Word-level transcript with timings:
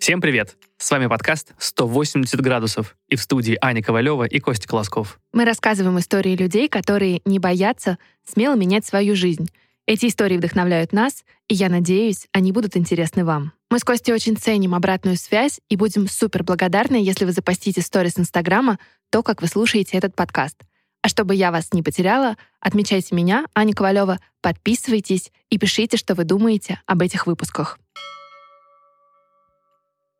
Всем 0.00 0.22
привет! 0.22 0.56
С 0.78 0.90
вами 0.90 1.08
подкаст 1.08 1.52
«180 1.58 2.40
градусов» 2.40 2.96
и 3.08 3.16
в 3.16 3.20
студии 3.20 3.58
Аня 3.60 3.82
Ковалева 3.82 4.24
и 4.24 4.40
Костя 4.40 4.66
Колосков. 4.66 5.20
Мы 5.34 5.44
рассказываем 5.44 5.98
истории 5.98 6.34
людей, 6.34 6.70
которые 6.70 7.20
не 7.26 7.38
боятся 7.38 7.98
смело 8.26 8.54
менять 8.54 8.86
свою 8.86 9.14
жизнь. 9.14 9.50
Эти 9.86 10.06
истории 10.06 10.38
вдохновляют 10.38 10.94
нас, 10.94 11.22
и 11.48 11.54
я 11.54 11.68
надеюсь, 11.68 12.28
они 12.32 12.50
будут 12.50 12.78
интересны 12.78 13.26
вам. 13.26 13.52
Мы 13.70 13.78
с 13.78 13.84
Костей 13.84 14.14
очень 14.14 14.38
ценим 14.38 14.74
обратную 14.74 15.18
связь 15.18 15.60
и 15.68 15.76
будем 15.76 16.08
супер 16.08 16.44
благодарны, 16.44 16.96
если 16.96 17.26
вы 17.26 17.32
запостите 17.32 17.82
сторис 17.82 18.18
Инстаграма 18.18 18.78
то, 19.10 19.22
как 19.22 19.42
вы 19.42 19.48
слушаете 19.48 19.98
этот 19.98 20.16
подкаст. 20.16 20.56
А 21.02 21.08
чтобы 21.08 21.34
я 21.34 21.50
вас 21.50 21.74
не 21.74 21.82
потеряла, 21.82 22.38
отмечайте 22.58 23.14
меня, 23.14 23.44
Аня 23.54 23.74
Ковалева, 23.74 24.18
подписывайтесь 24.40 25.30
и 25.50 25.58
пишите, 25.58 25.98
что 25.98 26.14
вы 26.14 26.24
думаете 26.24 26.80
об 26.86 27.02
этих 27.02 27.26
выпусках. 27.26 27.78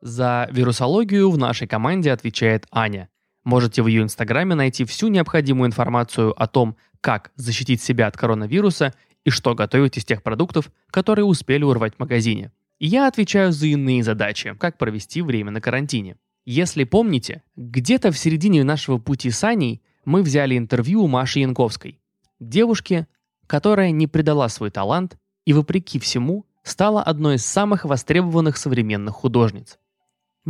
За 0.01 0.49
вирусологию 0.51 1.31
в 1.31 1.37
нашей 1.37 1.67
команде 1.67 2.11
отвечает 2.11 2.67
Аня. 2.71 3.11
Можете 3.45 3.83
в 3.83 3.87
ее 3.87 4.03
инстаграме 4.03 4.55
найти 4.55 4.85
всю 4.85 5.09
необходимую 5.09 5.69
информацию 5.69 6.41
о 6.41 6.47
том, 6.47 6.77
как 7.01 7.33
защитить 7.37 7.83
себя 7.83 8.07
от 8.07 8.17
коронавируса 8.17 8.95
и 9.25 9.31
что 9.31 9.55
готовить 9.55 9.99
из 9.99 10.05
тех 10.05 10.23
продуктов, 10.23 10.71
которые 10.91 11.25
успели 11.27 11.65
урвать 11.65 11.97
в 11.97 11.99
магазине. 11.99 12.51
Я 12.79 13.09
отвечаю 13.09 13.53
за 13.53 13.67
иные 13.67 14.03
задачи, 14.03 14.55
как 14.59 14.79
провести 14.79 15.21
время 15.21 15.51
на 15.51 15.61
карантине. 15.61 16.17
Если 16.47 16.85
помните, 16.85 17.43
где-то 17.57 18.11
в 18.11 18.19
середине 18.19 18.65
нашего 18.65 18.97
пути 18.97 19.31
с 19.31 19.45
Аней 19.45 19.83
мы 20.07 20.23
взяли 20.23 20.57
интервью 20.57 21.03
у 21.03 21.07
Маши 21.09 21.41
Янковской, 21.41 22.01
девушки, 22.39 23.07
которая 23.47 23.91
не 23.91 24.07
предала 24.07 24.48
свой 24.48 24.71
талант 24.71 25.19
и, 25.45 25.53
вопреки 25.53 25.98
всему, 25.98 26.47
стала 26.62 27.03
одной 27.03 27.35
из 27.35 27.45
самых 27.45 27.85
востребованных 27.85 28.57
современных 28.57 29.14
художниц. 29.14 29.79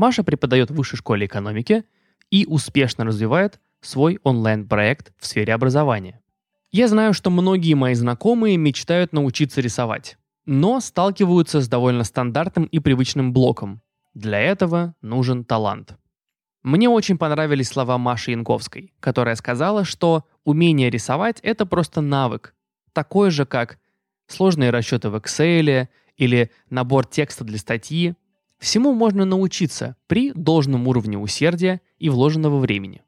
Маша 0.01 0.25
преподает 0.25 0.71
в 0.71 0.75
высшей 0.77 0.97
школе 0.97 1.27
экономики 1.27 1.85
и 2.31 2.47
успешно 2.47 3.05
развивает 3.05 3.61
свой 3.83 4.19
онлайн-проект 4.23 5.13
в 5.19 5.27
сфере 5.27 5.53
образования. 5.53 6.23
Я 6.73 6.89
знаю, 6.89 7.13
что 7.13 7.29
многие 7.29 7.75
мои 7.75 7.93
знакомые 7.93 8.57
мечтают 8.57 9.13
научиться 9.13 9.61
рисовать, 9.61 10.17
но 10.47 10.81
сталкиваются 10.81 11.61
с 11.61 11.69
довольно 11.69 12.05
стандартным 12.05 12.65
и 12.65 12.79
привычным 12.79 13.35
блоком. 13.35 13.83
Для 14.15 14.41
этого 14.41 14.95
нужен 15.03 15.45
талант. 15.45 15.99
Мне 16.63 16.89
очень 16.89 17.19
понравились 17.19 17.69
слова 17.69 17.99
Маши 17.99 18.31
Янковской, 18.31 18.95
которая 19.01 19.35
сказала, 19.35 19.85
что 19.85 20.25
умение 20.45 20.89
рисовать— 20.89 21.41
это 21.43 21.67
просто 21.67 22.01
навык, 22.01 22.55
такой 22.95 23.31
же, 23.31 23.45
как 23.45 23.79
сложные 24.29 24.71
расчеты 24.71 25.11
в 25.11 25.17
Excel 25.17 25.89
или 26.17 26.51
набор 26.71 27.05
текста 27.05 27.45
для 27.45 27.59
статьи, 27.59 28.15
Всему 28.61 28.93
можно 28.93 29.25
научиться 29.25 29.97
при 30.07 30.33
должном 30.33 30.87
уровне 30.87 31.17
усердия 31.17 31.81
и 31.99 32.11
вложенного 32.11 32.59
времени. 32.59 33.03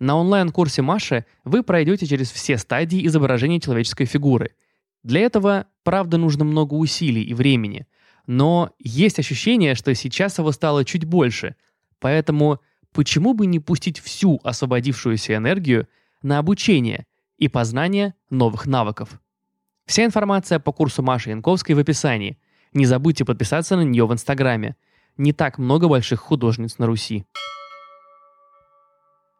На 0.00 0.16
онлайн-курсе 0.16 0.80
Маши 0.80 1.26
вы 1.44 1.62
пройдете 1.62 2.06
через 2.06 2.30
все 2.30 2.56
стадии 2.56 3.06
изображения 3.06 3.60
человеческой 3.60 4.06
фигуры. 4.06 4.54
Для 5.02 5.20
этого, 5.20 5.66
правда, 5.84 6.16
нужно 6.16 6.44
много 6.44 6.72
усилий 6.74 7.22
и 7.22 7.34
времени, 7.34 7.86
но 8.26 8.70
есть 8.78 9.18
ощущение, 9.18 9.74
что 9.74 9.94
сейчас 9.94 10.38
его 10.38 10.50
стало 10.52 10.84
чуть 10.86 11.04
больше, 11.04 11.54
поэтому 11.98 12.60
почему 12.92 13.34
бы 13.34 13.46
не 13.46 13.60
пустить 13.60 14.00
всю 14.00 14.40
освободившуюся 14.42 15.36
энергию 15.36 15.86
на 16.22 16.38
обучение 16.38 17.06
и 17.36 17.48
познание 17.48 18.14
новых 18.30 18.66
навыков? 18.66 19.20
Вся 19.84 20.04
информация 20.04 20.58
по 20.58 20.72
курсу 20.72 21.02
Маши 21.02 21.30
Янковской 21.30 21.74
в 21.74 21.78
описании– 21.78 22.38
не 22.76 22.86
забудьте 22.86 23.24
подписаться 23.24 23.74
на 23.76 23.82
нее 23.82 24.06
в 24.06 24.12
Инстаграме. 24.12 24.76
Не 25.16 25.32
так 25.32 25.58
много 25.58 25.88
больших 25.88 26.20
художниц 26.20 26.78
на 26.78 26.86
Руси. 26.86 27.24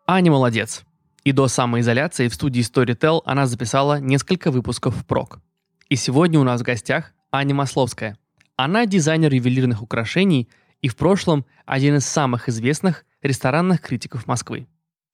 Аня 0.07 0.33
молодец. 0.33 0.85
И 1.23 1.33
до 1.33 1.47
самоизоляции 1.49 2.29
в 2.29 2.35
студии 2.35 2.63
Storytel 2.63 3.21
она 3.25 3.47
записала 3.47 4.01
несколько 4.01 4.51
выпусков 4.51 4.97
в 4.97 5.05
прок. 5.05 5.41
И 5.89 5.97
сегодня 5.97 6.41
у 6.41 6.45
нас 6.45 6.61
в 6.61 6.65
гостях 6.65 7.13
Аня 7.31 7.55
Масловская. 7.55 8.17
Она 8.57 8.87
дизайнер 8.87 9.33
ювелирных 9.35 9.83
украшений 9.83 10.49
и 10.81 10.89
в 10.89 10.97
прошлом 10.97 11.45
один 11.67 11.97
из 11.97 12.07
самых 12.07 12.49
известных 12.49 13.05
ресторанных 13.21 13.81
критиков 13.81 14.27
Москвы. 14.27 14.67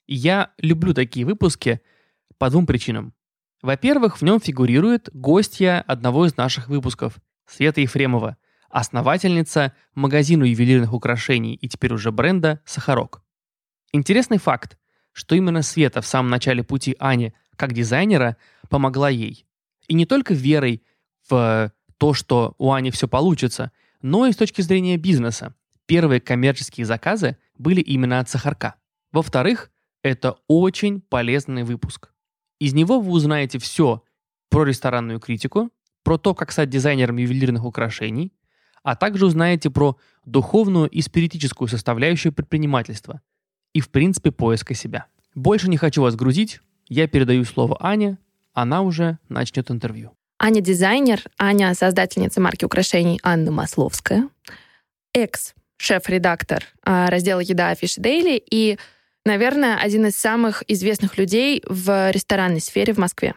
Я 0.07 0.51
люблю 0.59 0.95
такие 0.95 1.27
выпуски 1.27 1.81
по 2.39 2.51
двум 2.51 2.67
причинам. 2.67 3.15
Во-первых, 3.63 4.19
в 4.19 4.23
нем 4.23 4.41
фигурирует 4.41 5.09
гостья 5.13 5.83
одного 5.87 6.27
из 6.27 6.37
наших 6.37 6.69
выпусков– 6.69 7.17
Света 7.47 7.81
Ефремова, 7.81 8.37
основательница 8.71 9.75
магазина 9.95 10.45
ювелирных 10.45 10.93
украшений 10.93 11.55
и 11.55 11.69
теперь 11.69 11.93
уже 11.93 12.11
бренда 12.13 12.61
«Сахарок». 12.65 13.23
Интересный 13.93 14.39
факт, 14.39 14.79
что 15.13 15.35
именно 15.35 15.63
Света 15.63 16.01
в 16.01 16.07
самом 16.07 16.31
начале 16.31 16.65
пути 16.65 16.97
Ани 16.99 17.35
как 17.57 17.73
дизайнера 17.75 18.37
помогла 18.71 19.11
ей. 19.11 19.47
И 19.87 19.95
не 19.95 20.07
только 20.07 20.33
верой 20.33 20.83
в 21.29 21.73
то, 21.99 22.15
что 22.15 22.55
у 22.59 22.73
Ани 22.73 22.91
все 22.91 23.07
получится, 23.07 23.71
но 24.01 24.27
и 24.27 24.33
с 24.33 24.37
точки 24.37 24.63
зрения 24.63 24.97
бизнеса. 24.97 25.55
Первые 25.87 26.21
коммерческие 26.21 26.87
заказы 26.87 27.37
были 27.59 27.81
именно 27.81 28.19
от 28.19 28.29
Сахарка. 28.29 28.77
Во-вторых, 29.13 29.71
это 30.03 30.39
очень 30.49 31.01
полезный 31.01 31.65
выпуск. 31.65 32.13
Из 32.59 32.73
него 32.73 33.01
вы 33.01 33.13
узнаете 33.13 33.59
все 33.59 34.03
про 34.49 34.65
ресторанную 34.65 35.21
критику, 35.21 35.71
про 36.03 36.19
то, 36.19 36.35
как 36.35 36.53
стать 36.53 36.71
дизайнером 36.71 37.17
ювелирных 37.17 37.65
украшений, 37.65 38.33
а 38.83 38.97
также 38.97 39.27
узнаете 39.27 39.71
про 39.71 39.97
духовную 40.25 40.89
и 40.89 41.01
спиритическую 41.03 41.69
составляющую 41.69 42.33
предпринимательства 42.33 43.21
и, 43.73 43.81
в 43.81 43.91
принципе, 43.91 44.33
поиска 44.33 44.75
себя. 44.75 45.07
Больше 45.35 45.69
не 45.69 45.77
хочу 45.77 46.03
вас 46.03 46.15
грузить, 46.17 46.61
я 46.89 47.07
передаю 47.07 47.45
слово 47.45 47.77
Ане, 47.81 48.19
она 48.53 48.83
уже 48.83 49.19
начнет 49.29 49.71
интервью. 49.71 50.13
Аня 50.39 50.61
дизайнер, 50.61 51.23
Аня 51.39 51.73
создательница 51.75 52.41
марки 52.41 52.65
украшений 52.65 53.21
Анна 53.23 53.53
Масловская, 53.53 54.29
экс-шеф-редактор 55.15 56.65
а, 56.85 57.09
раздела 57.11 57.41
«Еда 57.41 57.71
Афиши 57.71 58.01
Дейли» 58.01 58.43
и, 58.51 58.79
наверное, 59.25 59.79
один 59.79 60.07
из 60.07 60.17
самых 60.17 60.65
известных 60.69 61.17
людей 61.17 61.63
в 61.67 62.11
ресторанной 62.11 62.61
сфере 62.61 62.93
в 62.93 62.99
Москве. 62.99 63.35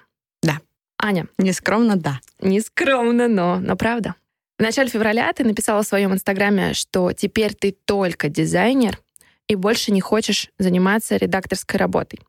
Аня. 0.97 1.28
Нескромно, 1.38 1.95
да. 1.95 2.19
Нескромно, 2.39 3.28
но, 3.28 3.59
но 3.59 3.75
правда. 3.75 4.16
В 4.57 4.61
начале 4.61 4.89
февраля 4.89 5.31
ты 5.33 5.44
написала 5.44 5.83
в 5.83 5.88
своем 5.88 6.13
инстаграме, 6.13 6.73
что 6.73 7.11
теперь 7.11 7.53
ты 7.53 7.75
только 7.85 8.29
дизайнер 8.29 9.00
и 9.47 9.55
больше 9.55 9.91
не 9.91 10.01
хочешь 10.01 10.50
заниматься 10.57 11.17
редакторской 11.17 11.78
работой. 11.78 12.19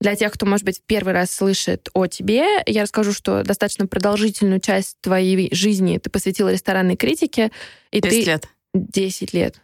Для 0.00 0.16
тех, 0.16 0.32
кто, 0.32 0.46
может 0.46 0.64
быть, 0.64 0.78
в 0.78 0.82
первый 0.82 1.14
раз 1.14 1.30
слышит 1.30 1.88
о 1.94 2.06
тебе, 2.06 2.44
я 2.66 2.82
расскажу, 2.82 3.12
что 3.12 3.42
достаточно 3.42 3.86
продолжительную 3.86 4.60
часть 4.60 4.98
твоей 5.00 5.54
жизни 5.54 5.98
ты 5.98 6.10
посвятила 6.10 6.52
ресторанной 6.52 6.96
критике. 6.96 7.50
И 7.90 8.00
10 8.00 8.24
ты... 8.24 8.30
лет. 8.30 8.48
10 8.74 9.32
лет. 9.32 9.60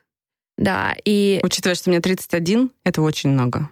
Да, 0.56 0.94
и... 1.04 1.40
Учитывая, 1.42 1.74
что 1.74 1.90
мне 1.90 2.00
31, 2.00 2.70
это 2.84 3.02
очень 3.02 3.30
много. 3.30 3.70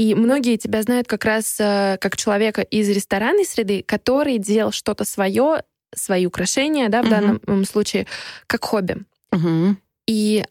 И 0.00 0.14
многие 0.14 0.56
тебя 0.56 0.80
знают 0.80 1.06
как 1.08 1.26
раз 1.26 1.60
э, 1.60 1.98
как 2.00 2.16
человека 2.16 2.62
из 2.62 2.88
ресторанной 2.88 3.44
среды, 3.44 3.84
который 3.86 4.38
делал 4.38 4.72
что-то 4.72 5.04
свое, 5.04 5.62
свои 5.94 6.24
украшения, 6.24 6.88
да, 6.88 7.02
в 7.02 7.06
uh 7.06 7.10
данном 7.10 7.64
случае, 7.66 8.06
как 8.46 8.64
хобби. 8.64 9.04
uh 9.34 9.74
И 10.06 10.42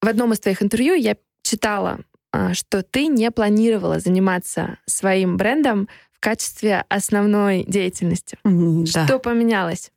в 0.00 0.06
одном 0.06 0.32
из 0.34 0.38
твоих 0.38 0.62
интервью 0.62 0.94
я 0.94 1.16
читала, 1.42 1.98
а, 2.30 2.54
что 2.54 2.84
ты 2.84 3.08
не 3.08 3.28
планировала 3.32 3.98
заниматься 3.98 4.78
своим 4.86 5.36
брендом 5.36 5.88
в 6.12 6.20
качестве 6.20 6.84
основной 6.88 7.64
деятельности. 7.64 8.38
Mm, 8.44 8.86
что 8.86 9.04
да. 9.04 9.18
поменялось? 9.18 9.90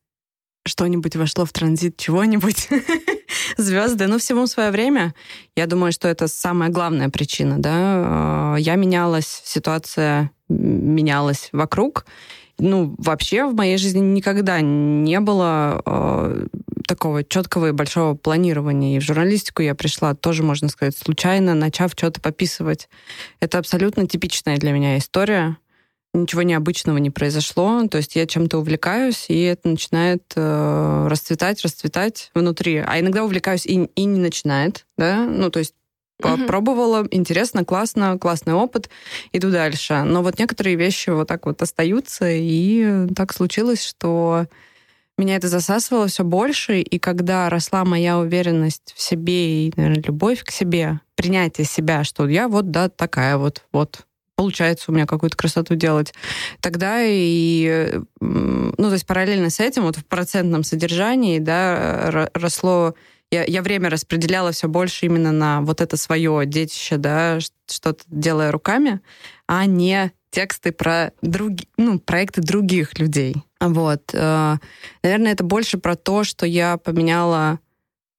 Что-нибудь 0.68 1.16
вошло 1.16 1.46
в 1.46 1.52
транзит, 1.52 1.98
чего-нибудь. 1.98 2.70
звезды, 3.58 4.08
ну, 4.08 4.18
всему 4.18 4.48
свое 4.48 4.72
время. 4.72 5.14
Я 5.56 5.68
думаю, 5.68 5.92
что 5.92 6.08
это 6.08 6.28
самая 6.28 6.70
главная 6.70 7.10
причина, 7.10 7.60
да. 7.60 7.72
А, 7.76 8.56
я 8.58 8.76
менялась, 8.76 9.42
ситуация 9.46 10.32
менялась 10.50 11.50
вокруг. 11.52 12.06
Ну, 12.58 12.96
вообще 12.98 13.46
в 13.46 13.54
моей 13.54 13.78
жизни 13.78 14.00
никогда 14.00 14.62
не 14.62 15.20
было 15.20 15.82
э, 15.86 16.48
такого 16.88 17.24
четкого 17.24 17.70
и 17.70 17.72
большого 17.72 18.16
планирования. 18.16 18.96
И 18.96 19.00
в 19.00 19.04
журналистику 19.04 19.62
я 19.62 19.76
пришла 19.76 20.14
тоже, 20.14 20.42
можно 20.42 20.70
сказать, 20.70 20.98
случайно, 20.98 21.54
начав 21.54 21.92
что-то 21.92 22.22
пописывать. 22.22 22.88
Это 23.42 23.58
абсолютно 23.58 24.08
типичная 24.08 24.58
для 24.58 24.72
меня 24.72 24.98
история 24.98 25.58
ничего 26.22 26.42
необычного 26.42 26.98
не 26.98 27.10
произошло. 27.10 27.88
То 27.88 27.98
есть 27.98 28.16
я 28.16 28.26
чем-то 28.26 28.60
увлекаюсь, 28.60 29.26
и 29.30 29.42
это 29.42 29.70
начинает 29.70 30.24
э, 30.36 31.08
расцветать, 31.10 31.62
расцветать 31.62 32.32
внутри. 32.34 32.78
А 32.78 33.00
иногда 33.00 33.24
увлекаюсь 33.24 33.66
и, 33.66 33.86
и 33.96 34.06
не 34.06 34.20
начинает, 34.20 34.86
да, 34.98 35.26
ну, 35.26 35.50
то 35.50 35.60
есть 35.60 35.74
попробовала, 36.18 37.04
mm-hmm. 37.04 37.10
интересно, 37.12 37.66
классно, 37.66 38.18
классный 38.18 38.54
опыт, 38.54 38.90
иду 39.34 39.52
дальше. 39.52 40.04
Но 40.04 40.24
вот 40.24 40.40
некоторые 40.40 40.76
вещи 40.76 41.10
вот 41.10 41.28
так 41.28 41.46
вот 41.46 41.62
остаются, 41.62 42.30
и 42.30 43.08
так 43.16 43.34
случилось, 43.34 43.84
что 43.84 44.48
меня 45.18 45.38
это 45.38 45.48
засасывало 45.48 46.08
все 46.08 46.24
больше, 46.24 46.82
и 46.82 47.00
когда 47.00 47.50
росла 47.50 47.86
моя 47.86 48.18
уверенность 48.18 48.94
в 48.96 49.02
себе 49.02 49.68
и, 49.68 49.74
наверное, 49.76 50.04
любовь 50.04 50.44
к 50.44 50.52
себе, 50.52 51.00
принятие 51.16 51.66
себя, 51.66 52.04
что 52.04 52.28
я 52.28 52.48
вот, 52.48 52.72
да, 52.72 52.90
такая 52.90 53.38
вот, 53.38 53.64
вот, 53.72 54.06
получается 54.36 54.92
у 54.92 54.94
меня 54.94 55.06
какую-то 55.06 55.38
красоту 55.38 55.76
делать, 55.76 56.14
тогда 56.60 56.98
и, 57.02 58.00
ну, 58.20 58.74
то 58.76 58.94
есть 58.94 59.06
параллельно 59.06 59.50
с 59.50 59.60
этим, 59.60 59.84
вот 59.84 59.98
в 59.98 60.06
процентном 60.06 60.64
содержании, 60.64 61.40
да, 61.40 62.30
росло 62.34 62.96
я, 63.32 63.44
я 63.44 63.62
время 63.62 63.90
распределяла 63.90 64.52
все 64.52 64.68
больше 64.68 65.06
именно 65.08 65.32
на 65.32 65.62
вот 65.62 65.82
это 65.82 65.98
свое 65.98 66.46
детище, 66.46 66.98
да, 66.98 67.40
что-то 67.68 68.04
делая 68.08 68.52
руками, 68.52 69.02
а 69.48 69.66
не 69.66 70.12
тексты 70.30 70.72
про 70.72 71.12
други, 71.22 71.68
ну, 71.78 72.00
проекты 72.00 72.42
других 72.42 73.00
людей. 73.00 73.36
Вот. 73.60 74.14
Э, 74.14 74.58
наверное, 75.02 75.32
это 75.32 75.44
больше 75.44 75.78
про 75.78 75.96
то, 75.96 76.24
что 76.24 76.46
я 76.46 76.78
поменяла 76.78 77.60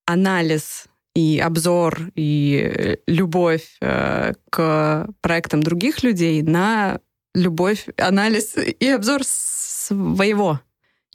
анализ 0.05 0.85
и 1.17 1.39
обзор, 1.39 2.11
и 2.13 2.99
любовь 3.07 3.77
э, 3.81 4.33
к 4.51 5.07
проектам 5.21 5.63
других 5.63 6.03
людей 6.03 6.43
на 6.43 6.99
любовь, 7.33 7.87
анализ 7.97 8.55
и 8.55 8.87
обзор 8.87 9.21
своего. 9.23 10.61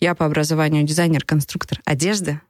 Я 0.00 0.16
по 0.16 0.26
образованию 0.26 0.82
дизайнер-конструктор 0.82 1.80
одежды. 1.84 2.40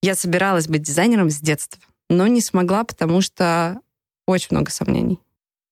Я 0.00 0.14
собиралась 0.14 0.66
быть 0.66 0.80
дизайнером 0.80 1.28
с 1.28 1.38
детства, 1.40 1.82
но 2.08 2.26
не 2.26 2.40
смогла, 2.40 2.84
потому 2.84 3.20
что 3.20 3.78
очень 4.26 4.48
много 4.52 4.70
сомнений. 4.70 5.20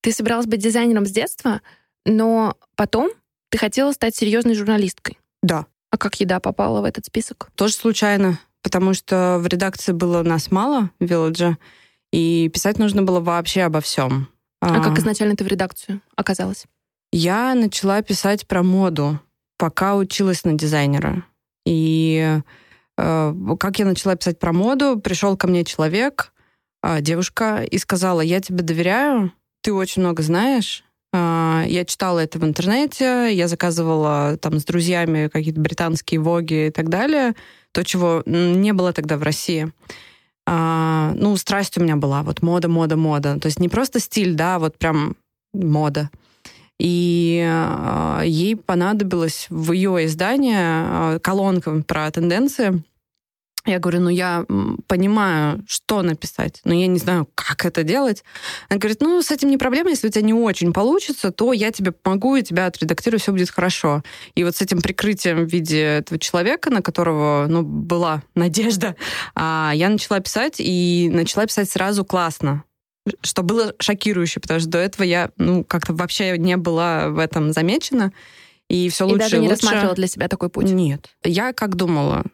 Ты 0.03 0.13
собиралась 0.13 0.47
быть 0.47 0.61
дизайнером 0.61 1.07
с 1.07 1.11
детства, 1.11 1.63
но 2.05 2.59
потом 2.75 3.09
ты 3.49 3.57
хотела 3.57 3.93
стать 3.93 4.15
серьезной 4.15 4.55
журналисткой. 4.55 5.19
Да. 5.43 5.65
А 5.91 5.97
как 5.97 6.21
еда 6.21 6.41
попала 6.41 6.83
в 6.83 6.85
этот 6.85 7.07
список? 7.07 7.49
Тоже 7.55 7.73
случайно, 7.73 8.39
потому 8.67 8.95
что 8.95 9.39
в 9.39 9.47
редакции 9.47 9.93
было 9.93 10.25
нас 10.25 10.51
мало, 10.51 10.91
в 10.99 11.05
Вилладже, 11.05 11.57
и 12.13 12.51
писать 12.53 12.81
нужно 12.81 13.05
было 13.05 13.21
вообще 13.21 13.63
обо 13.63 13.81
всем. 13.81 14.29
А, 14.61 14.79
а 14.79 14.83
как 14.83 14.99
изначально 14.99 15.37
ты 15.37 15.45
в 15.45 15.47
редакцию 15.47 16.01
оказалась? 16.17 16.65
Я 17.13 17.55
начала 17.55 18.03
писать 18.03 18.45
про 18.49 18.65
моду, 18.65 19.21
пока 19.57 19.95
училась 19.95 20.43
на 20.43 20.55
дизайнера. 20.55 21.23
И 21.65 22.41
э, 22.99 23.35
как 23.61 23.79
я 23.79 23.85
начала 23.85 24.17
писать 24.17 24.41
про 24.41 24.53
моду, 24.53 24.99
пришел 24.99 25.37
ко 25.37 25.47
мне 25.47 25.63
человек, 25.63 26.33
э, 26.83 27.01
девушка, 27.01 27.63
и 27.63 27.79
сказала, 27.79 28.21
я 28.21 28.41
тебе 28.41 28.65
доверяю, 28.65 29.33
ты 29.63 29.73
очень 29.73 30.03
много 30.03 30.25
знаешь, 30.25 30.83
а, 31.15 31.65
я 31.69 31.85
читала 31.85 32.19
это 32.19 32.41
в 32.41 32.45
интернете, 32.45 33.29
я 33.33 33.47
заказывала 33.47 34.37
там 34.39 34.59
с 34.59 34.65
друзьями 34.65 35.29
какие-то 35.29 35.61
британские 35.61 36.21
воги 36.21 36.67
и 36.67 36.71
так 36.71 36.89
далее. 36.89 37.35
То, 37.77 37.85
чего 37.85 38.23
не 38.25 38.73
было 38.73 38.95
тогда 38.95 39.19
в 39.19 39.23
России. 39.23 39.71
А, 40.47 41.13
ну, 41.15 41.37
страсть 41.37 41.77
у 41.77 41.83
меня 41.83 41.97
была, 41.97 42.23
вот 42.23 42.41
мода, 42.41 42.71
мода, 42.71 42.97
мода. 42.97 43.39
То 43.39 43.49
есть 43.49 43.61
не 43.61 43.69
просто 43.69 44.01
стиль, 44.01 44.33
да, 44.33 44.59
вот 44.59 44.79
прям 44.79 45.15
мода. 45.53 46.09
И 46.81 47.47
а, 47.47 48.23
ей 48.25 48.57
понадобилось 48.57 49.49
в 49.51 49.73
ее 49.73 50.07
издании 50.07 51.19
колонка 51.19 51.83
про 51.87 52.11
тенденции 52.11 52.83
я 53.67 53.79
говорю, 53.79 54.01
ну 54.01 54.09
я 54.09 54.45
понимаю, 54.87 55.65
что 55.67 56.03
написать, 56.03 56.61
но 56.65 56.75
я 56.75 56.87
не 56.87 56.99
знаю, 56.99 57.29
как 57.35 57.65
это 57.65 57.83
делать. 57.83 58.25
Она 58.69 58.79
говорит, 58.79 59.01
ну 59.01 59.21
с 59.21 59.31
этим 59.31 59.51
не 59.51 59.59
проблема, 59.59 59.91
если 59.91 60.09
у 60.09 60.11
тебя 60.11 60.23
не 60.23 60.35
очень 60.35 60.73
получится, 60.73 61.33
то 61.33 61.53
я 61.53 61.73
тебе 61.73 61.93
помогу, 61.93 62.37
и 62.37 62.43
тебя 62.43 62.67
отредактирую, 62.67 63.21
все 63.21 63.33
будет 63.33 63.51
хорошо. 63.51 64.03
И 64.35 64.45
вот 64.45 64.57
с 64.57 64.63
этим 64.63 64.81
прикрытием 64.81 65.45
в 65.45 65.53
виде 65.53 65.81
этого 65.81 66.19
человека, 66.19 66.71
на 66.71 66.83
которого 66.83 67.47
ну, 67.49 67.63
была 67.63 68.23
надежда, 68.35 68.97
а, 69.35 69.73
я 69.75 69.89
начала 69.89 70.21
писать, 70.21 70.57
и 70.59 71.11
начала 71.13 71.47
писать 71.47 71.71
сразу 71.71 72.05
классно 72.05 72.65
что 73.23 73.43
было 73.43 73.73
шокирующе, 73.79 74.41
потому 74.41 74.61
что 74.61 74.69
до 74.69 74.79
этого 74.79 75.05
я 75.05 75.31
ну, 75.37 75.65
как-то 75.65 75.95
вообще 75.95 76.37
не 76.39 76.57
была 76.57 77.09
в 77.09 77.19
этом 77.19 77.53
замечена. 77.53 78.13
И 78.69 78.89
все 78.89 79.05
лучше 79.05 79.17
и 79.17 79.21
даже 79.21 79.39
не 79.39 79.49
лучше. 79.49 79.63
рассматривала 79.63 79.95
для 79.95 80.07
себя 80.09 80.29
такой 80.29 80.49
путь? 80.49 80.71
Нет. 80.71 81.11
Я 81.23 81.53
как 81.53 81.77
думала, 81.77 82.25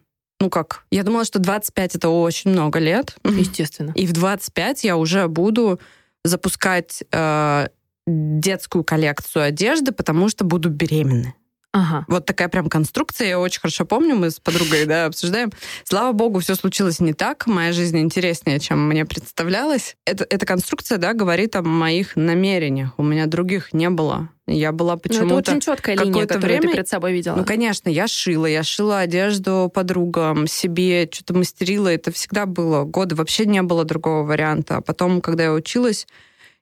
ну 0.42 0.50
как, 0.50 0.84
я 0.90 1.04
думала, 1.04 1.24
что 1.24 1.38
25 1.38 1.94
это 1.94 2.08
очень 2.08 2.50
много 2.50 2.80
лет. 2.80 3.14
Естественно. 3.22 3.92
И 3.94 4.08
в 4.08 4.12
25 4.12 4.82
я 4.82 4.96
уже 4.96 5.28
буду 5.28 5.78
запускать 6.24 7.04
э, 7.12 7.68
детскую 8.08 8.82
коллекцию 8.82 9.44
одежды, 9.44 9.92
потому 9.92 10.28
что 10.28 10.44
буду 10.44 10.68
беременна. 10.68 11.34
Ага. 11.72 12.04
Вот 12.06 12.26
такая 12.26 12.48
прям 12.48 12.68
конструкция, 12.68 13.28
я 13.28 13.40
очень 13.40 13.60
хорошо 13.60 13.86
помню, 13.86 14.14
мы 14.14 14.30
с 14.30 14.38
подругой 14.38 14.84
да, 14.84 15.06
обсуждаем. 15.06 15.50
Слава 15.84 16.12
богу, 16.12 16.40
все 16.40 16.54
случилось 16.54 17.00
не 17.00 17.14
так, 17.14 17.46
моя 17.46 17.72
жизнь 17.72 17.98
интереснее, 17.98 18.60
чем 18.60 18.86
мне 18.86 19.06
представлялось. 19.06 19.96
Это, 20.04 20.26
эта 20.28 20.44
конструкция, 20.44 20.98
да, 20.98 21.14
говорит 21.14 21.56
о 21.56 21.62
моих 21.62 22.14
намерениях. 22.14 22.92
У 22.98 23.02
меня 23.02 23.24
других 23.24 23.72
не 23.72 23.88
было. 23.88 24.28
Я 24.46 24.72
была 24.72 24.96
почему-то... 24.96 25.26
Ну, 25.26 25.38
это 25.38 25.52
очень 25.52 25.60
четкая 25.60 25.96
линия, 25.96 26.26
которую 26.26 26.42
время... 26.42 26.62
ты 26.62 26.72
перед 26.74 26.88
собой 26.88 27.12
видела. 27.12 27.36
Ну, 27.36 27.44
конечно, 27.44 27.88
я 27.88 28.06
шила. 28.06 28.46
Я 28.46 28.62
шила 28.64 28.98
одежду 28.98 29.70
подругам, 29.72 30.46
себе, 30.46 31.08
что-то 31.10 31.32
мастерила. 31.34 31.88
Это 31.88 32.12
всегда 32.12 32.44
было. 32.44 32.84
Годы 32.84 33.14
вообще 33.14 33.46
не 33.46 33.62
было 33.62 33.84
другого 33.84 34.24
варианта. 34.24 34.78
А 34.78 34.80
потом, 34.82 35.20
когда 35.22 35.44
я 35.44 35.52
училась, 35.52 36.06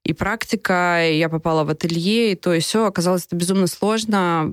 и 0.04 0.12
практика, 0.12 1.06
и 1.06 1.18
я 1.18 1.28
попала 1.28 1.64
в 1.64 1.70
ателье, 1.70 2.32
и 2.32 2.34
то, 2.34 2.52
и 2.52 2.60
все. 2.60 2.86
Оказалось, 2.86 3.26
это 3.26 3.36
безумно 3.36 3.66
сложно 3.66 4.52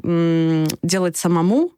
делать 0.83 1.17
самому, 1.17 1.71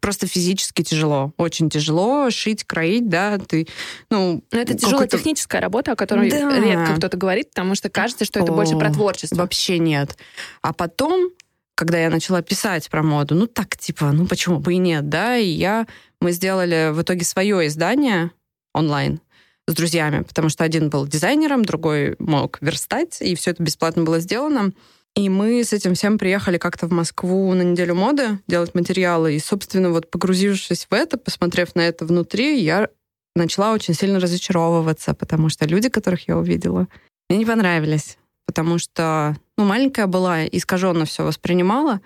просто 0.00 0.26
физически 0.26 0.82
тяжело, 0.82 1.32
очень 1.36 1.70
тяжело 1.70 2.30
шить, 2.30 2.64
кроить, 2.64 3.08
да, 3.08 3.38
ты, 3.38 3.66
ну... 4.10 4.42
Но 4.52 4.58
это 4.60 4.74
тяжелая 4.74 5.08
техническая 5.08 5.60
работа, 5.60 5.92
о 5.92 5.96
которой 5.96 6.30
да. 6.30 6.60
редко 6.60 6.96
кто-то 6.96 7.16
говорит, 7.16 7.50
потому 7.50 7.74
что 7.74 7.88
кажется, 7.88 8.24
что 8.24 8.40
это 8.40 8.52
О, 8.52 8.54
больше 8.54 8.76
про 8.76 8.92
творчество. 8.92 9.36
Вообще 9.36 9.78
нет. 9.78 10.16
А 10.62 10.72
потом, 10.72 11.30
когда 11.74 11.98
я 11.98 12.10
начала 12.10 12.42
писать 12.42 12.88
про 12.88 13.02
моду, 13.02 13.34
ну 13.34 13.46
так, 13.46 13.76
типа, 13.76 14.12
ну 14.12 14.26
почему 14.26 14.58
бы 14.58 14.74
и 14.74 14.78
нет, 14.78 15.08
да, 15.08 15.36
и 15.36 15.48
я, 15.48 15.86
мы 16.20 16.32
сделали 16.32 16.92
в 16.92 17.02
итоге 17.02 17.24
свое 17.24 17.66
издание 17.66 18.30
онлайн, 18.74 19.20
с 19.66 19.74
друзьями, 19.74 20.22
потому 20.22 20.48
что 20.48 20.64
один 20.64 20.90
был 20.90 21.06
дизайнером, 21.06 21.64
другой 21.64 22.16
мог 22.18 22.58
верстать, 22.60 23.20
и 23.20 23.34
все 23.34 23.50
это 23.50 23.62
бесплатно 23.62 24.04
было 24.04 24.20
сделано. 24.20 24.72
И 25.16 25.30
мы 25.30 25.64
с 25.64 25.72
этим 25.72 25.94
всем 25.94 26.18
приехали 26.18 26.58
как-то 26.58 26.86
в 26.86 26.92
Москву 26.92 27.52
на 27.54 27.62
неделю 27.62 27.94
моды 27.94 28.38
делать 28.46 28.74
материалы. 28.74 29.34
И, 29.34 29.38
собственно, 29.38 29.90
вот 29.90 30.10
погрузившись 30.10 30.86
в 30.90 30.92
это, 30.92 31.16
посмотрев 31.16 31.74
на 31.74 31.80
это 31.80 32.04
внутри, 32.04 32.60
я 32.60 32.90
начала 33.34 33.72
очень 33.72 33.94
сильно 33.94 34.20
разочаровываться, 34.20 35.14
потому 35.14 35.48
что 35.48 35.64
люди, 35.64 35.88
которых 35.88 36.28
я 36.28 36.36
увидела, 36.36 36.86
мне 37.28 37.38
не 37.38 37.46
понравились. 37.46 38.18
Потому 38.46 38.78
что, 38.78 39.36
ну, 39.56 39.64
маленькая 39.64 40.06
была, 40.06 40.46
искаженно 40.46 41.06
все 41.06 41.24
воспринимала. 41.24 42.00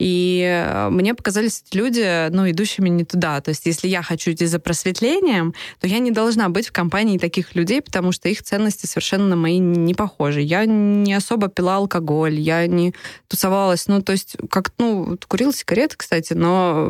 И 0.00 0.42
э, 0.42 0.88
мне 0.88 1.14
показались 1.14 1.62
эти 1.62 1.76
люди, 1.76 2.28
ну, 2.30 2.50
идущими 2.50 2.88
не 2.88 3.04
туда. 3.04 3.42
То 3.42 3.50
есть 3.50 3.66
если 3.66 3.86
я 3.86 4.02
хочу 4.02 4.32
идти 4.32 4.46
за 4.46 4.58
просветлением, 4.58 5.54
то 5.78 5.86
я 5.86 5.98
не 5.98 6.10
должна 6.10 6.48
быть 6.48 6.68
в 6.68 6.72
компании 6.72 7.18
таких 7.18 7.54
людей, 7.54 7.82
потому 7.82 8.10
что 8.10 8.30
их 8.30 8.42
ценности 8.42 8.86
совершенно 8.86 9.26
на 9.26 9.36
мои 9.36 9.58
не 9.58 9.92
похожи. 9.92 10.40
Я 10.40 10.64
не 10.64 11.12
особо 11.12 11.48
пила 11.48 11.76
алкоголь, 11.76 12.40
я 12.40 12.66
не 12.66 12.94
тусовалась. 13.28 13.88
Ну, 13.88 14.00
то 14.00 14.12
есть 14.12 14.36
как, 14.48 14.72
ну, 14.78 15.18
курила 15.28 15.52
сигареты, 15.52 15.96
кстати, 15.98 16.32
но 16.32 16.88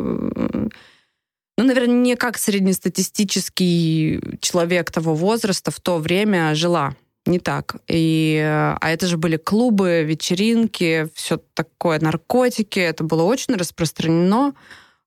ну, 1.58 1.64
наверное, 1.64 1.96
не 1.96 2.14
как 2.14 2.38
среднестатистический 2.38 4.20
человек 4.40 4.92
того 4.92 5.16
возраста 5.16 5.72
в 5.72 5.80
то 5.80 5.98
время 5.98 6.54
жила 6.54 6.94
не 7.26 7.38
так. 7.38 7.76
И, 7.88 8.40
а 8.42 8.90
это 8.90 9.06
же 9.06 9.16
были 9.16 9.36
клубы, 9.36 10.02
вечеринки, 10.04 11.08
все 11.14 11.40
такое, 11.54 12.00
наркотики. 12.00 12.78
Это 12.78 13.04
было 13.04 13.22
очень 13.24 13.54
распространено. 13.54 14.54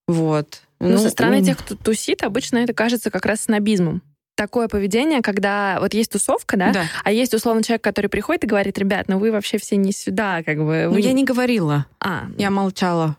Вот. 0.07 0.61
Но 0.79 0.89
ну, 0.89 0.97
со 0.97 1.09
стороны 1.09 1.43
тех, 1.43 1.57
кто 1.57 1.75
тусит, 1.75 2.23
обычно 2.23 2.57
это 2.57 2.73
кажется 2.73 3.09
как 3.09 3.25
раз 3.25 3.41
снобизмом. 3.41 4.01
Такое 4.35 4.67
поведение, 4.67 5.21
когда 5.21 5.77
вот 5.79 5.93
есть 5.93 6.11
тусовка, 6.11 6.57
да, 6.57 6.73
да. 6.73 6.85
а 7.03 7.11
есть 7.11 7.35
условно 7.35 7.61
человек, 7.61 7.83
который 7.83 8.07
приходит 8.07 8.43
и 8.43 8.47
говорит, 8.47 8.77
ребят, 8.79 9.07
ну 9.07 9.19
вы 9.19 9.31
вообще 9.31 9.59
все 9.59 9.75
не 9.75 9.91
сюда, 9.91 10.41
как 10.43 10.57
бы. 10.57 10.85
Ну, 10.85 10.89
вы... 10.89 10.95
Ну 10.95 10.97
я 10.97 11.13
не 11.13 11.23
говорила. 11.23 11.85
А. 11.99 12.25
Я 12.37 12.49
молчала. 12.49 13.15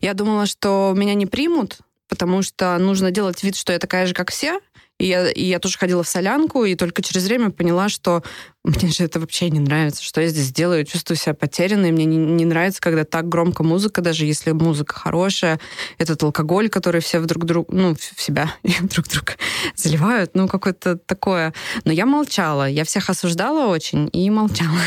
Я 0.00 0.14
думала, 0.14 0.46
что 0.46 0.94
меня 0.96 1.14
не 1.14 1.26
примут, 1.26 1.78
потому 2.08 2.42
что 2.42 2.76
нужно 2.78 3.10
делать 3.10 3.42
вид, 3.42 3.56
что 3.56 3.72
я 3.72 3.78
такая 3.78 4.06
же, 4.06 4.14
как 4.14 4.30
все, 4.30 4.60
и 4.98 5.06
я, 5.06 5.30
и 5.30 5.44
я 5.44 5.58
тоже 5.58 5.76
ходила 5.76 6.02
в 6.02 6.08
солянку, 6.08 6.64
и 6.64 6.74
только 6.74 7.02
через 7.02 7.24
время 7.24 7.50
поняла, 7.50 7.90
что 7.90 8.22
мне 8.64 8.90
же 8.90 9.04
это 9.04 9.20
вообще 9.20 9.50
не 9.50 9.60
нравится, 9.60 10.02
что 10.02 10.22
я 10.22 10.28
здесь 10.28 10.50
делаю, 10.52 10.84
чувствую 10.84 11.18
себя 11.18 11.34
потерянной. 11.34 11.92
Мне 11.92 12.06
не, 12.06 12.16
не 12.16 12.44
нравится, 12.46 12.80
когда 12.80 13.04
так 13.04 13.28
громко 13.28 13.62
музыка, 13.62 14.00
даже 14.00 14.24
если 14.24 14.52
музыка 14.52 14.94
хорошая. 14.94 15.60
Этот 15.98 16.22
алкоголь, 16.22 16.70
который 16.70 17.02
все 17.02 17.20
вдруг 17.20 17.44
друг, 17.44 17.70
ну, 17.70 17.94
в 17.94 18.22
себя 18.22 18.54
и 18.62 18.72
друг 18.80 19.06
друга 19.08 19.34
заливают, 19.74 20.30
ну, 20.34 20.48
какое-то 20.48 20.96
такое. 20.96 21.52
Но 21.84 21.92
я 21.92 22.06
молчала, 22.06 22.68
я 22.68 22.84
всех 22.84 23.10
осуждала 23.10 23.66
очень 23.66 24.08
и 24.12 24.30
молчала. 24.30 24.80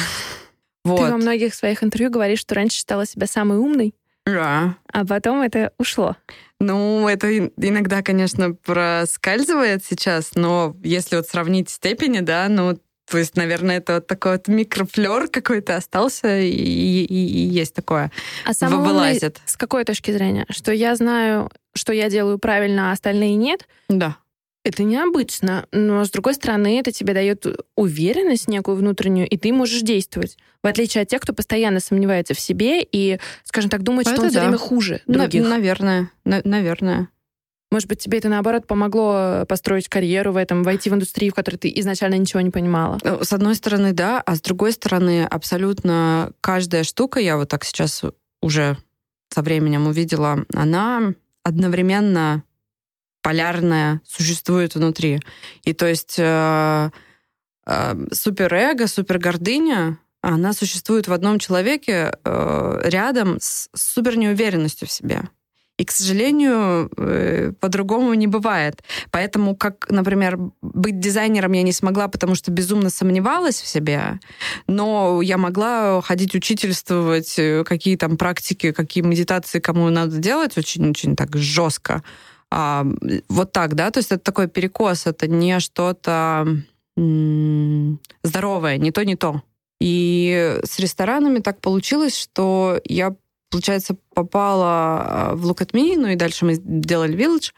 Вот. 0.83 0.97
Ты 1.05 1.11
во 1.11 1.17
многих 1.17 1.53
своих 1.53 1.83
интервью 1.83 2.09
говоришь, 2.09 2.39
что 2.39 2.55
раньше 2.55 2.77
считала 2.77 3.05
себя 3.05 3.27
самой 3.27 3.59
умной, 3.59 3.93
Да. 4.33 4.75
А 4.91 5.05
потом 5.05 5.41
это 5.41 5.71
ушло. 5.77 6.15
Ну, 6.59 7.07
это 7.07 7.38
иногда, 7.38 8.01
конечно, 8.01 8.53
проскальзывает 8.53 9.83
сейчас, 9.86 10.31
но 10.36 10.75
если 10.83 11.15
вот 11.15 11.27
сравнить 11.27 11.69
степени, 11.69 12.19
да, 12.19 12.48
ну, 12.50 12.77
то 13.09 13.17
есть, 13.17 13.36
наверное, 13.36 13.77
это 13.77 13.95
вот 13.95 14.07
такой 14.07 14.33
вот 14.33 14.48
микрофлер 14.48 15.29
какой-то 15.29 15.75
остался, 15.75 16.39
и, 16.39 16.50
и, 16.50 17.05
и 17.05 17.48
есть 17.48 17.74
такое. 17.74 18.12
А 18.45 18.53
самое 18.53 18.83
вылазит. 18.83 19.41
С 19.45 19.57
какой 19.57 19.83
точки 19.83 20.12
зрения? 20.12 20.45
Что 20.50 20.71
я 20.71 20.95
знаю, 20.95 21.50
что 21.74 21.91
я 21.91 22.09
делаю 22.09 22.38
правильно, 22.38 22.89
а 22.89 22.93
остальные 22.93 23.36
нет? 23.36 23.67
Да. 23.88 24.17
Это 24.65 24.83
необычно, 24.83 25.65
но 25.71 26.03
с 26.03 26.11
другой 26.11 26.33
стороны, 26.33 26.79
это 26.79 26.91
тебе 26.91 27.13
дает 27.13 27.45
уверенность 27.75 28.49
некую 28.49 28.75
внутреннюю, 28.75 29.27
и 29.27 29.37
ты 29.37 29.53
можешь 29.53 29.81
действовать. 29.81 30.37
В 30.61 30.67
отличие 30.67 31.03
от 31.03 31.07
тех, 31.07 31.21
кто 31.21 31.31
постоянно 31.33 31.79
сомневается 31.79 32.33
в 32.33 32.39
себе 32.39 32.81
и, 32.83 33.19
скажем 33.45 33.69
так, 33.69 33.83
думает, 33.83 34.07
Это 34.07 34.15
что 34.15 34.23
он 34.23 34.29
все 34.29 34.39
да. 34.39 34.45
время 34.45 34.57
хуже 34.57 35.01
других. 35.07 35.43
На- 35.43 35.49
наверное, 35.49 36.11
на- 36.25 36.41
наверное. 36.43 37.07
Может 37.71 37.87
быть, 37.87 37.99
тебе 37.99 38.17
это 38.17 38.29
наоборот 38.29 38.65
помогло 38.67 39.45
построить 39.47 39.87
карьеру 39.87 40.33
в 40.33 40.37
этом, 40.37 40.63
войти 40.63 40.89
в 40.89 40.93
индустрию, 40.93 41.31
в 41.31 41.35
которой 41.35 41.57
ты 41.57 41.71
изначально 41.77 42.15
ничего 42.15 42.41
не 42.41 42.49
понимала. 42.49 42.97
Ну, 43.03 43.23
С 43.23 43.31
одной 43.31 43.55
стороны, 43.55 43.93
да, 43.93 44.21
а 44.25 44.35
с 44.35 44.41
другой 44.41 44.71
стороны, 44.73 45.23
абсолютно 45.23 46.31
каждая 46.41 46.83
штука, 46.83 47.19
я 47.19 47.37
вот 47.37 47.47
так 47.47 47.63
сейчас 47.63 48.03
уже 48.41 48.75
со 49.31 49.41
временем 49.43 49.85
увидела, 49.87 50.45
она 50.53 51.13
одновременно 51.43 52.43
полярная 53.21 54.01
существует 54.07 54.75
внутри. 54.75 55.19
И 55.63 55.73
то 55.73 55.88
есть 55.88 56.15
э, 56.17 56.89
э, 57.65 58.05
суперэго, 58.11 58.88
супергордыня, 58.88 59.97
она 60.21 60.53
существует 60.53 61.07
в 61.07 61.13
одном 61.13 61.39
человеке 61.39 62.13
э, 62.23 62.81
рядом 62.83 63.38
с 63.39 63.69
супер 63.73 64.17
неуверенностью 64.17 64.88
в 64.88 64.91
себе. 64.91 65.23
И, 65.79 65.85
к 65.85 65.91
сожалению, 65.91 66.91
э, 66.97 67.53
по-другому 67.57 68.13
не 68.13 68.27
бывает. 68.27 68.83
Поэтому, 69.11 69.55
как, 69.55 69.89
например, 69.89 70.38
быть 70.61 70.99
дизайнером 70.99 71.53
я 71.53 71.61
не 71.61 71.71
смогла, 71.71 72.09
потому 72.09 72.35
что 72.35 72.51
безумно 72.51 72.89
сомневалась 72.89 73.61
в 73.61 73.67
себе, 73.67 74.19
но 74.67 75.21
я 75.21 75.38
могла 75.38 76.01
ходить 76.01 76.35
учительствовать, 76.35 77.39
э, 77.39 77.63
какие 77.63 77.95
там 77.95 78.17
практики, 78.17 78.73
какие 78.73 79.05
медитации 79.05 79.61
кому 79.61 79.89
надо 79.89 80.17
делать, 80.17 80.57
очень-очень 80.57 81.15
так 81.15 81.38
жестко. 81.38 82.03
А, 82.51 82.86
вот 83.29 83.51
так, 83.51 83.75
да, 83.75 83.91
то 83.91 84.00
есть 84.00 84.12
это 84.12 84.24
такой 84.24 84.48
перекос, 84.48 85.06
это 85.06 85.27
не 85.27 85.60
что-то 85.60 86.48
м, 86.98 88.00
здоровое, 88.24 88.77
не 88.77 88.91
то, 88.91 89.06
не 89.06 89.15
то. 89.15 89.44
И 89.79 90.60
с 90.63 90.79
ресторанами 90.79 91.39
так 91.39 91.62
получилось, 91.62 92.18
что 92.18 92.82
я, 92.86 93.15
получается, 93.50 93.96
попала 94.13 94.65
а, 94.68 95.36
в 95.36 95.50
Look 95.50 95.60
at 95.60 95.72
Me, 95.74 95.96
ну 95.98 96.08
и 96.08 96.15
дальше 96.15 96.46
мы 96.46 96.58
делали 96.58 97.18
Village. 97.18 97.53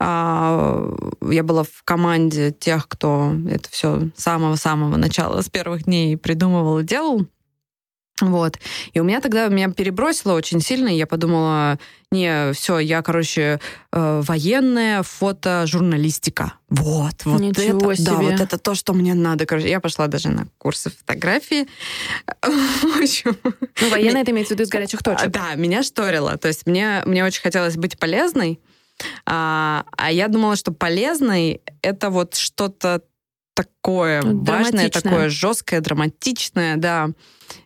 А, 0.00 0.94
Я 1.28 1.42
была 1.42 1.64
в 1.64 1.82
команде 1.84 2.52
тех, 2.52 2.88
кто 2.88 3.34
это 3.50 3.68
все 3.70 4.10
с 4.16 4.22
самого-самого 4.22 4.96
начала, 4.96 5.42
с 5.42 5.48
первых 5.48 5.84
дней 5.84 6.16
придумывал 6.16 6.78
и 6.78 6.84
делал. 6.84 7.26
Вот. 8.20 8.58
И 8.92 9.00
у 9.00 9.04
меня 9.04 9.20
тогда 9.20 9.48
меня 9.48 9.70
перебросило 9.70 10.32
очень 10.32 10.60
сильно, 10.60 10.88
и 10.88 10.96
я 10.96 11.06
подумала, 11.06 11.78
не, 12.10 12.52
все, 12.52 12.78
я, 12.78 13.02
короче, 13.02 13.60
э, 13.92 14.22
военная 14.24 15.02
фотожурналистика. 15.02 16.54
Вот, 16.70 17.24
вот 17.24 17.40
Ничего 17.40 17.92
это, 17.92 18.04
да, 18.04 18.16
себе. 18.16 18.30
вот 18.30 18.40
это 18.40 18.58
то, 18.58 18.74
что 18.74 18.92
мне 18.94 19.14
надо. 19.14 19.46
Короче, 19.46 19.68
я 19.68 19.80
пошла 19.80 20.06
даже 20.06 20.28
на 20.28 20.46
курсы 20.58 20.90
фотографии. 20.90 21.66
В 22.42 23.02
общем, 23.02 23.36
Ну, 23.80 23.90
военная 23.90 24.22
это 24.22 24.30
имеется 24.30 24.54
в 24.54 24.56
виду 24.56 24.64
из 24.64 24.70
горячих 24.70 25.02
точек. 25.02 25.30
Да, 25.30 25.54
меня 25.54 25.82
шторило. 25.82 26.36
То 26.38 26.48
есть 26.48 26.66
мне, 26.66 27.02
мне 27.04 27.24
очень 27.24 27.42
хотелось 27.42 27.76
быть 27.76 27.98
полезной, 27.98 28.60
а, 29.26 29.84
а 29.96 30.10
я 30.10 30.28
думала, 30.28 30.56
что 30.56 30.72
полезной— 30.72 31.60
это 31.82 32.10
вот 32.10 32.34
что-то 32.34 33.02
такое 33.58 34.22
Ну, 34.22 34.44
важное, 34.44 34.88
такое 34.88 35.28
жесткое, 35.28 35.80
драматичное, 35.80 36.76
да. 36.76 37.10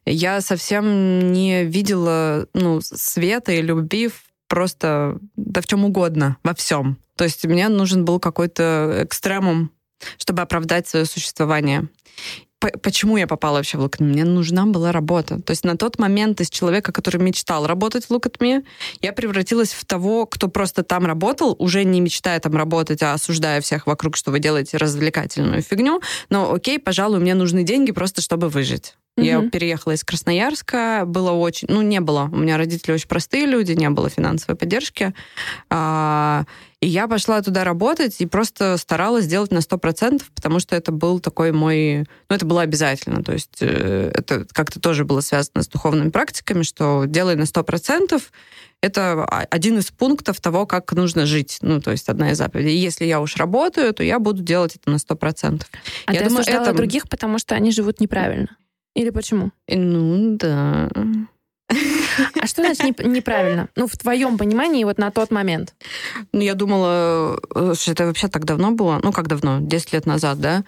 Я 0.07 0.41
совсем 0.41 1.33
не 1.33 1.65
видела 1.65 2.47
ну, 2.55 2.81
света 2.81 3.53
и 3.53 3.61
любви 3.61 4.11
просто 4.49 5.19
да 5.37 5.61
в 5.61 5.67
чем 5.67 5.85
угодно, 5.85 6.39
во 6.43 6.55
всем. 6.55 6.99
То 7.17 7.25
есть 7.25 7.45
мне 7.45 7.69
нужен 7.69 8.05
был 8.05 8.19
какой-то 8.21 9.01
экстремум, 9.05 9.71
чтобы 10.17 10.41
оправдать 10.41 10.89
свое 10.89 11.05
существование. 11.05 11.89
Почему 12.83 13.17
я 13.17 13.27
попала 13.27 13.57
вообще 13.57 13.79
в 13.79 13.83
Look 13.83 13.99
at 13.99 14.01
Me? 14.01 14.13
Мне 14.13 14.25
нужна 14.25 14.67
была 14.67 14.93
работа. 14.93 15.41
То 15.41 15.51
есть 15.51 15.65
на 15.65 15.77
тот 15.77 15.99
момент 15.99 16.41
из 16.41 16.51
человека, 16.51 16.93
который 16.93 17.21
мечтал 17.21 17.67
работать 17.67 18.07
в 18.07 18.11
Look 18.11 18.25
at 18.25 18.39
Me, 18.39 18.65
я 19.01 19.13
превратилась 19.13 19.73
в 19.73 19.85
того, 19.85 20.27
кто 20.27 20.49
просто 20.49 20.83
там 20.83 21.07
работал, 21.07 21.57
уже 21.59 21.85
не 21.85 22.01
мечтая 22.01 22.39
там 22.41 22.57
работать, 22.57 23.03
а 23.03 23.15
осуждая 23.15 23.61
всех 23.61 23.87
вокруг, 23.87 24.17
что 24.17 24.31
вы 24.31 24.39
делаете 24.39 24.77
развлекательную 24.77 25.63
фигню. 25.63 26.01
Но 26.31 26.53
окей, 26.53 26.79
пожалуй, 26.79 27.21
мне 27.21 27.35
нужны 27.35 27.63
деньги 27.65 27.93
просто, 27.93 28.23
чтобы 28.23 28.49
выжить. 28.49 28.95
Я 29.19 29.41
Мгм. 29.41 29.51
переехала 29.51 29.93
из 29.93 30.05
Красноярска, 30.05 31.05
было 31.07 31.33
очень... 31.33 31.69
Ну, 31.71 31.83
не 31.83 32.01
было. 32.01 32.31
У 32.33 32.37
меня 32.37 32.57
родители 32.57 32.93
очень 32.93 33.09
простые 33.09 33.45
люди, 33.45 33.73
не 33.73 33.91
было 33.91 34.09
финансовой 34.09 34.57
поддержки. 34.57 35.13
А, 35.69 36.45
и 36.81 36.89
я 36.89 37.07
пошла 37.07 37.43
туда 37.43 37.63
работать 37.63 38.17
и 38.23 38.27
просто 38.27 38.79
старалась 38.79 39.27
сделать 39.27 39.51
на 39.51 39.59
100%, 39.59 40.23
потому 40.35 40.61
что 40.61 40.75
это 40.77 40.93
был 40.93 41.21
такой 41.21 41.53
мой... 41.53 42.07
Ну, 42.31 42.37
это 42.37 42.47
было 42.47 42.63
обязательно. 42.63 43.23
То 43.23 43.35
есть 43.35 43.59
э, 43.61 44.11
это 44.15 44.47
как-то 44.51 44.81
тоже 44.81 45.05
было 45.05 45.21
связано 45.21 45.63
с 45.63 45.69
духовными 45.69 46.09
практиками, 46.09 46.63
что 46.63 47.05
делай 47.05 47.37
на 47.37 47.43
100%, 47.43 48.23
это 48.81 49.25
один 49.27 49.79
из 49.79 49.91
пунктов 49.91 50.41
того, 50.41 50.65
как 50.67 50.91
нужно 50.93 51.27
жить. 51.27 51.59
Ну, 51.61 51.83
то 51.83 51.91
есть 51.91 52.09
одна 52.09 52.31
из 52.33 52.39
заповедей. 52.39 52.79
Если 52.79 53.05
я 53.05 53.21
уж 53.21 53.37
работаю, 53.37 53.93
то 53.93 54.03
я 54.03 54.19
буду 54.19 54.43
делать 54.43 54.77
это 54.77 54.91
на 54.91 54.97
100%. 54.97 55.63
А 56.07 56.15
я 56.15 56.21
ты 56.21 56.29
думаю, 56.31 56.45
это- 56.49 56.73
других, 56.73 57.11
потому 57.11 57.39
что 57.39 57.55
они 57.55 57.73
живут 57.73 58.01
неправильно? 58.01 58.49
Или 58.95 59.11
почему? 59.11 59.53
И, 59.67 59.77
Ну, 59.77 60.37
да. 60.37 60.89
А 62.41 62.47
что 62.47 62.63
значит 62.63 62.83
неп- 62.83 63.07
неправильно? 63.07 63.69
Ну, 63.77 63.87
в 63.87 63.97
твоем 63.97 64.37
понимании 64.37 64.85
вот 64.85 64.99
на 64.99 65.11
тот 65.11 65.31
момент. 65.31 65.75
Ну, 66.33 66.41
я 66.41 66.55
думала, 66.55 67.41
э, 67.55 67.73
что 67.75 67.93
это 67.93 68.07
вообще 68.07 68.29
так 68.29 68.45
давно 68.45 68.73
было. 68.73 69.01
Ну, 69.03 69.13
как 69.13 69.29
давно? 69.29 69.59
10 69.61 69.93
лет 69.95 70.07
назад, 70.07 70.39
да? 70.41 70.65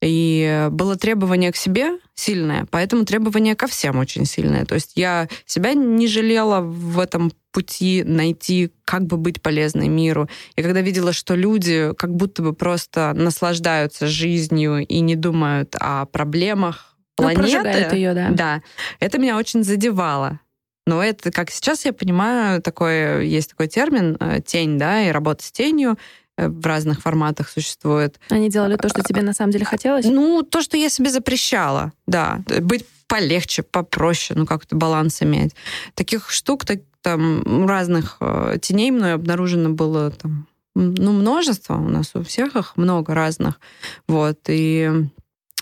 И 0.00 0.68
было 0.70 0.96
требование 0.96 1.50
к 1.50 1.56
себе 1.56 1.98
сильное, 2.14 2.66
поэтому 2.70 3.06
требование 3.06 3.56
ко 3.56 3.66
всем 3.66 3.96
очень 3.98 4.26
сильное. 4.26 4.66
То 4.66 4.74
есть 4.74 4.92
я 4.96 5.28
себя 5.46 5.72
не 5.72 6.06
жалела 6.06 6.60
в 6.60 6.98
этом 6.98 7.32
пути 7.52 8.02
найти, 8.04 8.70
как 8.84 9.04
бы 9.06 9.16
быть 9.16 9.40
полезной 9.40 9.88
миру. 9.88 10.28
И 10.56 10.62
когда 10.62 10.82
видела, 10.82 11.12
что 11.14 11.34
люди 11.34 11.92
как 11.96 12.14
будто 12.14 12.42
бы 12.42 12.52
просто 12.52 13.14
наслаждаются 13.14 14.06
жизнью 14.06 14.86
и 14.86 15.00
не 15.00 15.16
думают 15.16 15.74
о 15.80 16.04
проблемах 16.04 16.93
Ну, 17.18 17.24
планеты, 17.24 17.42
прожигают 17.42 17.92
ее, 17.92 18.14
да. 18.14 18.30
да, 18.30 18.62
это 18.98 19.18
меня 19.18 19.36
очень 19.36 19.62
задевало. 19.62 20.40
Но 20.86 21.02
это, 21.02 21.30
как 21.30 21.50
сейчас 21.50 21.84
я 21.84 21.92
понимаю, 21.92 22.60
такой, 22.60 23.26
есть 23.26 23.50
такой 23.50 23.68
термин 23.68 24.16
э, 24.20 24.40
тень, 24.44 24.78
да, 24.78 25.02
и 25.02 25.10
работа 25.10 25.42
с 25.42 25.50
тенью 25.50 25.96
э, 26.36 26.48
в 26.48 26.66
разных 26.66 27.00
форматах 27.00 27.48
существует. 27.48 28.20
Они 28.28 28.50
делали 28.50 28.76
то, 28.76 28.88
что 28.88 29.02
тебе 29.02 29.22
на 29.22 29.32
самом 29.32 29.52
деле 29.52 29.64
хотелось? 29.64 30.04
Ну, 30.04 30.42
то, 30.42 30.60
что 30.60 30.76
я 30.76 30.90
себе 30.90 31.10
запрещала, 31.10 31.92
да. 32.06 32.42
Быть 32.60 32.84
полегче, 33.06 33.62
попроще, 33.62 34.38
ну, 34.38 34.44
как-то 34.44 34.76
баланс 34.76 35.22
иметь. 35.22 35.54
Таких 35.94 36.30
штук, 36.30 36.66
так, 36.66 36.80
там, 37.00 37.66
разных 37.66 38.18
э, 38.20 38.58
теней 38.60 38.90
мной 38.90 39.14
обнаружено 39.14 39.70
было 39.70 40.10
там, 40.10 40.48
ну, 40.74 41.12
множество. 41.12 41.76
У 41.76 41.88
нас 41.88 42.10
у 42.14 42.22
всех 42.22 42.56
их 42.56 42.76
много 42.76 43.14
разных. 43.14 43.58
Вот, 44.06 44.38
и... 44.48 45.08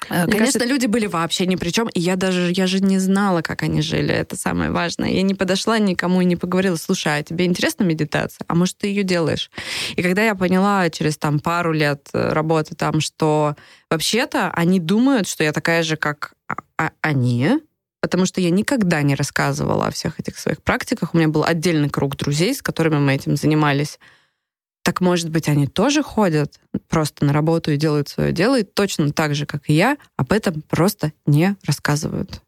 э, 0.09 0.25
Мне 0.25 0.33
Конечно, 0.33 0.61
кажется- 0.61 0.65
люди 0.67 0.87
были 0.87 1.07
вообще 1.07 1.47
ни 1.47 1.57
при 1.57 1.71
чем, 1.71 1.89
и 1.89 2.01
я 2.01 2.17
даже 2.17 2.51
я 2.55 2.67
же 2.67 2.81
не 2.81 2.99
знала, 2.99 3.43
как 3.43 3.63
они 3.63 3.83
жили. 3.83 4.13
Это 4.15 4.37
самое 4.37 4.71
важное. 4.71 5.11
Я 5.11 5.23
не 5.23 5.35
подошла 5.35 5.79
никому 5.79 6.21
и 6.21 6.25
не 6.25 6.37
поговорила. 6.37 6.77
Слушай, 6.77 7.19
а 7.19 7.23
тебе 7.23 7.45
интересна 7.47 7.85
медитация? 7.85 8.45
А 8.49 8.55
может, 8.55 8.79
ты 8.79 8.87
ее 8.89 9.03
делаешь? 9.03 9.51
И 9.97 10.03
когда 10.03 10.23
я 10.25 10.35
поняла 10.35 10.89
через 10.91 11.17
там 11.19 11.41
пару 11.41 11.73
лет 11.73 12.09
э, 12.13 12.33
работы 12.33 12.75
там, 12.75 13.01
что 13.01 13.57
вообще-то 13.91 14.51
они 14.51 14.81
думают, 14.81 15.29
что 15.29 15.45
я 15.45 15.53
такая 15.53 15.83
же, 15.83 15.97
как 15.97 16.33
а- 16.49 16.57
а- 16.79 16.91
они, 17.01 17.59
потому 18.01 18.27
что 18.27 18.41
я 18.41 18.51
никогда 18.51 19.03
не 19.03 19.15
рассказывала 19.15 19.87
о 19.87 19.91
всех 19.91 20.19
этих 20.19 20.39
своих 20.39 20.63
практиках. 20.63 21.15
У 21.15 21.17
меня 21.19 21.29
был 21.29 21.45
отдельный 21.45 21.89
круг 21.89 22.17
друзей, 22.17 22.55
с 22.55 22.61
которыми 22.63 22.99
мы 22.99 23.15
этим 23.15 23.37
занимались. 23.37 23.99
Так, 24.83 25.01
может 25.01 25.31
быть, 25.31 25.49
они 25.49 25.67
тоже 25.67 26.03
ходят 26.03 26.59
просто 26.89 27.25
на 27.25 27.33
работу 27.33 27.71
и 27.71 27.77
делают 27.77 28.09
свое 28.09 28.33
дело, 28.33 28.59
и 28.59 28.65
точно 28.65 29.13
так 29.13 29.35
же, 29.35 29.47
как 29.47 29.71
и 29.71 29.75
я, 29.75 29.97
об 30.17 30.33
этом 30.33 30.63
просто 30.63 31.13
не 31.25 31.57
рассказывают. 31.65 32.43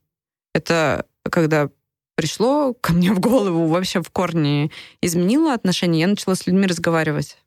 Это 0.52 1.06
когда 1.30 1.70
пришло 2.16 2.74
ко 2.74 2.92
мне 2.92 3.12
в 3.12 3.20
голову, 3.20 3.66
вообще 3.68 4.02
в 4.02 4.10
корне 4.10 4.70
изменило 5.00 5.52
отношения, 5.52 6.00
я 6.00 6.08
начала 6.08 6.34
с 6.34 6.46
людьми 6.46 6.66
разговаривать. 6.66 7.38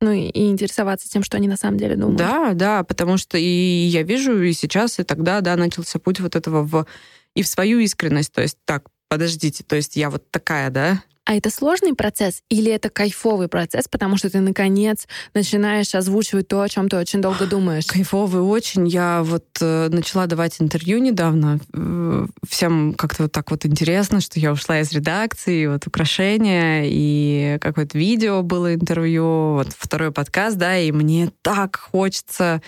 Ну 0.00 0.12
и, 0.12 0.28
и 0.28 0.48
интересоваться 0.48 1.08
тем, 1.08 1.22
что 1.22 1.38
они 1.38 1.48
на 1.48 1.56
самом 1.56 1.78
деле 1.78 1.96
думают. 1.96 2.18
Да, 2.18 2.52
да, 2.52 2.84
потому 2.84 3.16
что 3.16 3.38
и 3.38 3.44
я 3.44 4.02
вижу 4.02 4.42
и 4.42 4.52
сейчас, 4.52 4.98
и 4.98 5.04
тогда, 5.04 5.40
да, 5.40 5.56
начался 5.56 5.98
путь 5.98 6.20
вот 6.20 6.36
этого 6.36 6.62
в 6.62 6.86
и 7.34 7.42
в 7.42 7.48
свою 7.48 7.78
искренность. 7.78 8.32
То 8.32 8.42
есть 8.42 8.58
так, 8.64 8.88
подождите, 9.08 9.64
то 9.64 9.76
есть 9.76 9.96
я 9.96 10.10
вот 10.10 10.30
такая, 10.30 10.70
да? 10.70 11.02
А 11.26 11.34
это 11.34 11.50
сложный 11.50 11.92
процесс 11.92 12.42
или 12.48 12.70
это 12.70 12.88
кайфовый 12.88 13.48
процесс, 13.48 13.88
потому 13.88 14.16
что 14.16 14.30
ты, 14.30 14.38
наконец, 14.38 15.08
начинаешь 15.34 15.92
озвучивать 15.92 16.46
то, 16.46 16.62
о 16.62 16.68
чем 16.68 16.88
ты 16.88 16.96
очень 16.96 17.20
долго 17.20 17.46
думаешь? 17.46 17.86
Кайфовый 17.86 18.42
очень. 18.42 18.86
Я 18.86 19.24
вот 19.24 19.44
э, 19.60 19.88
начала 19.90 20.26
давать 20.26 20.60
интервью 20.60 20.98
недавно. 20.98 21.58
Э, 21.74 22.26
всем 22.48 22.94
как-то 22.94 23.24
вот 23.24 23.32
так 23.32 23.50
вот 23.50 23.66
интересно, 23.66 24.20
что 24.20 24.38
я 24.38 24.52
ушла 24.52 24.78
из 24.78 24.92
редакции, 24.92 25.66
вот 25.66 25.84
украшения, 25.88 26.84
и 26.86 27.58
какое-то 27.60 27.98
видео 27.98 28.42
было 28.42 28.74
интервью, 28.74 29.54
вот 29.54 29.74
второй 29.76 30.12
подкаст, 30.12 30.56
да, 30.56 30.78
и 30.78 30.92
мне 30.92 31.32
так 31.42 31.74
хочется 31.76 32.62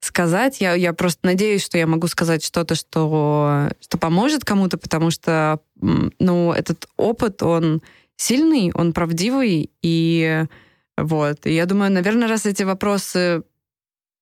сказать. 0.00 0.60
Я, 0.60 0.74
я 0.74 0.92
просто 0.92 1.20
надеюсь, 1.22 1.64
что 1.64 1.78
я 1.78 1.86
могу 1.86 2.08
сказать 2.08 2.44
что-то, 2.44 2.74
что, 2.74 3.70
что 3.80 3.96
поможет 3.96 4.44
кому-то, 4.44 4.76
потому 4.76 5.10
что 5.10 5.60
ну, 5.80 6.52
этот 6.52 6.88
опыт, 6.98 7.42
он 7.42 7.80
сильный, 8.22 8.70
он 8.74 8.92
правдивый, 8.92 9.70
и 9.82 10.44
вот. 10.96 11.46
И 11.46 11.54
я 11.54 11.66
думаю, 11.66 11.90
наверное, 11.90 12.28
раз 12.28 12.46
эти 12.46 12.62
вопросы 12.62 13.42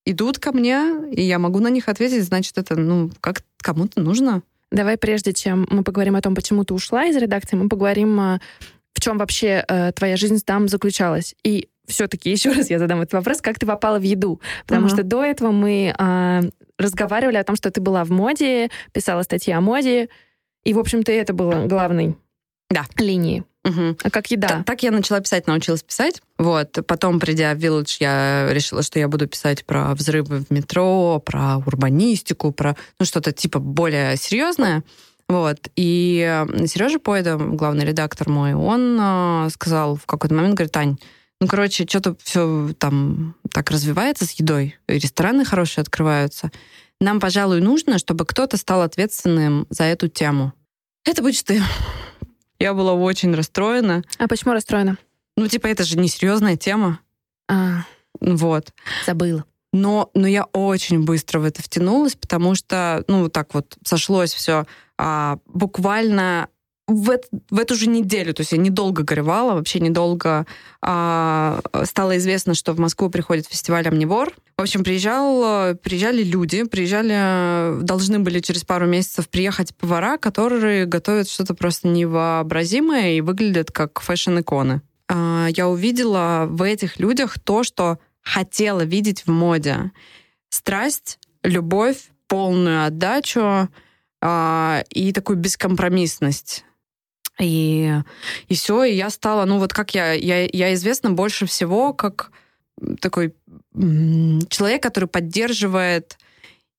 идут 0.06 0.38
ко 0.38 0.52
мне, 0.52 1.12
и 1.12 1.22
я 1.22 1.38
могу 1.38 1.58
на 1.60 1.68
них 1.68 1.88
ответить, 1.88 2.24
значит, 2.24 2.56
это, 2.58 2.76
ну, 2.76 3.10
как 3.20 3.42
кому-то 3.58 4.00
нужно. 4.00 4.42
Давай, 4.72 4.96
прежде 4.96 5.32
чем 5.32 5.66
мы 5.70 5.82
поговорим 5.82 6.16
о 6.16 6.22
том, 6.22 6.34
почему 6.34 6.64
ты 6.64 6.74
ушла 6.74 7.06
из 7.06 7.16
редакции, 7.16 7.56
мы 7.56 7.68
поговорим, 7.68 8.18
а, 8.20 8.40
в 8.94 9.00
чем 9.00 9.18
вообще 9.18 9.64
э, 9.66 9.92
твоя 9.92 10.16
жизнь 10.16 10.40
там 10.44 10.68
заключалась. 10.68 11.34
И 11.42 11.68
все-таки 11.86 12.30
еще 12.36 12.52
раз 12.52 12.70
я 12.70 12.78
задам 12.78 13.00
этот 13.00 13.14
вопрос, 13.14 13.40
как 13.40 13.58
ты 13.58 13.66
попала 13.66 13.98
в 13.98 14.02
еду? 14.02 14.40
Потому 14.66 14.86
uh-huh. 14.86 14.94
что 14.94 15.02
до 15.02 15.24
этого 15.24 15.50
мы 15.50 15.94
э, 15.96 16.40
разговаривали 16.78 17.36
о 17.36 17.44
том, 17.44 17.56
что 17.56 17.70
ты 17.70 17.80
была 17.80 18.04
в 18.04 18.10
моде, 18.10 18.70
писала 18.92 19.22
статьи 19.22 19.52
о 19.52 19.60
моде, 19.60 20.08
и, 20.64 20.72
в 20.72 20.78
общем-то, 20.78 21.10
это 21.12 21.32
было 21.32 21.66
главной 21.66 22.16
да. 22.70 22.86
линией. 22.96 23.44
Угу. 23.64 23.98
А 24.02 24.10
как 24.10 24.30
еда? 24.30 24.48
Так, 24.48 24.64
так 24.64 24.82
я 24.82 24.90
начала 24.90 25.20
писать, 25.20 25.46
научилась 25.46 25.82
писать. 25.82 26.22
Вот. 26.38 26.78
Потом, 26.86 27.20
придя 27.20 27.54
в 27.54 27.58
Village, 27.58 27.96
я 28.00 28.48
решила, 28.52 28.82
что 28.82 28.98
я 28.98 29.06
буду 29.06 29.26
писать 29.26 29.66
про 29.66 29.94
взрывы 29.94 30.38
в 30.38 30.50
метро, 30.50 31.22
про 31.24 31.58
урбанистику, 31.58 32.52
про 32.52 32.76
ну, 32.98 33.04
что-то 33.04 33.32
типа 33.32 33.58
более 33.58 34.16
серьезное. 34.16 34.82
Вот. 35.28 35.58
И 35.76 36.44
Сережа 36.66 36.98
Пойда, 36.98 37.36
главный 37.36 37.84
редактор 37.84 38.28
мой, 38.28 38.54
он 38.54 38.98
э, 39.00 39.48
сказал 39.50 39.94
в 39.96 40.06
какой-то 40.06 40.34
момент, 40.34 40.54
говорит, 40.54 40.72
Тань, 40.72 40.96
ну, 41.40 41.46
короче, 41.46 41.86
что-то 41.86 42.16
все 42.22 42.70
там 42.78 43.36
так 43.52 43.70
развивается 43.70 44.26
с 44.26 44.32
едой, 44.32 44.76
рестораны 44.88 45.44
хорошие 45.44 45.82
открываются. 45.82 46.50
Нам, 47.00 47.20
пожалуй, 47.20 47.60
нужно, 47.60 47.98
чтобы 47.98 48.26
кто-то 48.26 48.56
стал 48.56 48.82
ответственным 48.82 49.66
за 49.70 49.84
эту 49.84 50.08
тему. 50.08 50.52
Это 51.04 51.22
будешь 51.22 51.42
ты. 51.42 51.62
Я 52.60 52.74
была 52.74 52.92
очень 52.92 53.34
расстроена. 53.34 54.04
А 54.18 54.28
почему 54.28 54.52
расстроена? 54.52 54.98
Ну, 55.36 55.48
типа, 55.48 55.66
это 55.66 55.82
же 55.82 55.98
несерьезная 55.98 56.56
тема. 56.56 57.00
А, 57.48 57.84
вот. 58.20 58.72
Забыла. 59.06 59.44
Но, 59.72 60.10
но 60.14 60.26
я 60.26 60.44
очень 60.44 61.04
быстро 61.04 61.38
в 61.38 61.44
это 61.44 61.62
втянулась, 61.62 62.16
потому 62.16 62.54
что, 62.54 63.02
ну, 63.08 63.22
вот 63.22 63.32
так 63.32 63.54
вот 63.54 63.76
сошлось 63.84 64.34
все. 64.34 64.66
А, 64.98 65.38
буквально 65.46 66.48
в, 66.90 67.18
в 67.50 67.58
эту 67.58 67.74
же 67.74 67.88
неделю, 67.88 68.34
то 68.34 68.40
есть 68.40 68.52
я 68.52 68.58
недолго 68.58 69.02
горевала, 69.02 69.54
вообще 69.54 69.80
недолго 69.80 70.46
а, 70.82 71.60
стало 71.84 72.16
известно, 72.18 72.54
что 72.54 72.72
в 72.72 72.80
Москву 72.80 73.10
приходит 73.10 73.46
фестиваль 73.46 73.86
«Амнивор». 73.86 74.34
В 74.56 74.62
общем, 74.62 74.84
приезжал, 74.84 75.74
приезжали 75.76 76.22
люди, 76.22 76.64
приезжали, 76.64 77.82
должны 77.82 78.18
были 78.18 78.40
через 78.40 78.64
пару 78.64 78.86
месяцев 78.86 79.28
приехать 79.28 79.74
повара, 79.74 80.18
которые 80.18 80.84
готовят 80.84 81.28
что-то 81.28 81.54
просто 81.54 81.88
невообразимое 81.88 83.12
и 83.12 83.20
выглядят 83.20 83.70
как 83.70 84.00
фэшн-иконы. 84.00 84.82
А, 85.08 85.48
я 85.56 85.68
увидела 85.68 86.46
в 86.48 86.62
этих 86.62 86.98
людях 86.98 87.38
то, 87.38 87.62
что 87.62 87.98
хотела 88.22 88.82
видеть 88.82 89.22
в 89.26 89.30
моде. 89.30 89.92
Страсть, 90.50 91.18
любовь, 91.42 92.10
полную 92.28 92.84
отдачу, 92.86 93.68
а, 94.20 94.84
и 94.90 95.12
такую 95.12 95.38
бескомпромиссность. 95.38 96.64
И, 97.40 97.92
и 98.48 98.54
все, 98.54 98.84
и 98.84 98.94
я 98.94 99.10
стала, 99.10 99.44
ну 99.46 99.58
вот 99.58 99.72
как 99.72 99.94
я, 99.94 100.12
я, 100.12 100.46
я 100.46 100.74
известна 100.74 101.10
больше 101.10 101.46
всего 101.46 101.94
как 101.94 102.30
такой 103.00 103.34
человек, 103.74 104.82
который 104.82 105.08
поддерживает 105.08 106.18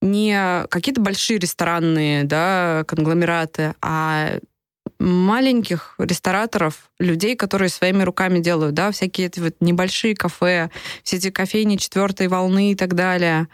не 0.02 0.65
какие-то 0.69 1.02
большие 1.02 1.39
ресторанные 1.39 2.24
да, 2.24 2.84
конгломераты, 2.88 3.76
а 3.82 4.39
маленьких 5.00 5.95
рестораторов, 5.97 6.91
людей, 7.00 7.36
которые 7.36 7.69
своими 7.69 8.04
руками 8.04 8.39
делают, 8.39 8.76
да, 8.76 8.91
всякие 8.91 9.28
эти 9.28 9.39
вот 9.39 9.56
небольшие 9.60 10.15
кафе, 10.15 10.69
все 11.04 11.17
эти 11.17 11.32
кофейни 11.32 11.78
четвертой 11.78 12.28
волны 12.28 12.71
и 12.71 12.76
так 12.76 12.93
далее. 12.93 13.47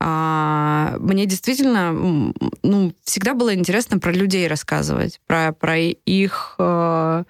А, 0.00 0.96
мне 0.98 1.26
действительно, 1.26 1.92
ну, 2.62 2.92
всегда 3.04 3.34
было 3.34 3.54
интересно 3.54 3.98
про 3.98 4.12
людей 4.12 4.48
рассказывать, 4.48 5.20
про, 5.26 5.52
про 5.52 5.78
их 5.78 6.54
э, 6.58 7.24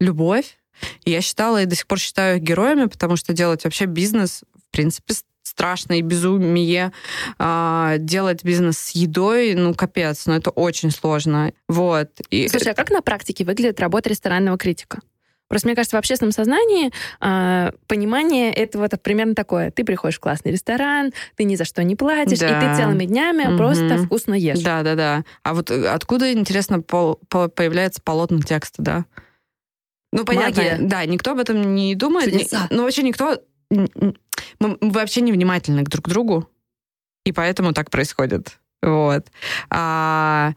любовь. 0.00 0.58
И 1.04 1.10
я 1.10 1.22
считала 1.22 1.62
и 1.62 1.66
до 1.66 1.74
сих 1.74 1.86
пор 1.86 1.98
считаю 1.98 2.36
их 2.36 2.42
героями, 2.42 2.86
потому 2.86 3.16
что 3.16 3.32
делать 3.32 3.64
вообще 3.64 3.86
бизнес, 3.86 4.44
в 4.68 4.70
принципе, 4.70 5.14
страшно 5.42 5.94
и 5.94 6.02
безумие. 6.02 6.92
А, 7.38 7.96
делать 7.98 8.44
бизнес 8.44 8.78
с 8.78 8.90
едой, 8.90 9.54
ну, 9.54 9.74
капец, 9.74 10.26
ну, 10.26 10.34
это 10.34 10.50
очень 10.50 10.90
сложно. 10.90 11.52
Вот. 11.68 12.08
И... 12.30 12.48
Слушай, 12.48 12.72
а 12.72 12.74
как 12.74 12.90
на 12.90 13.00
практике 13.00 13.44
выглядит 13.44 13.80
работа 13.80 14.10
ресторанного 14.10 14.58
критика? 14.58 15.00
Просто 15.50 15.66
мне 15.66 15.74
кажется, 15.74 15.96
в 15.96 15.98
общественном 15.98 16.30
сознании 16.30 16.92
э, 17.20 17.72
понимание 17.88 18.54
этого 18.54 18.84
это 18.84 18.96
примерно 18.96 19.34
такое. 19.34 19.72
Ты 19.72 19.84
приходишь 19.84 20.18
в 20.18 20.20
классный 20.20 20.52
ресторан, 20.52 21.12
ты 21.34 21.42
ни 21.42 21.56
за 21.56 21.64
что 21.64 21.82
не 21.82 21.96
платишь, 21.96 22.38
да. 22.38 22.56
и 22.56 22.60
ты 22.60 22.80
целыми 22.80 23.04
днями 23.04 23.48
угу. 23.48 23.56
просто 23.56 23.98
вкусно 23.98 24.34
ешь. 24.34 24.60
Да, 24.60 24.84
да, 24.84 24.94
да. 24.94 25.24
А 25.42 25.54
вот 25.54 25.72
э, 25.72 25.88
откуда, 25.88 26.32
интересно, 26.32 26.80
пол, 26.80 27.18
по, 27.28 27.48
появляется 27.48 28.00
полотно 28.00 28.40
текста, 28.42 28.80
да? 28.80 29.04
Ну, 30.12 30.24
понятно. 30.24 30.62
Магия. 30.62 30.78
Да, 30.80 31.04
никто 31.04 31.32
об 31.32 31.40
этом 31.40 31.74
не 31.74 31.96
думает. 31.96 32.30
Чудеса. 32.30 32.68
Ну, 32.70 32.84
вообще 32.84 33.02
никто... 33.02 33.42
Мы, 33.70 33.98
мы 34.58 34.78
вообще 34.80 35.20
не 35.20 35.32
внимательны 35.32 35.82
друг 35.82 36.04
к 36.04 36.08
другу, 36.08 36.48
и 37.24 37.32
поэтому 37.32 37.72
так 37.72 37.90
происходит. 37.90 38.60
Вот. 38.82 39.26
А, 39.68 40.52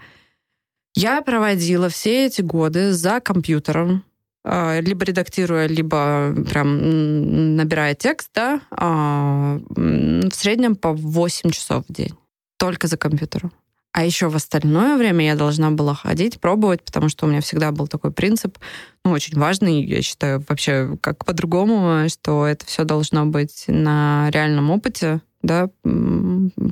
я 0.95 1.21
проводила 1.23 1.89
все 1.89 2.27
эти 2.27 2.41
годы 2.41 2.93
за 2.93 3.19
компьютером, 3.19 4.03
либо 4.45 5.05
редактируя, 5.05 5.67
либо 5.67 6.33
прям 6.49 7.55
набирая 7.55 7.95
текст, 7.95 8.29
да, 8.35 8.61
а, 8.71 9.59
в 9.69 10.31
среднем 10.33 10.75
по 10.75 10.91
8 10.91 11.51
часов 11.51 11.85
в 11.87 11.93
день. 11.93 12.13
Только 12.57 12.87
за 12.87 12.97
компьютером. 12.97 13.51
А 13.93 14.03
еще 14.03 14.27
в 14.27 14.35
остальное 14.35 14.97
время 14.97 15.23
я 15.23 15.35
должна 15.35 15.69
была 15.69 15.93
ходить, 15.93 16.41
пробовать, 16.41 16.83
потому 16.83 17.09
что 17.09 17.25
у 17.25 17.29
меня 17.29 17.41
всегда 17.41 17.71
был 17.71 17.87
такой 17.87 18.11
принцип, 18.11 18.57
ну, 19.05 19.11
очень 19.11 19.37
важный, 19.37 19.85
я 19.85 20.01
считаю, 20.01 20.43
вообще 20.49 20.97
как 20.99 21.23
по-другому, 21.23 22.09
что 22.09 22.47
это 22.47 22.65
все 22.65 22.85
должно 22.85 23.27
быть 23.27 23.65
на 23.67 24.29
реальном 24.31 24.71
опыте, 24.71 25.21
да, 25.43 25.69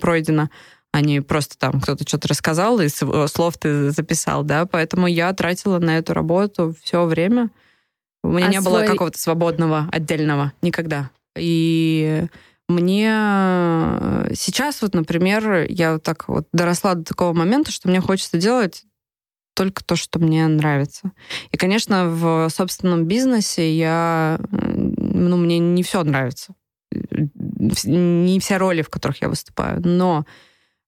пройдено 0.01 0.49
а 0.91 1.01
не 1.01 1.21
просто 1.21 1.57
там 1.57 1.79
кто-то 1.79 2.07
что-то 2.07 2.27
рассказал, 2.27 2.79
и 2.79 2.87
э, 2.87 3.27
слов 3.27 3.57
ты 3.57 3.91
записал, 3.91 4.43
да, 4.43 4.65
поэтому 4.65 5.07
я 5.07 5.31
тратила 5.33 5.79
на 5.79 5.97
эту 5.97 6.13
работу 6.13 6.75
все 6.83 7.05
время. 7.05 7.49
У 8.23 8.29
меня 8.29 8.47
а 8.47 8.49
не 8.49 8.61
свой... 8.61 8.81
было 8.81 8.91
какого-то 8.91 9.17
свободного 9.17 9.87
отдельного 9.91 10.53
никогда. 10.61 11.09
И 11.37 12.25
мне 12.67 13.09
э, 13.09 14.31
сейчас 14.35 14.81
вот, 14.81 14.93
например, 14.93 15.65
я 15.69 15.93
вот 15.93 16.03
так 16.03 16.27
вот 16.27 16.47
доросла 16.51 16.95
до 16.95 17.03
такого 17.03 17.33
момента, 17.33 17.71
что 17.71 17.87
мне 17.87 18.01
хочется 18.01 18.37
делать 18.37 18.83
только 19.53 19.83
то, 19.83 19.95
что 19.95 20.19
мне 20.19 20.47
нравится. 20.47 21.11
И, 21.51 21.57
конечно, 21.57 22.09
в 22.09 22.49
собственном 22.49 23.05
бизнесе 23.05 23.73
я, 23.73 24.39
ну, 24.49 25.37
мне 25.37 25.59
не 25.59 25.83
все 25.83 26.03
нравится. 26.03 26.53
Не 26.91 28.39
все 28.39 28.57
роли, 28.57 28.81
в 28.81 28.89
которых 28.89 29.21
я 29.21 29.29
выступаю. 29.29 29.81
Но 29.85 30.25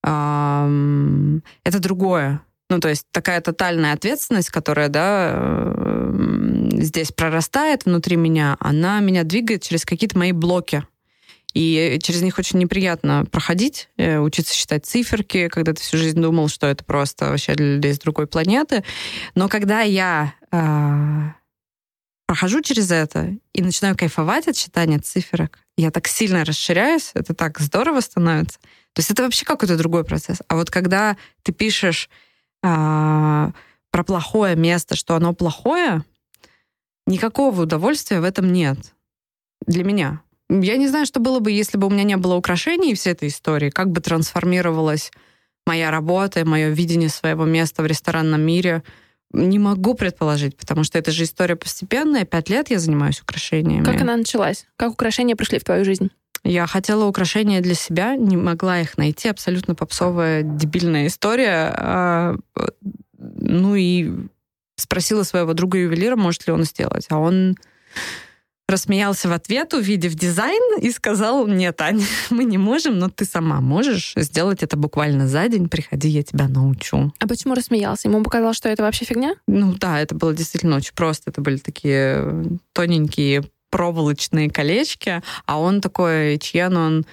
это 0.04 1.80
другое. 1.80 2.42
Ну, 2.70 2.80
то 2.80 2.90
есть 2.90 3.06
такая 3.12 3.40
тотальная 3.42 3.94
ответственность, 3.94 4.50
которая, 4.50 4.90
да, 4.90 6.12
здесь 6.72 7.12
прорастает 7.12 7.86
внутри 7.86 8.16
меня, 8.16 8.58
она 8.60 9.00
меня 9.00 9.24
двигает 9.24 9.64
через 9.64 9.86
какие-то 9.86 10.18
мои 10.18 10.32
блоки. 10.32 10.84
И 11.54 12.00
через 12.02 12.24
них 12.24 12.40
очень 12.40 12.58
неприятно 12.60 13.26
проходить, 13.32 13.90
э, 13.98 14.18
учиться 14.18 14.56
считать 14.56 14.88
циферки, 14.88 15.50
когда 15.50 15.74
ты 15.74 15.82
всю 15.82 15.98
жизнь 15.98 16.20
думал, 16.20 16.48
что 16.48 16.66
это 16.66 16.84
просто 16.84 17.30
вообще 17.30 17.54
для 17.54 17.76
людей 17.76 17.94
с 17.94 18.00
другой 18.00 18.26
планеты. 18.26 18.84
Но 19.36 19.48
когда 19.48 19.82
я 19.82 20.34
э, 20.52 21.32
прохожу 22.26 22.62
через 22.62 22.90
это 22.90 23.36
и 23.54 23.62
начинаю 23.62 23.96
кайфовать 23.96 24.48
от 24.48 24.56
читания 24.56 24.98
циферок, 24.98 25.60
я 25.78 25.92
так 25.92 26.08
сильно 26.08 26.44
расширяюсь, 26.44 27.12
это 27.14 27.36
так 27.36 27.60
здорово 27.60 28.00
становится. 28.00 28.60
То 28.94 29.00
есть 29.00 29.12
это 29.12 29.24
вообще 29.24 29.46
какой-то 29.46 29.78
другой 29.78 30.04
процесс. 30.04 30.42
А 30.48 30.56
вот 30.56 30.70
когда 30.70 31.18
ты 31.42 31.52
пишешь 31.52 32.10
э, 32.62 33.52
про 33.92 34.04
плохое 34.04 34.56
место, 34.56 34.96
что 34.96 35.16
оно 35.16 35.34
плохое, 35.34 36.04
никакого 37.08 37.64
удовольствия 37.64 38.22
в 38.22 38.24
этом 38.24 38.52
нет. 38.52 38.78
Для 39.66 39.84
меня. 39.84 40.22
Я 40.50 40.78
не 40.78 40.88
знаю, 40.88 41.06
что 41.06 41.20
было 41.20 41.40
бы, 41.40 41.52
если 41.52 41.78
бы 41.78 41.88
у 41.88 41.90
меня 41.90 42.04
не 42.04 42.18
было 42.18 42.36
украшений 42.36 42.94
всей 42.94 43.14
этой 43.14 43.30
истории, 43.30 43.70
как 43.70 43.90
бы 43.90 44.02
трансформировалась 44.02 45.12
моя 45.66 45.90
работа, 45.90 46.46
мое 46.46 46.70
видение 46.70 47.10
своего 47.10 47.46
места 47.46 47.82
в 47.82 47.86
ресторанном 47.86 48.42
мире. 48.42 48.84
Не 49.32 49.58
могу 49.58 49.96
предположить, 49.96 50.56
потому 50.56 50.84
что 50.84 51.00
это 51.00 51.12
же 51.12 51.24
история 51.24 51.56
постепенная. 51.56 52.26
Пять 52.26 52.50
лет 52.50 52.70
я 52.70 52.78
занимаюсь 52.78 53.22
украшениями. 53.22 53.84
Как 53.84 54.02
она 54.02 54.16
началась? 54.16 54.68
Как 54.76 54.92
украшения 54.92 55.36
пришли 55.36 55.58
в 55.58 55.64
твою 55.64 55.86
жизнь? 55.86 56.12
Я 56.44 56.68
хотела 56.68 57.06
украшения 57.06 57.62
для 57.62 57.74
себя, 57.74 58.16
не 58.16 58.36
могла 58.36 58.82
их 58.82 58.98
найти. 58.98 59.30
Абсолютно 59.30 59.76
попсовая, 59.76 60.44
дебильная 60.44 61.08
история. 61.08 61.74
А, 61.76 62.36
ну 63.18 63.76
и 63.76 64.12
спросила 64.76 65.24
своего 65.24 65.54
друга 65.54 65.78
ювелира, 65.78 66.16
может 66.16 66.46
ли 66.48 66.54
он 66.54 66.64
сделать. 66.64 67.08
А 67.10 67.18
он 67.18 67.56
рассмеялся 68.68 69.30
в 69.30 69.34
ответ, 69.34 69.74
увидев 69.74 70.16
дизайн, 70.16 70.80
и 70.82 70.90
сказал, 70.92 71.48
нет, 71.48 71.80
Аня, 71.82 72.06
мы 72.30 72.44
не 72.44 72.58
можем, 72.58 72.98
но 72.98 73.10
ты 73.10 73.26
сама 73.26 73.62
можешь 73.62 74.14
сделать 74.16 74.64
это 74.64 74.78
буквально 74.78 75.28
за 75.28 75.48
день, 75.48 75.70
приходи, 75.70 76.10
я 76.10 76.24
тебя 76.24 76.48
научу. 76.48 77.14
А 77.20 77.28
почему 77.28 77.54
рассмеялся? 77.54 78.08
Ему 78.08 78.24
показалось, 78.24 78.58
что 78.58 78.70
это 78.70 78.84
вообще 78.84 79.06
фигня? 79.06 79.36
Ну 79.48 79.74
да, 79.74 80.00
это 80.00 80.16
было 80.16 80.34
действительно 80.34 80.78
очень 80.78 80.96
просто. 80.96 81.30
Это 81.30 81.42
были 81.42 81.58
такие 81.58 82.60
тоненькие 82.74 83.44
проволочные 83.74 84.52
колечки, 84.52 85.24
а 85.48 85.60
он 85.60 85.82
такой, 85.82 86.38
Чьен, 86.38 86.78
он 86.78 87.06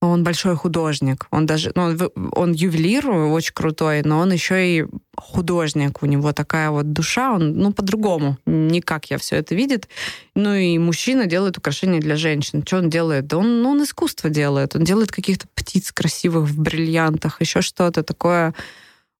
он 0.00 0.22
большой 0.22 0.54
художник. 0.54 1.26
Он 1.30 1.46
даже, 1.46 1.72
ну, 1.74 1.96
он 2.32 2.52
ювелир 2.52 3.08
очень 3.08 3.54
крутой, 3.54 4.02
но 4.04 4.18
он 4.18 4.32
еще 4.32 4.56
и 4.78 4.86
художник. 5.16 6.02
У 6.02 6.06
него 6.06 6.32
такая 6.32 6.68
вот 6.70 6.92
душа, 6.92 7.32
он, 7.32 7.54
ну, 7.54 7.72
по-другому. 7.72 8.36
Никак 8.44 9.10
я 9.10 9.16
все 9.16 9.36
это 9.36 9.54
видит. 9.54 9.88
Ну, 10.34 10.52
и 10.52 10.76
мужчина 10.76 11.24
делает 11.24 11.56
украшения 11.56 12.00
для 12.00 12.16
женщин. 12.16 12.62
Что 12.66 12.78
он 12.78 12.90
делает? 12.90 13.28
Да 13.28 13.38
он, 13.38 13.62
ну, 13.62 13.70
он 13.70 13.82
искусство 13.82 14.28
делает. 14.28 14.76
Он 14.76 14.84
делает 14.84 15.10
каких-то 15.10 15.46
птиц 15.54 15.90
красивых 15.90 16.50
в 16.50 16.60
бриллиантах, 16.60 17.40
еще 17.40 17.62
что-то 17.62 18.02
такое 18.02 18.52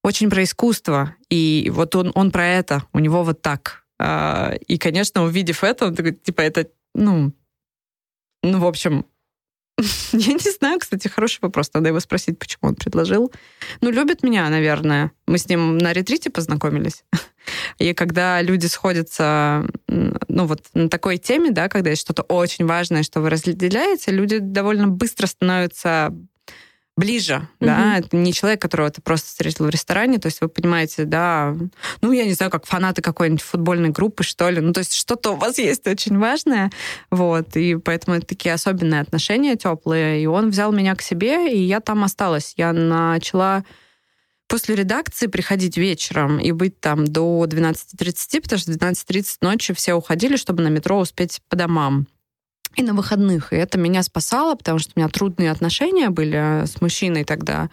очень 0.03 0.29
про 0.29 0.43
искусство. 0.43 1.15
И 1.31 1.71
вот 1.75 1.95
он, 1.95 2.13
он 2.15 2.31
про 2.31 2.47
это. 2.47 2.83
У 2.93 2.99
него 2.99 3.25
вот 3.25 3.41
так. 3.41 3.84
А, 3.99 4.55
и, 4.67 4.79
конечно, 4.79 5.25
увидев 5.25 5.65
это, 5.65 5.87
он 5.87 5.95
такой, 5.95 6.13
типа, 6.13 6.41
это, 6.41 6.69
ну, 6.95 7.33
ну, 8.43 8.59
в 8.59 8.67
общем, 8.67 9.07
Я 10.13 10.33
не 10.35 10.53
знаю, 10.53 10.79
кстати, 10.79 11.09
хороший 11.09 11.41
вопрос. 11.43 11.71
Надо 11.75 11.89
его 11.89 12.01
спросить, 12.01 12.39
почему 12.39 12.69
он 12.69 12.75
предложил. 12.77 13.33
Ну, 13.81 13.91
любит 13.91 14.23
меня, 14.23 14.49
наверное. 14.49 15.11
Мы 15.27 15.39
с 15.39 15.49
ним 15.49 15.79
на 15.79 15.93
ретрите 15.93 16.31
познакомились. 16.31 17.05
И 17.79 17.93
когда 17.93 18.41
люди 18.41 18.67
сходятся, 18.67 19.67
ну 19.89 20.47
вот 20.47 20.67
на 20.75 20.89
такой 20.89 21.19
теме, 21.19 21.51
да, 21.51 21.69
когда 21.69 21.91
есть 21.91 22.03
что-то 22.03 22.23
очень 22.23 22.67
важное, 22.67 23.03
что 23.03 23.21
вы 23.21 23.31
разделяете, 23.31 24.13
люди 24.13 24.39
довольно 24.39 24.89
быстро 24.89 25.27
становятся 25.27 26.15
ближе, 26.97 27.35
mm-hmm. 27.35 27.67
да, 27.67 27.99
это 27.99 28.17
не 28.17 28.33
человек, 28.33 28.63
которого 28.63 28.91
ты 28.91 29.03
просто 29.03 29.27
встретил 29.27 29.67
в 29.67 29.71
ресторане, 29.71 30.19
то 30.19 30.27
есть 30.27 30.41
вы 30.41 30.49
понимаете, 30.49 31.05
да, 31.05 31.57
ну, 32.01 32.13
я 32.13 32.25
не 32.25 32.35
знаю, 32.35 32.53
как 32.53 32.67
фанаты 32.67 33.03
какой-нибудь 33.03 33.43
футбольной 33.43 33.91
группы, 33.91 34.23
что 34.23 34.49
ли, 34.49 34.61
ну, 34.61 34.73
то 34.73 34.79
есть 34.79 34.95
что-то 34.95 35.33
у 35.33 35.37
вас 35.37 35.59
есть 35.59 35.87
очень 35.87 36.19
важное, 36.19 36.71
вот, 37.11 37.57
и 37.57 37.77
поэтому 37.77 38.17
это 38.17 38.27
такие 38.27 38.55
особенные 38.55 39.01
отношения 39.01 39.57
теплые, 39.57 40.23
и 40.23 40.27
он 40.27 40.51
взял 40.51 40.73
меня 40.73 40.95
к 40.95 41.03
себе, 41.03 41.53
и 41.53 41.61
я 41.61 41.81
там 41.81 42.05
осталась, 42.05 42.55
я 42.57 42.73
начала 42.73 43.65
после 44.47 44.77
редакции 44.77 45.27
приходить 45.27 45.77
вечером 45.77 46.39
и 46.39 46.53
быть 46.53 46.79
там 46.79 47.05
до 47.07 47.45
12.30, 47.45 48.43
потому 48.43 48.59
что 48.61 48.73
в 48.73 48.77
12.30 48.77 49.39
ночи 49.41 49.75
все 49.75 49.95
уходили, 49.95 50.37
чтобы 50.37 50.63
на 50.63 50.69
метро 50.69 50.99
успеть 50.99 51.41
по 51.49 51.57
домам 51.57 52.07
и 52.77 52.83
на 52.83 52.95
выходных. 52.95 53.53
И 53.53 53.57
это 53.57 53.79
меня 53.79 54.03
спасало, 54.03 54.55
потому 54.55 54.79
что 54.79 54.93
у 54.95 55.01
меня 55.01 55.09
трудные 55.09 55.51
отношения 55.51 56.11
были 56.11 56.63
э, 56.63 56.67
с 56.67 56.81
мужчиной 56.81 57.25
тогда. 57.25 57.71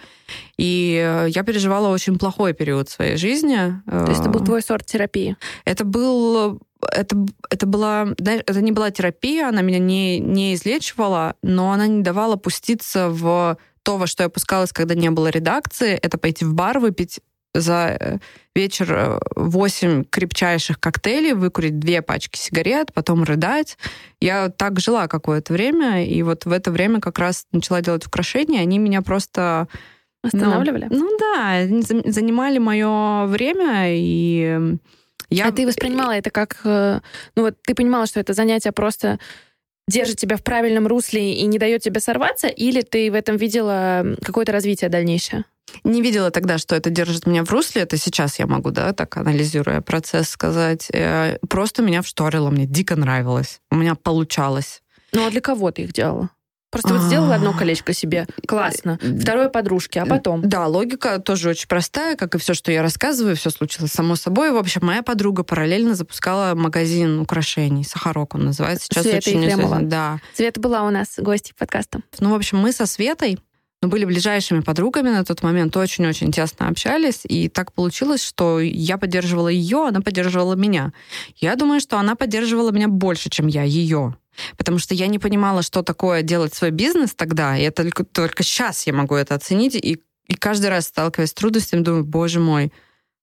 И 0.58 1.02
э, 1.04 1.28
я 1.30 1.44
переживала 1.44 1.90
очень 1.90 2.18
плохой 2.18 2.54
период 2.54 2.90
своей 2.90 3.18
жизни. 3.18 3.82
То 3.90 4.08
есть 4.10 4.22
это 4.22 4.30
был 4.30 4.42
э, 4.42 4.46
твой 4.46 4.62
сорт 4.62 4.86
терапии? 4.86 5.36
Это 5.66 5.86
был 5.86 6.60
это, 6.92 7.16
это, 7.50 7.66
была, 7.68 8.08
это 8.18 8.62
не 8.62 8.72
была 8.72 8.90
терапия, 8.90 9.50
она 9.50 9.62
меня 9.62 9.80
не, 9.80 10.20
не 10.20 10.56
излечивала, 10.56 11.36
но 11.44 11.72
она 11.72 11.88
не 11.88 12.02
давала 12.02 12.38
пуститься 12.38 13.10
в 13.10 13.58
то, 13.84 13.98
во 13.98 14.08
что 14.08 14.24
я 14.24 14.30
пускалась, 14.30 14.72
когда 14.72 14.96
не 14.96 15.10
было 15.10 15.28
редакции, 15.28 15.94
это 15.94 16.18
пойти 16.18 16.46
в 16.46 16.54
бар, 16.54 16.80
выпить 16.80 17.20
за 17.54 17.98
э, 18.00 18.18
вечер 18.56 19.20
8 19.36 20.02
э, 20.02 20.04
крепчайших 20.10 20.80
коктейлей, 20.80 21.34
выкурить 21.34 21.80
две 21.80 22.02
пачки 22.02 22.38
сигарет, 22.38 22.94
потом 22.94 23.24
рыдать. 23.24 23.78
Я 24.20 24.50
так 24.50 24.80
жила 24.80 25.08
какое-то 25.08 25.54
время, 25.54 26.06
и 26.06 26.24
вот 26.24 26.46
в 26.46 26.52
это 26.52 26.72
время 26.72 27.00
как 27.00 27.20
раз 27.20 27.46
начала 27.52 27.82
делать 27.82 28.06
украшения. 28.06 28.62
Они 28.62 28.80
меня 28.80 29.02
просто... 29.02 29.68
Ну, 30.24 30.28
Останавливали? 30.28 30.88
Ну, 30.90 31.00
ну 31.00 31.18
да, 31.18 31.66
занимали 32.06 32.60
мое 32.60 33.26
время, 33.26 33.86
и 33.88 34.78
я... 35.32 35.48
А 35.48 35.52
ты 35.52 35.66
воспринимала 35.66 36.12
это 36.12 36.30
как... 36.30 36.60
Э, 36.66 37.00
ну 37.36 37.44
вот 37.44 37.56
ты 37.64 37.74
понимала, 37.74 38.06
что 38.06 38.20
это 38.20 38.34
занятие 38.34 38.72
просто 38.72 39.20
держит 39.88 40.18
тебя 40.18 40.38
в 40.38 40.44
правильном 40.44 40.88
русле 40.88 41.34
и 41.34 41.46
не 41.46 41.58
дает 41.58 41.82
тебе 41.82 42.00
сорваться, 42.00 42.48
или 42.48 42.82
ты 42.82 43.12
в 43.12 43.16
этом 43.16 43.38
видела 43.38 44.06
какое-то 44.24 44.52
развитие 44.52 44.90
дальнейшее? 44.90 45.46
Не 45.84 46.01
видела 46.01 46.31
тогда, 46.31 46.57
что 46.57 46.75
это 46.75 46.89
держит 46.89 47.27
меня 47.27 47.43
в 47.43 47.51
русле. 47.51 47.81
Это 47.84 47.97
сейчас 47.97 48.39
я 48.39 48.47
могу, 48.47 48.71
да, 48.71 48.93
так 48.93 49.17
анализируя 49.17 49.81
процесс 49.81 50.29
сказать. 50.29 50.88
Э, 50.93 51.38
просто 51.49 51.81
меня 51.81 52.01
вшторило, 52.01 52.49
мне 52.49 52.65
дико 52.65 52.95
нравилось. 52.95 53.62
У 53.69 53.75
меня 53.75 53.95
получалось. 53.95 54.81
Ну 55.13 55.25
а 55.25 55.29
для 55.29 55.41
кого 55.41 55.71
ты 55.71 55.84
их 55.84 55.93
делала? 55.93 56.29
Просто 56.71 56.93
вот 56.93 57.01
сделала 57.03 57.36
одно 57.36 57.51
колечко 57.51 57.91
себе, 57.91 58.25
классно, 58.47 58.97
второе 59.19 59.49
подружке, 59.49 59.99
а 59.99 60.05
потом? 60.05 60.47
Да, 60.47 60.67
логика 60.67 61.19
тоже 61.19 61.49
очень 61.49 61.67
простая, 61.67 62.15
как 62.15 62.34
и 62.34 62.38
все, 62.38 62.53
что 62.53 62.71
я 62.71 62.81
рассказываю, 62.81 63.36
все 63.36 63.49
случилось 63.49 63.91
само 63.91 64.15
собой. 64.15 64.51
В 64.51 64.55
общем, 64.55 64.86
моя 64.86 65.03
подруга 65.03 65.43
параллельно 65.43 65.95
запускала 65.95 66.55
магазин 66.55 67.19
украшений, 67.19 67.84
Сахарок 67.84 68.36
он 68.36 68.45
называется. 68.45 68.86
Сейчас 68.86 69.03
Света 69.03 69.17
очень 69.17 69.43
Ефремова. 69.43 69.79
Да. 69.81 70.21
Света 70.34 70.62
была 70.62 70.84
у 70.84 70.91
нас 70.91 71.15
гостьей 71.17 71.55
подкаста. 71.60 71.99
Ну, 72.19 72.31
в 72.31 72.36
общем, 72.36 72.60
мы 72.60 72.71
со 72.71 72.86
Светой 72.86 73.38
мы 73.82 73.88
были 73.88 74.06
ближайшими 74.06 74.60
подругами 74.60 75.10
на 75.10 75.26
тот 75.26 75.41
момент, 75.41 75.76
очень-очень 75.76 76.32
тесно 76.32 76.67
общались, 76.67 77.22
и 77.24 77.50
так 77.50 77.74
получилось, 77.74 78.24
что 78.24 78.60
я 78.60 78.98
поддерживала 78.98 79.48
ее, 79.48 79.88
она 79.88 80.02
поддерживала 80.02 80.54
меня. 80.54 80.94
Я 81.38 81.56
думаю, 81.56 81.80
что 81.80 81.98
она 81.98 82.15
поддерживала 82.15 82.72
меня 82.72 82.88
больше, 82.88 83.30
чем 83.30 83.48
я 83.48 83.63
ее. 83.63 84.15
Потому 84.56 84.78
что 84.80 84.94
я 84.94 85.08
не 85.08 85.20
понимала, 85.20 85.62
что 85.62 85.82
такое 85.82 86.22
делать 86.22 86.54
свой 86.54 86.72
бизнес 86.72 87.13
тогда, 87.15 87.58
и 87.58 87.63
это 87.63 87.84
только, 87.84 88.04
только 88.04 88.44
сейчас 88.44 88.86
я 88.88 88.94
могу 88.94 89.15
это 89.15 89.36
оценить, 89.36 89.76
и, 89.76 90.02
и 90.28 90.36
каждый 90.36 90.70
раз, 90.70 90.88
сталкиваясь 90.88 91.32
с 91.32 91.34
трудностями, 91.34 91.82
думаю, 91.82 92.06
боже 92.06 92.39
мой, 92.39 92.72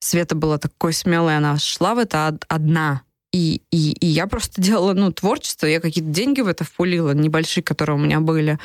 Света 0.00 0.36
была 0.36 0.58
такой 0.58 0.92
смелой, 0.92 1.36
она 1.36 1.58
шла 1.58 1.94
в 1.94 1.98
это 1.98 2.38
одна. 2.48 3.02
И, 3.30 3.60
и, 3.70 3.92
и 3.92 4.06
я 4.06 4.26
просто 4.26 4.60
делала, 4.62 4.94
ну, 4.94 5.12
творчество, 5.12 5.66
я 5.66 5.80
какие-то 5.80 6.10
деньги 6.10 6.40
в 6.40 6.48
это 6.48 6.64
впулила, 6.64 7.12
небольшие, 7.12 7.62
которые 7.62 7.96
у 7.96 8.00
меня 8.00 8.20
были. 8.20 8.58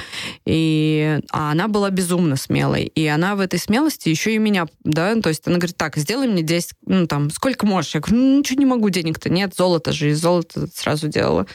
И, 0.45 1.19
а 1.31 1.51
она 1.51 1.67
была 1.67 1.89
безумно 1.89 2.37
смелой. 2.37 2.83
И 2.83 3.05
она 3.07 3.35
в 3.35 3.41
этой 3.41 3.59
смелости 3.59 4.09
еще 4.09 4.35
и 4.35 4.37
меня, 4.37 4.67
да, 4.83 5.15
то 5.19 5.29
есть 5.29 5.47
она 5.47 5.57
говорит, 5.57 5.75
так, 5.75 5.97
сделай 5.97 6.27
мне 6.27 6.43
10, 6.43 6.71
ну, 6.85 7.07
там, 7.07 7.29
сколько 7.29 7.65
можешь? 7.65 7.95
Я 7.95 8.01
говорю, 8.01 8.17
ну, 8.17 8.39
ничего 8.39 8.59
не 8.59 8.65
могу, 8.65 8.89
денег-то 8.89 9.29
нет, 9.29 9.53
золото 9.55 9.91
же, 9.91 10.11
и 10.11 10.13
золото 10.13 10.67
сразу 10.73 11.07
делала. 11.07 11.45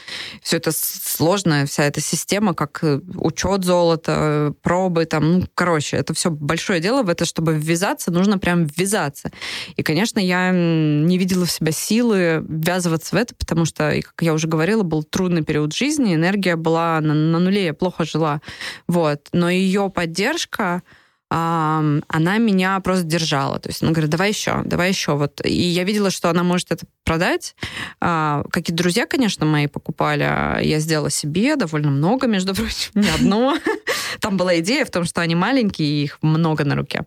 Все 0.43 0.57
это 0.57 0.71
сложная 0.71 1.65
вся 1.65 1.85
эта 1.85 2.01
система, 2.01 2.53
как 2.53 2.79
э, 2.83 2.99
учет 3.15 3.63
золота, 3.63 4.53
пробы, 4.61 5.05
там, 5.05 5.31
ну, 5.31 5.47
короче, 5.55 5.97
это 5.97 6.13
все 6.13 6.29
большое 6.29 6.79
дело. 6.79 7.03
В 7.03 7.09
это, 7.09 7.25
чтобы 7.25 7.57
ввязаться, 7.57 8.11
нужно 8.11 8.37
прям 8.37 8.65
ввязаться. 8.65 9.31
И, 9.75 9.83
конечно, 9.83 10.19
я 10.19 10.51
не 10.51 11.17
видела 11.17 11.45
в 11.45 11.51
себя 11.51 11.71
силы 11.71 12.43
ввязываться 12.47 12.98
вкладываться 12.99 13.15
в 13.15 13.19
это, 13.19 13.35
потому 13.35 13.65
что, 13.65 13.99
как 14.01 14.21
я 14.21 14.33
уже 14.33 14.47
говорила, 14.47 14.83
был 14.83 15.03
трудный 15.03 15.43
период 15.43 15.73
жизни, 15.73 16.15
энергия 16.15 16.55
была 16.55 16.99
на, 17.01 17.13
на 17.13 17.39
нуле, 17.39 17.65
я 17.65 17.73
плохо 17.73 18.05
жила. 18.05 18.41
Вот. 18.87 19.27
Но 19.33 19.49
ее 19.49 19.89
поддержка, 19.89 20.83
она 21.31 22.37
меня 22.39 22.79
просто 22.79 23.03
держала. 23.03 23.59
То 23.59 23.69
есть 23.69 23.83
она 23.83 23.91
говорит, 23.91 24.09
давай 24.09 24.29
еще, 24.29 24.63
давай 24.65 24.89
еще. 24.89 25.15
Вот. 25.15 25.41
И 25.45 25.53
я 25.53 25.83
видела, 25.83 26.09
что 26.09 26.29
она 26.31 26.41
может 26.41 26.71
это 26.71 26.87
продать. 27.03 27.55
А, 28.01 28.43
какие-то 28.49 28.81
друзья, 28.81 29.05
конечно, 29.05 29.45
мои 29.45 29.67
покупали. 29.67 30.23
А 30.23 30.59
я 30.59 30.79
сделала 30.79 31.11
себе 31.11 31.55
довольно 31.55 31.91
много, 31.91 32.25
между 32.25 32.55
прочим, 32.55 32.91
не 32.95 33.09
одно. 33.09 33.55
Там 34.21 34.37
была 34.37 34.59
идея 34.59 34.85
в 34.85 34.89
том, 34.89 35.05
что 35.05 35.21
они 35.21 35.35
маленькие, 35.35 35.87
и 35.87 36.03
их 36.05 36.17
много 36.23 36.65
на 36.65 36.75
руке. 36.75 37.03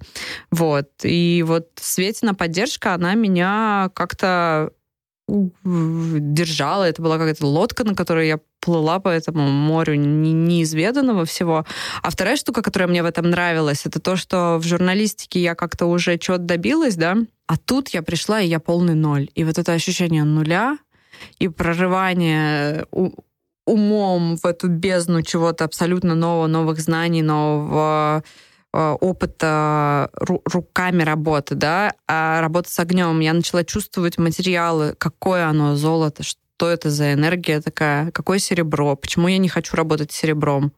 Вот. 0.53 0.89
И 1.03 1.43
вот 1.45 1.71
Светина 1.81 2.33
поддержка, 2.35 2.95
она 2.95 3.15
меня 3.15 3.91
как-то 3.93 4.71
держала. 5.65 6.85
Это 6.85 7.03
была 7.03 7.19
какая-то 7.19 7.47
лодка, 7.47 7.85
на 7.85 7.95
которой 7.95 8.29
я 8.29 8.39
плыла 8.61 9.01
по 9.01 9.09
этому 9.09 9.49
морю 9.49 9.95
неизведанного 9.95 11.25
всего. 11.25 11.67
А 12.03 12.11
вторая 12.11 12.37
штука, 12.37 12.63
которая 12.63 12.89
мне 12.89 13.03
в 13.03 13.07
этом 13.07 13.31
нравилась, 13.31 13.87
это 13.87 14.01
то, 14.01 14.17
что 14.17 14.59
в 14.59 14.67
журналистике 14.67 15.41
я 15.41 15.55
как-то 15.55 15.87
уже 15.87 16.19
чего-то 16.19 16.45
добилась, 16.45 16.97
да, 16.97 17.17
А 17.47 17.57
тут 17.57 17.89
я 17.89 18.03
пришла, 18.03 18.41
и 18.41 18.49
я 18.49 18.61
полный 18.61 18.95
ноль. 18.95 19.29
И 19.35 19.45
вот 19.45 19.59
это 19.59 19.73
ощущение 19.73 20.25
нуля 20.25 20.79
и 21.39 21.49
прорывание 21.49 22.87
умом 23.67 24.37
в 24.37 24.45
эту 24.45 24.69
бездну 24.69 25.23
чего-то 25.23 25.65
абсолютно 25.65 26.15
нового, 26.15 26.47
новых 26.47 26.81
знаний, 26.81 27.23
нового 27.23 28.23
опыта 28.73 30.11
руками 30.19 31.03
работы, 31.03 31.55
да, 31.55 31.93
а 32.09 32.41
работа 32.41 32.71
с 32.71 32.79
огнем. 32.79 33.21
Я 33.21 33.35
начала 33.35 33.65
чувствовать 33.65 34.19
материалы, 34.19 34.95
какое 34.99 35.47
оно 35.47 35.77
золото, 35.77 36.23
что 36.23 36.71
это 36.71 36.91
за 36.91 37.13
энергия 37.13 37.61
такая, 37.61 38.11
какое 38.11 38.39
серебро, 38.39 38.97
почему 38.97 39.29
я 39.29 39.39
не 39.39 39.49
хочу 39.49 39.77
работать 39.77 40.13
с 40.13 40.17
серебром. 40.17 40.73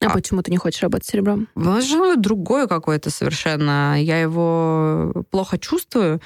А, 0.00 0.06
а 0.06 0.10
почему 0.10 0.42
ты 0.42 0.50
не 0.50 0.58
хочешь 0.58 0.82
работать 0.82 1.06
с 1.06 1.10
серебром? 1.10 1.48
Возможно, 1.54 2.16
другое 2.16 2.66
какое-то 2.66 3.10
совершенно. 3.10 4.00
Я 4.00 4.20
его 4.20 5.24
плохо 5.30 5.58
чувствую, 5.58 6.20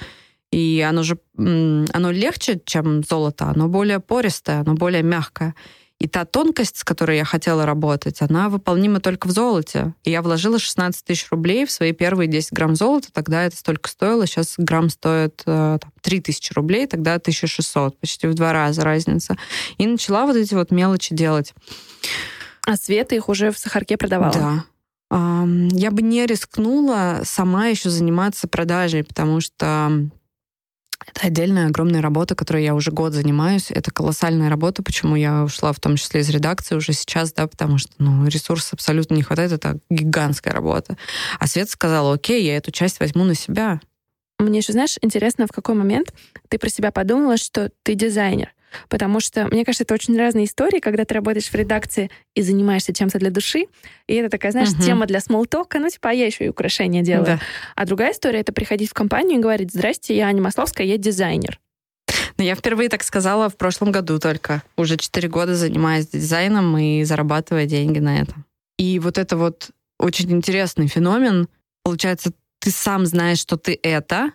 и 0.51 0.85
оно 0.87 1.03
же 1.03 1.17
оно 1.37 2.11
легче, 2.11 2.61
чем 2.63 3.03
золото, 3.03 3.45
оно 3.45 3.67
более 3.67 3.99
пористое, 3.99 4.59
оно 4.59 4.75
более 4.75 5.01
мягкое. 5.01 5.55
И 6.03 6.07
та 6.09 6.25
тонкость, 6.25 6.79
с 6.79 6.83
которой 6.83 7.15
я 7.15 7.23
хотела 7.23 7.65
работать, 7.65 8.21
она 8.21 8.49
выполнима 8.49 8.99
только 8.99 9.27
в 9.27 9.31
золоте. 9.31 9.93
И 10.03 10.11
я 10.11 10.21
вложила 10.21 10.59
16 10.59 11.05
тысяч 11.05 11.31
рублей 11.31 11.65
в 11.65 11.71
свои 11.71 11.93
первые 11.93 12.27
10 12.27 12.51
грамм 12.51 12.75
золота. 12.75 13.07
Тогда 13.13 13.43
это 13.43 13.55
столько 13.55 13.87
стоило. 13.87 14.27
Сейчас 14.27 14.55
грамм 14.57 14.89
стоит 14.89 15.43
э, 15.45 15.77
там, 15.79 15.91
3 16.01 16.19
тысячи 16.19 16.51
рублей, 16.51 16.87
тогда 16.87 17.13
1600. 17.13 17.97
Почти 17.97 18.27
в 18.27 18.33
два 18.33 18.51
раза 18.51 18.83
разница. 18.83 19.37
И 19.77 19.87
начала 19.87 20.25
вот 20.25 20.35
эти 20.35 20.53
вот 20.53 20.71
мелочи 20.71 21.15
делать. 21.15 21.53
А 22.67 22.75
Света 22.75 23.15
их 23.15 23.29
уже 23.29 23.51
в 23.51 23.57
Сахарке 23.57 23.95
продавала? 23.95 24.33
Да. 24.33 24.65
Я 25.71 25.89
бы 25.91 26.01
не 26.01 26.25
рискнула 26.25 27.21
сама 27.23 27.67
еще 27.67 27.89
заниматься 27.89 28.49
продажей, 28.49 29.05
потому 29.05 29.39
что 29.39 30.09
это 31.07 31.27
отдельная 31.27 31.67
огромная 31.67 32.01
работа, 32.01 32.35
которой 32.35 32.63
я 32.63 32.75
уже 32.75 32.91
год 32.91 33.13
занимаюсь. 33.13 33.71
Это 33.71 33.91
колоссальная 33.91 34.49
работа, 34.49 34.83
почему 34.83 35.15
я 35.15 35.43
ушла 35.43 35.73
в 35.73 35.79
том 35.79 35.95
числе 35.95 36.21
из 36.21 36.29
редакции 36.29 36.75
уже 36.75 36.93
сейчас, 36.93 37.33
да, 37.33 37.47
потому 37.47 37.77
что 37.77 37.91
ну, 37.97 38.27
ресурсов 38.27 38.73
абсолютно 38.73 39.15
не 39.15 39.23
хватает, 39.23 39.51
это 39.51 39.79
гигантская 39.89 40.53
работа. 40.53 40.97
А 41.39 41.47
Свет 41.47 41.69
сказала, 41.69 42.13
окей, 42.13 42.43
я 42.45 42.57
эту 42.57 42.71
часть 42.71 42.99
возьму 42.99 43.23
на 43.23 43.35
себя. 43.35 43.79
Мне 44.39 44.59
еще, 44.59 44.73
знаешь, 44.73 44.97
интересно, 45.01 45.47
в 45.47 45.51
какой 45.51 45.75
момент 45.75 46.13
ты 46.49 46.57
про 46.57 46.69
себя 46.69 46.91
подумала, 46.91 47.37
что 47.37 47.71
ты 47.83 47.95
дизайнер. 47.95 48.53
Потому 48.89 49.19
что, 49.19 49.47
мне 49.47 49.65
кажется, 49.65 49.83
это 49.83 49.93
очень 49.93 50.17
разные 50.17 50.45
истории, 50.45 50.79
когда 50.79 51.05
ты 51.05 51.13
работаешь 51.13 51.49
в 51.49 51.55
редакции 51.55 52.09
и 52.35 52.41
занимаешься 52.41 52.93
чем-то 52.93 53.19
для 53.19 53.31
души, 53.31 53.65
и 54.07 54.15
это 54.15 54.29
такая, 54.29 54.51
знаешь, 54.51 54.69
угу. 54.69 54.81
тема 54.81 55.05
для 55.05 55.19
смолтока, 55.19 55.79
ну, 55.79 55.89
типа, 55.89 56.09
а 56.09 56.13
я 56.13 56.25
еще 56.25 56.45
и 56.45 56.49
украшения 56.49 57.01
делаю. 57.01 57.25
Да. 57.25 57.39
А 57.75 57.85
другая 57.85 58.11
история— 58.11 58.39
это 58.41 58.53
приходить 58.53 58.89
в 58.89 58.93
компанию 58.93 59.39
и 59.39 59.41
говорить, 59.41 59.71
здрасте, 59.71 60.15
я 60.15 60.27
Аня 60.27 60.41
Масловская, 60.41 60.85
я 60.85 60.97
дизайнер. 60.97 61.59
Но 62.37 62.43
я 62.43 62.55
впервые 62.55 62.89
так 62.89 63.03
сказала 63.03 63.49
в 63.49 63.57
прошлом 63.57 63.91
году 63.91 64.19
только. 64.19 64.63
Уже 64.77 64.97
четыре 64.97 65.29
года 65.29 65.55
занимаюсь 65.55 66.07
дизайном 66.07 66.77
и 66.77 67.03
зарабатывая 67.03 67.65
деньги 67.65 67.99
на 67.99 68.19
этом. 68.19 68.45
И 68.77 68.99
вот 68.99 69.17
это 69.17 69.37
вот 69.37 69.69
очень 69.99 70.31
интересный 70.31 70.87
феномен. 70.87 71.47
Получается, 71.83 72.31
ты 72.59 72.71
сам 72.71 73.05
знаешь, 73.05 73.39
что 73.39 73.57
ты 73.57 73.79
это. 73.81 74.31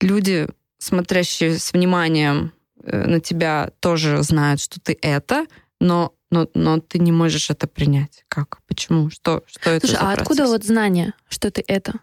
Люди, 0.00 0.46
смотрящие 0.78 1.58
с 1.58 1.72
вниманием 1.72 2.52
на 2.86 3.20
тебя 3.20 3.70
тоже 3.80 4.22
знают, 4.22 4.60
что 4.60 4.80
ты 4.80 4.98
это, 5.00 5.46
но 5.80 6.12
но, 6.30 6.48
но 6.54 6.80
ты 6.80 6.98
не 6.98 7.12
можешь 7.12 7.50
это 7.50 7.66
принять. 7.66 8.24
Как? 8.28 8.58
Почему? 8.66 9.10
Что, 9.10 9.44
что 9.46 9.70
это 9.70 9.86
Слушай, 9.86 10.00
а 10.00 10.06
процесс? 10.06 10.22
откуда 10.22 10.46
вот 10.46 10.64
знание, 10.64 11.14
что 11.28 11.50
ты 11.50 11.64
это? 11.66 12.00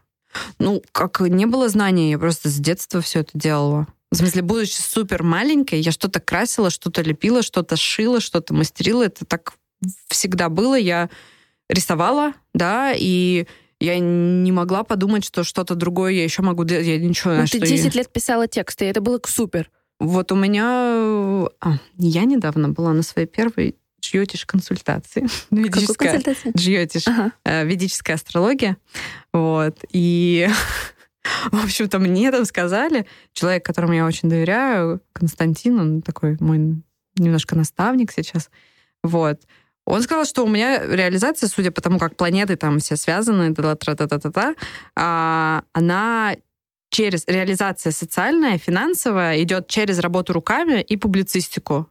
Ну, 0.59 0.81
как 0.91 1.19
не 1.19 1.45
было 1.45 1.69
знания, 1.69 2.11
я 2.11 2.17
просто 2.17 2.49
с 2.49 2.55
детства 2.55 3.01
все 3.01 3.19
это 3.19 3.31
делала. 3.33 3.87
В 4.11 4.15
смысле, 4.15 4.41
будучи 4.43 4.79
супер 4.79 5.23
маленькой, 5.23 5.81
я 5.81 5.91
что-то 5.91 6.19
красила, 6.19 6.69
что-то 6.69 7.01
лепила, 7.01 7.41
что-то 7.41 7.75
шила, 7.75 8.21
что-то 8.21 8.53
мастерила. 8.53 9.03
Это 9.03 9.25
так 9.25 9.53
всегда 10.07 10.49
было. 10.49 10.75
Я 10.75 11.09
рисовала, 11.67 12.33
да, 12.53 12.93
и 12.95 13.47
я 13.79 13.99
не 13.99 14.51
могла 14.51 14.83
подумать, 14.83 15.25
что 15.25 15.43
что-то 15.43 15.75
другое 15.75 16.13
я 16.13 16.23
еще 16.23 16.41
могу 16.41 16.63
делать. 16.63 16.85
Я 16.85 16.97
ничего... 16.97 17.33
Ну, 17.33 17.45
ты 17.45 17.59
10 17.59 17.93
я... 17.93 17.99
лет 17.99 18.13
писала 18.13 18.47
тексты, 18.47 18.85
и 18.85 18.87
это 18.87 19.01
было 19.01 19.19
супер. 19.25 19.69
Вот 19.99 20.31
у 20.31 20.35
меня... 20.35 21.47
А, 21.59 21.77
я 21.97 22.25
недавно 22.25 22.69
была 22.69 22.93
на 22.93 23.03
своей 23.03 23.27
первой 23.27 23.75
джьотиш 24.01 24.45
консультации. 24.45 25.27
Какой 25.49 25.69
консультации? 25.69 26.51
Джьотиш. 26.55 27.07
Ага. 27.07 27.31
Э, 27.45 27.65
ведическая 27.65 28.13
астрология. 28.13 28.77
Вот. 29.31 29.77
И 29.91 30.47
в 31.51 31.63
общем-то, 31.63 31.99
мне 31.99 32.31
там 32.31 32.45
сказали, 32.45 33.05
человек, 33.33 33.65
которому 33.65 33.93
я 33.93 34.05
очень 34.05 34.29
доверяю, 34.29 35.01
Константин, 35.13 35.79
он 35.79 36.01
такой 36.01 36.37
мой 36.39 36.81
немножко 37.15 37.55
наставник 37.55 38.11
сейчас, 38.11 38.49
вот, 39.03 39.41
он 39.85 40.01
сказал, 40.01 40.25
что 40.25 40.45
у 40.45 40.47
меня 40.47 40.85
реализация, 40.85 41.49
судя 41.49 41.71
по 41.71 41.81
тому, 41.81 41.99
как 41.99 42.15
планеты 42.15 42.55
там 42.55 42.79
все 42.79 42.95
связаны, 42.95 43.53
та 43.53 43.75
та 43.75 43.95
та 43.95 44.07
та 44.07 44.19
та 44.19 44.31
та 44.31 45.63
она 45.73 46.35
через 46.93 47.23
реализация 47.27 47.91
социальная, 47.91 48.57
финансовая 48.57 49.41
идет 49.41 49.67
через 49.67 49.99
работу 49.99 50.31
руками 50.31 50.81
и 50.81 50.95
публицистику. 50.95 51.89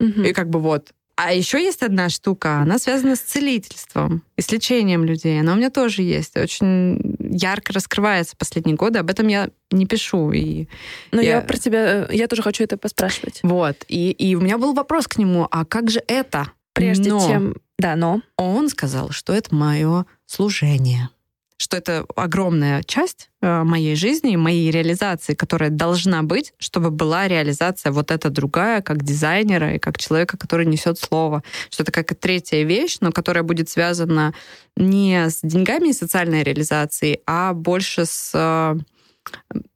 Угу. 0.00 0.22
И 0.22 0.32
как 0.32 0.48
бы 0.48 0.60
вот. 0.60 0.92
А 1.16 1.32
еще 1.32 1.58
есть 1.58 1.82
одна 1.82 2.10
штука, 2.10 2.60
она 2.60 2.78
связана 2.78 3.16
с 3.16 3.20
целительством 3.20 4.22
и 4.36 4.42
с 4.42 4.52
лечением 4.52 5.04
людей. 5.04 5.40
Она 5.40 5.54
у 5.54 5.56
меня 5.56 5.70
тоже 5.70 6.02
есть. 6.02 6.36
Очень 6.36 7.16
ярко 7.18 7.72
раскрывается 7.72 8.36
последние 8.36 8.76
годы. 8.76 8.98
Об 8.98 9.10
этом 9.10 9.26
я 9.28 9.48
не 9.70 9.86
пишу. 9.86 10.30
И 10.32 10.68
Но 11.12 11.22
я... 11.22 11.36
я 11.36 11.40
про 11.40 11.56
тебя, 11.56 12.06
я 12.10 12.28
тоже 12.28 12.42
хочу 12.42 12.64
это 12.64 12.76
поспрашивать. 12.76 13.40
Вот. 13.42 13.84
И, 13.88 14.10
и 14.10 14.34
у 14.34 14.40
меня 14.42 14.58
был 14.58 14.74
вопрос 14.74 15.08
к 15.08 15.16
нему, 15.16 15.48
а 15.50 15.64
как 15.64 15.90
же 15.90 16.02
это? 16.06 16.52
Прежде 16.74 17.10
но 17.10 17.26
чем... 17.26 17.56
Да, 17.78 17.96
но... 17.96 18.20
Он 18.36 18.68
сказал, 18.68 19.10
что 19.10 19.32
это 19.32 19.54
мое 19.54 20.04
служение 20.26 21.08
что 21.58 21.76
это 21.76 22.04
огромная 22.16 22.82
часть 22.82 23.30
э, 23.40 23.62
моей 23.62 23.96
жизни, 23.96 24.36
моей 24.36 24.70
реализации, 24.70 25.34
которая 25.34 25.70
должна 25.70 26.22
быть, 26.22 26.52
чтобы 26.58 26.90
была 26.90 27.28
реализация 27.28 27.92
вот 27.92 28.10
эта 28.10 28.28
другая, 28.28 28.82
как 28.82 29.02
дизайнера 29.02 29.74
и 29.74 29.78
как 29.78 29.98
человека, 29.98 30.36
который 30.36 30.66
несет 30.66 30.98
слово. 30.98 31.42
Что 31.70 31.82
это 31.82 31.92
как 31.92 32.14
третья 32.14 32.62
вещь, 32.62 32.98
но 33.00 33.10
которая 33.10 33.42
будет 33.42 33.70
связана 33.70 34.34
не 34.76 35.30
с 35.30 35.40
деньгами 35.42 35.88
и 35.88 35.94
социальной 35.94 36.42
реализацией, 36.42 37.20
а 37.26 37.54
больше 37.54 38.04
с, 38.04 38.32
э, 38.34 38.76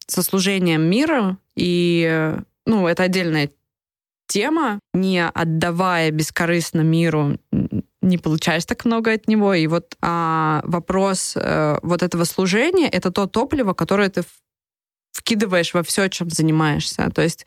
со 0.07 0.23
служением 0.23 0.83
мира. 0.83 1.39
И 1.57 2.35
ну, 2.67 2.89
это 2.89 3.05
отдельная 3.05 3.51
тема, 4.27 4.81
не 4.93 5.27
отдавая 5.27 6.11
бескорыстно 6.11 6.83
миру 6.83 7.39
не 8.03 8.19
получаешь 8.19 8.65
так 8.65 8.85
много 8.85 9.13
от 9.13 9.29
него. 9.29 9.55
И 9.55 9.67
вот 9.67 9.97
а, 10.01 10.63
вопрос 10.65 11.35
а, 11.37 11.79
вот 11.83 12.03
этого 12.03 12.25
служения— 12.25 12.89
это 12.93 13.11
то 13.11 13.27
топливо, 13.27 13.75
которое 13.75 14.09
ты 14.09 14.23
вкидываешь 15.13 15.75
во 15.75 15.83
все, 15.83 16.09
чем 16.09 16.31
занимаешься. 16.31 17.11
То 17.15 17.23
есть 17.23 17.45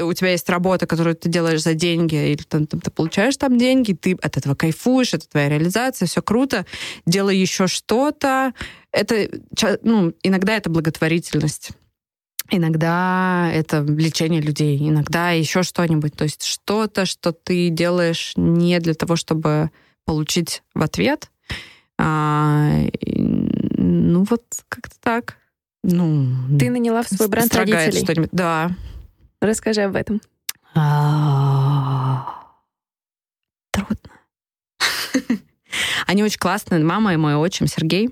у 0.00 0.12
тебя 0.12 0.30
есть 0.30 0.48
работа, 0.48 0.86
которую 0.86 1.16
ты 1.16 1.28
делаешь 1.28 1.62
за 1.62 1.74
деньги, 1.74 2.14
или 2.14 2.42
ты, 2.42 2.66
ты 2.66 2.90
получаешь 2.90 3.36
там 3.36 3.58
деньги, 3.58 3.92
ты 3.92 4.16
от 4.22 4.36
этого 4.36 4.54
кайфуешь, 4.54 5.14
это 5.14 5.28
твоя 5.28 5.48
реализация, 5.48 6.06
все 6.06 6.22
круто. 6.22 6.66
Делай 7.06 7.36
еще 7.36 7.66
что-то. 7.66 8.52
Это, 8.92 9.28
ну, 9.82 10.12
иногда 10.22 10.56
это 10.56 10.70
благотворительность. 10.70 11.70
Иногда 12.50 13.50
это 13.52 13.82
лечение 13.82 14.40
людей, 14.40 14.78
иногда 14.78 15.32
еще 15.32 15.62
что-нибудь. 15.62 16.14
То 16.14 16.24
есть 16.24 16.44
что-то, 16.44 17.04
что 17.04 17.32
ты 17.32 17.68
делаешь 17.68 18.32
не 18.36 18.78
для 18.80 18.94
того, 18.94 19.16
чтобы 19.16 19.70
получить 20.08 20.62
в 20.74 20.82
ответ. 20.82 21.30
А, 21.98 22.80
ну, 23.76 24.24
вот 24.24 24.42
как-то 24.70 24.96
так. 25.00 25.36
Ну, 25.82 26.34
Ты 26.58 26.70
наняла 26.70 27.02
в 27.02 27.08
свой 27.08 27.28
бренд 27.28 27.54
родителей? 27.54 28.02
что-нибудь. 28.02 28.30
Да. 28.32 28.70
Расскажи 29.42 29.82
об 29.82 29.96
этом. 29.96 30.22
А, 30.74 32.42
трудно. 33.70 33.96
Они 36.06 36.24
очень 36.24 36.38
классные. 36.38 36.82
Мама 36.82 37.12
и 37.12 37.18
мой 37.18 37.36
отчим 37.36 37.66
Сергей. 37.66 38.08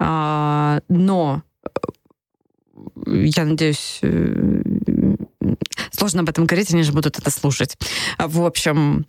А, 0.00 0.80
но 0.88 1.44
я 3.06 3.44
надеюсь, 3.44 4.00
э, 4.02 4.62
сложно 5.92 6.22
об 6.22 6.28
этом 6.28 6.46
говорить, 6.46 6.72
они 6.74 6.82
же 6.82 6.92
будут 6.92 7.20
это 7.20 7.30
слушать. 7.30 7.78
В 8.18 8.44
общем, 8.44 9.06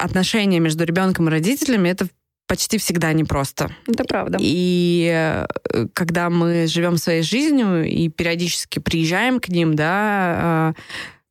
отношения 0.00 0.60
между 0.60 0.84
ребенком 0.84 1.28
и 1.28 1.30
родителями 1.30 1.88
это 1.88 2.08
почти 2.46 2.78
всегда 2.78 3.12
непросто. 3.12 3.70
Это 3.86 4.04
правда. 4.04 4.38
И 4.40 5.08
э, 5.12 5.46
когда 5.94 6.30
мы 6.30 6.66
живем 6.66 6.96
своей 6.96 7.22
жизнью 7.22 7.84
и 7.84 8.08
периодически 8.08 8.80
приезжаем 8.80 9.38
к 9.38 9.48
ним, 9.48 9.74
да, 9.76 10.74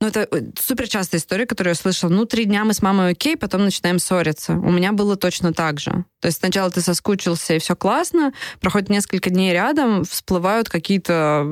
Ну, 0.01 0.07
это 0.07 0.27
э, 0.31 0.41
супер 0.57 0.87
частая 0.87 1.19
история, 1.19 1.45
которую 1.45 1.71
я 1.71 1.75
слышала. 1.75 2.09
Ну, 2.09 2.25
три 2.25 2.45
дня 2.45 2.63
мы 2.63 2.73
с 2.73 2.81
мамой 2.81 3.11
окей, 3.11 3.35
потом 3.35 3.65
начинаем 3.65 3.99
ссориться. 3.99 4.53
У 4.53 4.71
меня 4.71 4.93
было 4.93 5.17
точно 5.17 5.53
так 5.53 5.81
же. 5.81 6.05
То 6.21 6.27
есть 6.27 6.39
сначала 6.39 6.69
ты 6.69 6.79
соскучился, 6.81 7.55
и 7.55 7.59
все 7.59 7.75
классно, 7.75 8.33
проходит 8.59 8.89
несколько 8.89 9.29
дней 9.29 9.53
рядом, 9.53 10.03
всплывают 10.05 10.69
какие-то... 10.69 11.45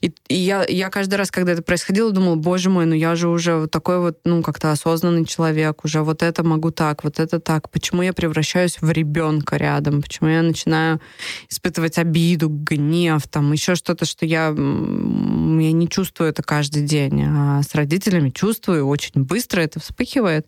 И, 0.00 0.12
и 0.28 0.34
я, 0.34 0.64
я 0.68 0.88
каждый 0.88 1.16
раз, 1.16 1.30
когда 1.30 1.52
это 1.52 1.62
происходило, 1.62 2.10
думала, 2.10 2.36
боже 2.36 2.70
мой, 2.70 2.86
ну 2.86 2.94
я 2.94 3.14
же 3.16 3.28
уже 3.28 3.66
такой 3.68 3.98
вот, 4.00 4.18
ну, 4.24 4.42
как-то 4.42 4.72
осознанный 4.72 5.24
человек, 5.24 5.84
уже 5.84 6.02
вот 6.02 6.22
это 6.22 6.44
могу 6.44 6.70
так, 6.70 7.04
вот 7.04 7.20
это 7.20 7.40
так. 7.40 7.70
Почему 7.70 8.02
я 8.02 8.12
превращаюсь 8.12 8.78
в 8.80 8.90
ребенка 8.90 9.56
рядом? 9.56 10.02
Почему 10.02 10.28
я 10.28 10.42
начинаю 10.42 11.00
испытывать 11.48 11.98
обиду, 11.98 12.48
гнев, 12.48 13.26
там, 13.28 13.52
еще 13.52 13.74
что-то, 13.74 14.04
что 14.04 14.26
я, 14.26 14.46
я 14.46 14.52
не 14.52 15.88
чувствую 15.88 16.30
это 16.30 16.42
каждый 16.42 16.82
день, 16.82 17.24
а 17.24 17.51
с 17.62 17.74
родителями 17.74 18.30
чувствую, 18.30 18.86
очень 18.86 19.24
быстро 19.24 19.60
это 19.60 19.80
вспыхивает. 19.80 20.46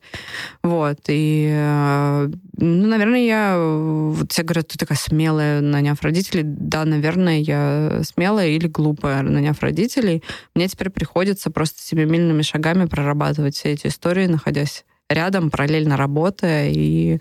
Вот. 0.62 1.00
И, 1.08 1.48
э, 1.52 2.30
ну, 2.56 2.86
наверное, 2.86 3.24
я... 3.24 3.58
Вот 3.58 4.32
все 4.32 4.42
говорят, 4.42 4.68
ты 4.68 4.78
такая 4.78 4.96
смелая, 4.96 5.60
наняв 5.60 6.00
родителей. 6.02 6.42
Да, 6.44 6.84
наверное, 6.84 7.40
я 7.40 8.00
смелая 8.04 8.48
или 8.48 8.68
глупая, 8.68 9.22
наняв 9.22 9.60
родителей. 9.60 10.22
Мне 10.54 10.68
теперь 10.68 10.90
приходится 10.90 11.50
просто 11.50 11.82
семимильными 11.82 12.42
шагами 12.42 12.86
прорабатывать 12.86 13.56
все 13.56 13.72
эти 13.72 13.88
истории, 13.88 14.26
находясь 14.26 14.84
рядом, 15.10 15.50
параллельно 15.50 15.96
работая 15.96 16.70
и 16.70 17.18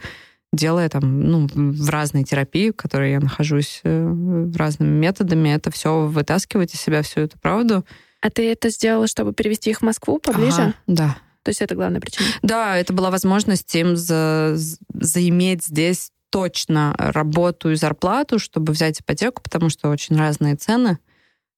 делая 0.54 0.88
там, 0.88 1.22
ну, 1.22 1.50
в 1.54 1.90
разной 1.90 2.24
терапии, 2.24 2.70
в 2.70 2.76
которой 2.76 3.12
я 3.12 3.20
нахожусь, 3.20 3.82
э, 3.84 4.52
разными 4.56 4.92
методами, 4.92 5.50
это 5.50 5.72
все 5.72 6.06
вытаскивать 6.06 6.74
из 6.76 6.80
себя 6.80 7.02
всю 7.02 7.22
эту 7.22 7.40
правду, 7.40 7.84
а 8.24 8.30
ты 8.30 8.50
это 8.50 8.70
сделала, 8.70 9.06
чтобы 9.08 9.34
перевести 9.34 9.70
их 9.70 9.80
в 9.80 9.82
Москву 9.82 10.18
поближе? 10.18 10.62
Ага, 10.62 10.74
да. 10.88 11.18
То 11.44 11.50
есть 11.50 11.62
это 11.62 11.76
главная 11.76 12.00
причина? 12.00 12.26
Да, 12.42 12.78
это 12.78 12.94
была 12.94 13.12
возможность 13.12 13.76
им 13.76 13.98
за, 13.98 14.56
заиметь 14.94 15.66
здесь 15.66 16.10
точно 16.30 16.96
работу 16.98 17.72
и 17.72 17.76
зарплату, 17.76 18.40
чтобы 18.40 18.72
взять 18.72 19.02
ипотеку, 19.02 19.44
потому 19.44 19.70
что 19.70 19.90
очень 19.90 20.16
разные 20.16 20.56
цены 20.56 21.00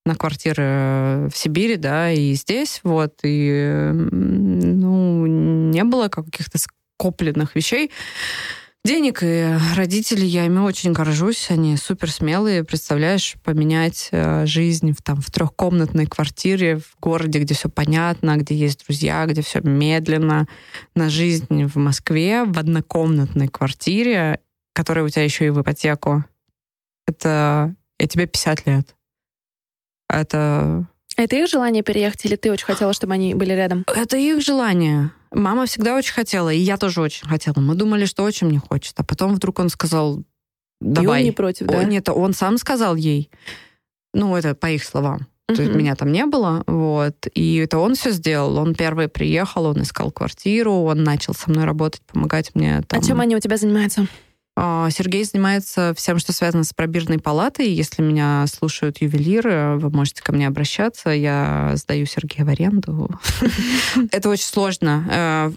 на 0.07 0.15
квартиры 0.15 1.29
в 1.31 1.33
Сибири, 1.35 1.75
да, 1.75 2.11
и 2.11 2.33
здесь, 2.33 2.79
вот, 2.83 3.19
и, 3.21 3.91
ну, 3.93 5.27
не 5.27 5.83
было 5.83 6.07
каких-то 6.07 6.57
скопленных 6.57 7.55
вещей 7.55 7.91
денег, 8.85 9.19
и 9.23 9.57
родители, 9.75 10.25
я 10.25 10.45
ими 10.45 10.59
очень 10.59 10.93
горжусь, 10.93 11.49
они 11.49 11.75
супер 11.75 12.11
смелые, 12.11 12.63
представляешь, 12.63 13.35
поменять 13.43 14.09
э, 14.11 14.45
жизнь 14.45 14.93
в, 14.93 15.01
там, 15.01 15.21
в 15.21 15.31
трехкомнатной 15.31 16.05
квартире 16.05 16.77
в 16.77 16.95
городе, 17.01 17.39
где 17.39 17.53
все 17.53 17.67
понятно, 17.67 18.37
где 18.37 18.55
есть 18.55 18.85
друзья, 18.85 19.25
где 19.25 19.41
все 19.41 19.59
медленно, 19.61 20.47
на 20.93 21.09
жизнь 21.09 21.65
в 21.65 21.75
Москве 21.77 22.43
в 22.45 22.57
однокомнатной 22.57 23.47
квартире, 23.47 24.39
которая 24.73 25.03
у 25.03 25.09
тебя 25.09 25.23
еще 25.23 25.47
и 25.47 25.49
в 25.49 25.61
ипотеку. 25.61 26.23
Это 27.07 27.75
и 27.99 28.07
тебе 28.07 28.27
50 28.27 28.65
лет. 28.67 28.95
Это... 30.09 30.87
Это 31.17 31.35
их 31.35 31.49
желание 31.49 31.81
переехать, 31.81 32.25
или 32.25 32.35
ты 32.35 32.51
очень 32.51 32.65
хотела, 32.65 32.93
чтобы 32.93 33.13
они 33.13 33.33
были 33.33 33.53
рядом? 33.53 33.85
Это 33.87 34.17
их 34.17 34.41
желание. 34.41 35.11
Мама 35.35 35.65
всегда 35.65 35.95
очень 35.97 36.13
хотела, 36.13 36.49
и 36.49 36.57
я 36.57 36.77
тоже 36.77 37.01
очень 37.01 37.27
хотела. 37.27 37.59
Мы 37.59 37.75
думали, 37.75 38.05
что 38.05 38.23
очень 38.23 38.47
не 38.47 38.57
хочет. 38.57 38.93
А 38.97 39.03
потом 39.03 39.35
вдруг 39.35 39.59
он 39.59 39.67
сказал, 39.69 40.23
давай. 40.79 41.19
И 41.19 41.23
он 41.23 41.25
не 41.25 41.31
против, 41.33 41.67
да? 41.67 41.79
Он, 41.79 41.89
нет, 41.89 42.07
он 42.07 42.33
сам 42.33 42.57
сказал 42.57 42.95
ей. 42.95 43.29
Ну, 44.13 44.33
это 44.35 44.55
по 44.55 44.67
их 44.67 44.83
словам. 44.85 45.27
Uh-huh. 45.49 45.55
То 45.57 45.61
есть 45.61 45.75
меня 45.75 45.95
там 45.95 46.13
не 46.13 46.25
было, 46.25 46.63
вот. 46.67 47.27
И 47.33 47.57
это 47.57 47.79
он 47.79 47.95
все 47.95 48.11
сделал. 48.11 48.57
Он 48.57 48.73
первый 48.73 49.09
приехал, 49.09 49.65
он 49.65 49.81
искал 49.81 50.09
квартиру, 50.09 50.71
он 50.71 51.03
начал 51.03 51.33
со 51.33 51.49
мной 51.49 51.65
работать, 51.65 52.01
помогать 52.01 52.55
мне. 52.55 52.81
Там... 52.87 53.01
А 53.01 53.03
чем 53.03 53.19
они 53.19 53.35
у 53.35 53.39
тебя 53.39 53.57
занимаются? 53.57 54.07
А, 54.57 54.89
Сергей 54.89 55.23
занимается 55.25 55.93
всем, 55.97 56.17
что 56.17 56.31
связано 56.31 56.63
с 56.63 56.73
пробирной 56.73 57.19
палатой. 57.19 57.67
Если 57.69 58.01
меня 58.01 58.45
слушают 58.47 59.01
ювелиры, 59.01 59.77
вы 59.77 59.89
можете 59.89 60.21
ко 60.21 60.31
мне 60.31 60.47
обращаться. 60.47 61.09
Я 61.09 61.73
сдаю 61.75 62.05
Сергея 62.05 62.45
в 62.45 62.49
аренду. 62.49 63.09
Это 64.11 64.29
очень 64.29 64.45
сложно. 64.45 65.05
Э, 65.11 65.51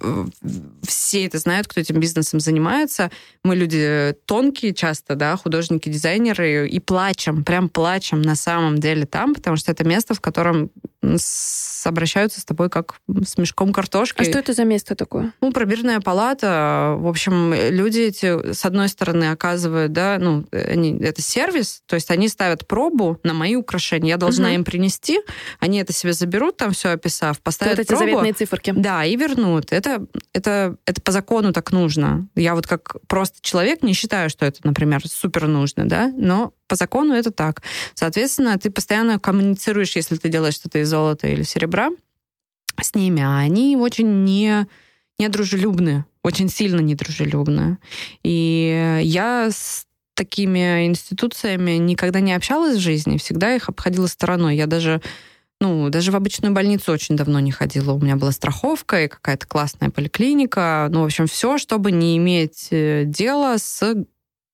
все 0.82 1.24
это 1.24 1.38
знают, 1.38 1.68
кто 1.68 1.80
этим 1.80 2.00
бизнесом 2.00 2.40
занимается. 2.40 3.10
Мы 3.44 3.54
люди 3.56 4.14
тонкие 4.26 4.74
часто, 4.74 5.14
да, 5.14 5.36
художники, 5.36 5.88
дизайнеры, 5.88 6.68
и 6.68 6.80
плачем, 6.80 7.44
прям 7.44 7.68
плачем 7.68 8.22
на 8.22 8.34
самом 8.34 8.78
деле 8.78 9.06
там, 9.06 9.34
потому 9.34 9.56
что 9.56 9.70
это 9.70 9.84
место, 9.84 10.14
в 10.14 10.20
котором 10.20 10.70
обращаются 11.84 12.40
с 12.40 12.44
тобой 12.44 12.68
как 12.68 12.96
с 13.24 13.38
мешком 13.38 13.72
картошки. 13.72 14.20
А 14.20 14.24
что 14.24 14.38
это 14.38 14.52
за 14.52 14.64
место 14.64 14.94
такое? 14.94 15.32
Ну, 15.40 15.52
пробирная 15.52 16.00
палата. 16.00 16.96
В 16.98 17.06
общем, 17.06 17.54
люди 17.54 18.00
эти, 18.00 18.52
с 18.52 18.64
одной 18.64 18.87
стороны, 18.88 19.30
оказывают, 19.30 19.92
да, 19.92 20.18
ну, 20.20 20.46
они, 20.52 20.98
это 21.00 21.22
сервис, 21.22 21.82
то 21.86 21.94
есть 21.94 22.10
они 22.10 22.28
ставят 22.28 22.66
пробу 22.66 23.18
на 23.22 23.34
мои 23.34 23.56
украшения. 23.56 24.10
Я 24.10 24.16
должна 24.16 24.48
угу. 24.48 24.54
им 24.56 24.64
принести, 24.64 25.20
они 25.60 25.78
это 25.78 25.92
себе 25.92 26.12
заберут, 26.12 26.56
там 26.56 26.72
все 26.72 26.90
описав, 26.90 27.40
поставят 27.40 27.78
вот 27.78 27.82
эти 27.82 27.88
пробу. 27.88 28.04
заветные 28.04 28.32
циферки. 28.32 28.72
Да, 28.76 29.04
и 29.04 29.16
вернут. 29.16 29.72
Это, 29.72 30.06
это, 30.32 30.76
это 30.84 31.00
по 31.00 31.12
закону 31.12 31.52
так 31.52 31.72
нужно. 31.72 32.28
Я 32.34 32.54
вот 32.54 32.66
как 32.66 32.96
просто 33.06 33.38
человек 33.42 33.82
не 33.82 33.92
считаю, 33.92 34.30
что 34.30 34.46
это, 34.46 34.60
например, 34.64 35.06
супер 35.06 35.46
нужно, 35.46 35.88
да, 35.88 36.12
но 36.16 36.52
по 36.66 36.76
закону 36.76 37.14
это 37.14 37.30
так. 37.30 37.62
Соответственно, 37.94 38.58
ты 38.58 38.70
постоянно 38.70 39.18
коммуницируешь, 39.18 39.96
если 39.96 40.16
ты 40.16 40.28
делаешь 40.28 40.54
что-то 40.54 40.78
из 40.78 40.88
золота 40.88 41.26
или 41.28 41.42
серебра 41.42 41.90
с 42.80 42.94
ними, 42.94 43.22
а 43.22 43.38
они 43.38 43.76
очень 43.76 44.24
не, 44.24 44.66
недружелюбны, 45.18 46.04
очень 46.22 46.48
сильно 46.48 46.80
недружелюбны. 46.80 47.78
И 48.22 49.00
я 49.02 49.50
с 49.50 49.86
такими 50.14 50.86
институциями 50.86 51.72
никогда 51.72 52.20
не 52.20 52.32
общалась 52.32 52.76
в 52.76 52.80
жизни, 52.80 53.18
всегда 53.18 53.54
их 53.54 53.68
обходила 53.68 54.06
стороной. 54.06 54.56
Я 54.56 54.66
даже 54.66 55.00
ну, 55.60 55.88
даже 55.90 56.12
в 56.12 56.16
обычную 56.16 56.54
больницу 56.54 56.92
очень 56.92 57.16
давно 57.16 57.40
не 57.40 57.50
ходила. 57.50 57.92
У 57.92 58.00
меня 58.00 58.16
была 58.16 58.30
страховка 58.30 59.04
и 59.04 59.08
какая-то 59.08 59.46
классная 59.46 59.90
поликлиника. 59.90 60.86
Ну, 60.90 61.02
в 61.02 61.04
общем, 61.04 61.26
все, 61.26 61.58
чтобы 61.58 61.90
не 61.90 62.16
иметь 62.16 62.68
э, 62.70 63.02
дела 63.04 63.58
с 63.58 64.06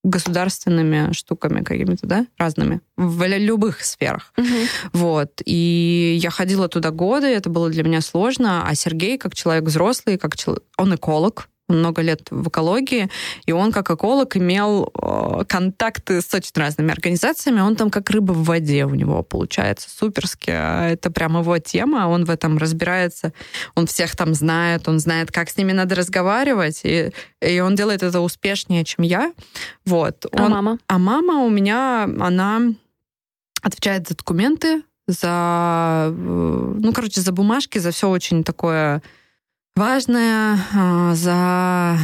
государственными 0.04 1.12
штуками 1.12 1.64
какими-то, 1.64 2.06
да, 2.06 2.26
разными, 2.38 2.80
в 2.96 3.26
любых 3.26 3.82
сферах. 3.82 4.32
Угу. 4.36 4.46
Вот. 4.92 5.40
И 5.44 6.18
я 6.20 6.30
ходила 6.30 6.68
туда 6.68 6.90
годы, 6.90 7.26
это 7.26 7.50
было 7.50 7.70
для 7.70 7.82
меня 7.82 8.00
сложно, 8.00 8.68
а 8.68 8.74
Сергей, 8.74 9.18
как 9.18 9.34
человек 9.34 9.64
взрослый, 9.64 10.18
как 10.18 10.36
человек, 10.36 10.62
он 10.76 10.94
эколог, 10.94 11.48
много 11.74 12.02
лет 12.02 12.28
в 12.30 12.48
экологии, 12.48 13.10
и 13.46 13.52
он 13.52 13.72
как 13.72 13.90
эколог 13.90 14.36
имел 14.36 14.92
э, 14.94 15.44
контакты 15.46 16.20
с 16.20 16.32
очень 16.34 16.52
разными 16.54 16.92
организациями, 16.92 17.60
он 17.60 17.76
там 17.76 17.90
как 17.90 18.10
рыба 18.10 18.32
в 18.32 18.44
воде 18.44 18.84
у 18.84 18.94
него 18.94 19.22
получается 19.22 19.88
суперски, 19.90 20.50
а 20.50 20.88
это 20.88 21.10
прям 21.10 21.38
его 21.38 21.58
тема, 21.58 22.08
он 22.08 22.24
в 22.24 22.30
этом 22.30 22.58
разбирается, 22.58 23.32
он 23.74 23.86
всех 23.86 24.16
там 24.16 24.34
знает, 24.34 24.88
он 24.88 24.98
знает, 25.00 25.30
как 25.30 25.50
с 25.50 25.56
ними 25.56 25.72
надо 25.72 25.94
разговаривать, 25.94 26.80
и, 26.84 27.10
и 27.40 27.60
он 27.60 27.74
делает 27.74 28.02
это 28.02 28.20
успешнее, 28.20 28.84
чем 28.84 29.04
я. 29.04 29.32
Вот. 29.84 30.26
А 30.32 30.44
он, 30.44 30.50
мама? 30.50 30.78
А 30.86 30.98
мама 30.98 31.44
у 31.44 31.50
меня, 31.50 32.04
она 32.20 32.60
отвечает 33.62 34.08
за 34.08 34.16
документы, 34.16 34.82
за, 35.06 36.08
э, 36.10 36.74
ну, 36.78 36.92
короче, 36.92 37.20
за 37.20 37.32
бумажки, 37.32 37.78
за 37.78 37.90
все 37.90 38.08
очень 38.08 38.44
такое 38.44 39.02
важное 39.76 40.58
а, 40.74 41.14
за 41.14 41.98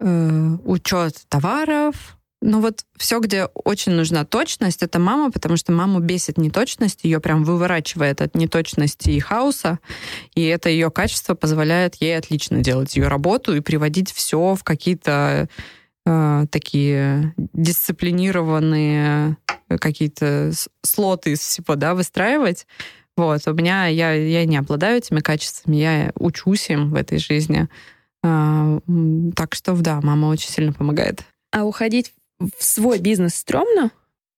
э, 0.00 0.56
учет 0.64 1.14
товаров. 1.28 2.16
Ну 2.40 2.60
вот 2.60 2.84
все, 2.96 3.18
где 3.18 3.46
очень 3.46 3.92
нужна 3.92 4.24
точность, 4.24 4.84
это 4.84 5.00
мама, 5.00 5.32
потому 5.32 5.56
что 5.56 5.72
маму 5.72 5.98
бесит 5.98 6.38
неточность, 6.38 7.00
ее 7.02 7.18
прям 7.18 7.42
выворачивает 7.42 8.22
от 8.22 8.36
неточности 8.36 9.10
и 9.10 9.18
хаоса, 9.18 9.80
и 10.36 10.44
это 10.44 10.68
ее 10.68 10.92
качество 10.92 11.34
позволяет 11.34 11.96
ей 11.96 12.16
отлично 12.16 12.60
делать 12.60 12.94
ее 12.94 13.08
работу 13.08 13.56
и 13.56 13.60
приводить 13.60 14.12
все 14.12 14.54
в 14.54 14.62
какие-то 14.62 15.48
э, 16.06 16.46
такие 16.50 17.34
дисциплинированные 17.36 19.36
какие-то 19.80 20.52
слоты 20.82 21.32
из 21.32 21.40
всего, 21.40 21.74
да, 21.74 21.94
выстраивать. 21.94 22.66
Вот, 23.18 23.40
у 23.48 23.52
меня, 23.52 23.88
я, 23.88 24.12
я 24.12 24.44
не 24.44 24.56
обладаю 24.56 24.98
этими 24.98 25.18
качествами, 25.18 25.74
я 25.74 26.12
учусь 26.14 26.70
им 26.70 26.90
в 26.90 26.94
этой 26.94 27.18
жизни. 27.18 27.68
А, 28.22 28.78
так 29.34 29.56
что, 29.56 29.74
да, 29.74 30.00
мама 30.00 30.26
очень 30.26 30.50
сильно 30.50 30.72
помогает. 30.72 31.24
А 31.50 31.64
уходить 31.64 32.12
в 32.38 32.62
свой 32.62 33.00
бизнес 33.00 33.34
стрёмно? 33.34 33.90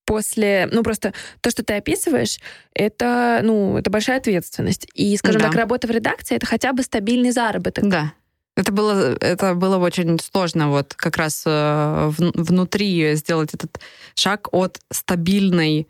После, 0.07 0.66
ну 0.72 0.83
просто 0.83 1.12
то, 1.43 1.51
что 1.51 1.62
ты 1.62 1.74
описываешь, 1.74 2.41
это, 2.74 3.41
ну, 3.45 3.76
это 3.76 3.91
большая 3.91 4.16
ответственность. 4.16 4.89
И, 4.95 5.14
скажем 5.18 5.43
да. 5.43 5.49
так, 5.49 5.57
работа 5.57 5.87
в 5.87 5.91
редакции 5.91 6.37
это 6.37 6.47
хотя 6.47 6.72
бы 6.72 6.83
стабильный 6.83 7.33
заработок. 7.33 7.87
Да. 7.87 8.14
Это 8.57 8.72
было, 8.72 9.14
это 9.20 9.55
было 9.55 9.76
очень 9.76 10.18
сложно 10.18 10.70
вот 10.70 10.95
как 10.95 11.18
раз 11.18 11.43
э, 11.45 12.11
внутри 12.16 13.14
сделать 13.14 13.53
этот 13.53 13.78
шаг 14.14 14.49
от 14.53 14.81
стабильной 14.91 15.87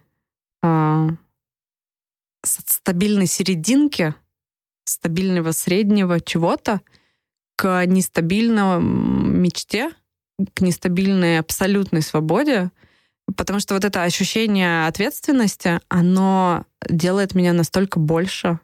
э, 0.64 1.09
стабильной 2.45 3.26
серединки 3.26 4.14
стабильного 4.84 5.53
среднего 5.53 6.20
чего-то 6.20 6.80
к 7.57 7.84
нестабильной 7.86 8.80
мечте, 8.80 9.91
к 10.55 10.61
нестабильной 10.61 11.38
абсолютной 11.38 12.03
свободе, 12.03 12.70
потому 13.36 13.61
что 13.61 13.74
вот 13.74 13.84
это 13.84 14.03
ощущение 14.03 14.86
ответственности, 14.86 15.80
оно 15.88 16.64
делает 16.88 17.34
меня 17.34 17.53
настолько 17.53 17.99
больше, 18.01 18.59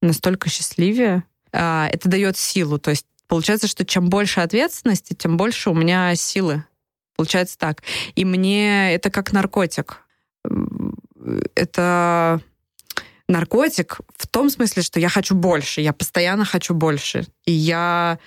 настолько 0.00 0.48
счастливее. 0.48 1.24
А, 1.52 1.88
это 1.92 2.08
дает 2.08 2.36
силу. 2.36 2.78
То 2.78 2.90
есть 2.90 3.06
получается, 3.26 3.66
что 3.66 3.84
чем 3.84 4.08
больше 4.08 4.40
ответственности, 4.40 5.14
тем 5.14 5.36
больше 5.36 5.70
у 5.70 5.74
меня 5.74 6.14
силы. 6.14 6.64
Получается 7.16 7.58
так. 7.58 7.82
И 8.14 8.24
мне 8.24 8.94
это 8.94 9.10
как 9.10 9.32
наркотик. 9.32 10.02
Это 11.54 12.40
наркотик 13.32 13.98
в 14.16 14.28
том 14.28 14.50
смысле, 14.50 14.82
что 14.82 15.00
я 15.00 15.08
хочу 15.08 15.34
больше, 15.34 15.80
я 15.80 15.92
постоянно 15.92 16.44
хочу 16.44 16.74
больше. 16.74 17.26
И 17.44 17.52
я 17.52 18.18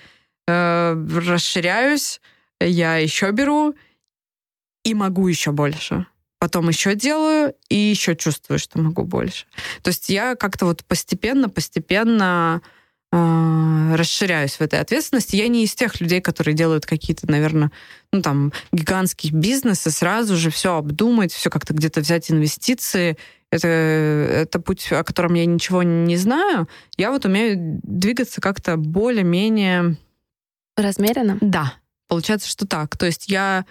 э, 0.46 1.06
расширяюсь, 1.26 2.20
я 2.60 2.96
еще 2.96 3.30
беру 3.30 3.74
и 4.84 4.94
могу 4.94 5.28
еще 5.28 5.52
больше. 5.52 6.06
Потом 6.38 6.68
еще 6.68 6.94
делаю 6.94 7.54
и 7.70 7.76
еще 7.76 8.14
чувствую, 8.14 8.58
что 8.58 8.78
могу 8.78 9.04
больше. 9.04 9.46
То 9.82 9.88
есть 9.88 10.10
я 10.10 10.34
как-то 10.34 10.66
вот 10.66 10.84
постепенно, 10.84 11.48
постепенно 11.48 12.60
э, 13.10 13.94
расширяюсь 13.96 14.56
в 14.56 14.60
этой 14.60 14.80
ответственности. 14.80 15.36
Я 15.36 15.48
не 15.48 15.64
из 15.64 15.74
тех 15.74 15.98
людей, 16.00 16.20
которые 16.20 16.54
делают 16.54 16.84
какие-то, 16.84 17.30
наверное, 17.30 17.70
ну 18.12 18.20
там 18.20 18.52
гигантские 18.70 19.32
бизнесы, 19.32 19.90
сразу 19.90 20.36
же 20.36 20.50
все 20.50 20.76
обдумать, 20.76 21.32
все 21.32 21.48
как-то 21.48 21.72
где-то 21.72 22.00
взять 22.00 22.30
инвестиции 22.30 23.16
это, 23.56 23.68
это 23.68 24.60
путь, 24.60 24.90
о 24.92 25.04
котором 25.04 25.34
я 25.34 25.46
ничего 25.46 25.82
не 25.82 26.16
знаю. 26.16 26.68
Я 26.96 27.10
вот 27.10 27.24
умею 27.24 27.80
двигаться 27.82 28.40
как-то 28.40 28.76
более-менее... 28.76 29.96
Размеренно? 30.76 31.38
Да, 31.40 31.74
получается, 32.08 32.48
что 32.48 32.66
так. 32.66 32.96
То 32.96 33.06
есть 33.06 33.28
я 33.28 33.64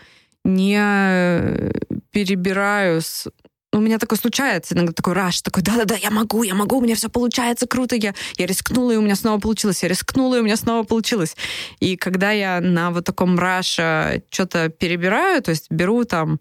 не 0.44 1.72
перебираю 2.12 3.02
с 3.02 3.28
у 3.76 3.80
меня 3.80 4.00
такое 4.00 4.18
случается, 4.18 4.74
иногда 4.74 4.94
такой 4.94 5.14
раш, 5.14 5.42
такой, 5.42 5.62
да-да-да, 5.62 5.96
я 5.96 6.10
могу, 6.10 6.44
я 6.44 6.56
могу, 6.56 6.78
у 6.78 6.82
меня 6.82 6.96
все 6.96 7.10
получается, 7.10 7.68
круто, 7.68 7.96
я, 7.96 8.14
я 8.38 8.46
рискнула, 8.46 8.92
и 8.92 8.96
у 8.96 9.02
меня 9.02 9.16
снова 9.16 9.40
получилось, 9.40 9.84
я 9.84 9.90
рискнула, 9.90 10.36
и 10.36 10.40
у 10.40 10.44
меня 10.44 10.56
снова 10.56 10.86
получилось. 10.86 11.36
И 11.80 11.98
когда 11.98 12.32
я 12.32 12.62
на 12.62 12.92
вот 12.92 13.04
таком 13.04 13.38
раше 13.38 14.24
что-то 14.30 14.70
перебираю, 14.70 15.42
то 15.42 15.52
есть 15.52 15.70
беру 15.70 16.06
там 16.06 16.40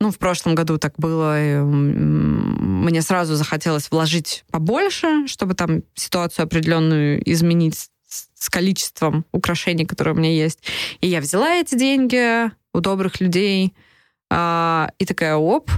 ну, 0.00 0.10
в 0.10 0.18
прошлом 0.18 0.54
году 0.54 0.78
так 0.78 0.94
было. 0.98 1.62
Мне 1.64 3.00
сразу 3.02 3.36
захотелось 3.36 3.90
вложить 3.90 4.44
побольше, 4.50 5.26
чтобы 5.26 5.54
там 5.54 5.82
ситуацию 5.94 6.44
определенную 6.44 7.22
изменить 7.30 7.90
с 8.34 8.50
количеством 8.50 9.24
украшений, 9.32 9.86
которые 9.86 10.14
у 10.14 10.18
меня 10.18 10.30
есть. 10.30 10.60
И 11.00 11.08
я 11.08 11.20
взяла 11.20 11.54
эти 11.54 11.74
деньги 11.74 12.50
у 12.72 12.80
добрых 12.80 13.20
людей 13.20 13.74
а, 14.30 14.90
и 14.98 15.06
такая, 15.06 15.36
оп, 15.36 15.70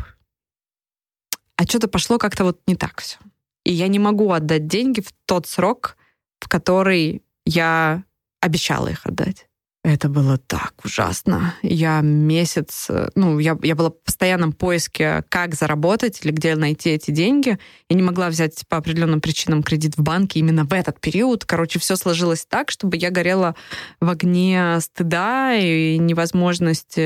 а 1.56 1.64
что-то 1.64 1.88
пошло 1.88 2.18
как-то 2.18 2.44
вот 2.44 2.60
не 2.66 2.74
так 2.74 3.00
все. 3.00 3.18
И 3.64 3.72
я 3.72 3.88
не 3.88 3.98
могу 3.98 4.32
отдать 4.32 4.66
деньги 4.66 5.00
в 5.00 5.12
тот 5.24 5.46
срок, 5.46 5.96
в 6.40 6.48
который 6.48 7.22
я 7.44 8.04
обещала 8.40 8.88
их 8.88 9.06
отдать. 9.06 9.48
Это 9.86 10.08
было 10.08 10.36
так 10.36 10.74
ужасно. 10.84 11.54
Я 11.62 12.00
месяц, 12.00 12.90
ну, 13.14 13.38
я, 13.38 13.56
я 13.62 13.76
была 13.76 13.90
в 13.90 14.02
постоянном 14.04 14.52
поиске, 14.52 15.22
как 15.28 15.54
заработать 15.54 16.24
или 16.24 16.32
где 16.32 16.56
найти 16.56 16.90
эти 16.90 17.12
деньги. 17.12 17.56
Я 17.88 17.96
не 17.96 18.02
могла 18.02 18.28
взять 18.28 18.66
по 18.68 18.78
определенным 18.78 19.20
причинам 19.20 19.62
кредит 19.62 19.96
в 19.96 20.02
банке 20.02 20.40
именно 20.40 20.64
в 20.64 20.72
этот 20.72 21.00
период. 21.00 21.44
Короче, 21.44 21.78
все 21.78 21.94
сложилось 21.94 22.44
так, 22.46 22.72
чтобы 22.72 22.96
я 22.96 23.12
горела 23.12 23.54
в 24.00 24.10
огне 24.10 24.80
стыда 24.80 25.54
и 25.54 25.98
невозможности 25.98 27.02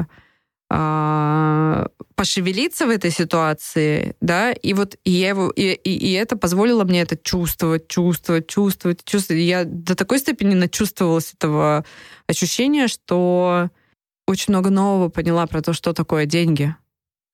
э, 0.00 0.04
а, 0.68 1.86
пошевелиться 2.20 2.86
в 2.86 2.90
этой 2.90 3.10
ситуации, 3.10 4.14
да, 4.20 4.52
и 4.52 4.74
вот 4.74 4.98
и 5.04 5.10
я 5.10 5.30
его, 5.30 5.50
и, 5.56 5.72
и, 5.72 5.90
и 5.90 6.12
это 6.12 6.36
позволило 6.36 6.84
мне 6.84 7.00
это 7.00 7.16
чувствовать, 7.16 7.88
чувствовать, 7.88 8.46
чувствовать, 8.46 9.02
чувствовать. 9.06 9.42
Я 9.42 9.64
до 9.64 9.94
такой 9.94 10.18
степени 10.18 10.52
начувствовалась 10.52 11.32
этого 11.32 11.82
ощущения, 12.26 12.88
что 12.88 13.70
очень 14.26 14.52
много 14.52 14.68
нового 14.68 15.08
поняла 15.08 15.46
про 15.46 15.62
то, 15.62 15.72
что 15.72 15.94
такое 15.94 16.26
деньги, 16.26 16.76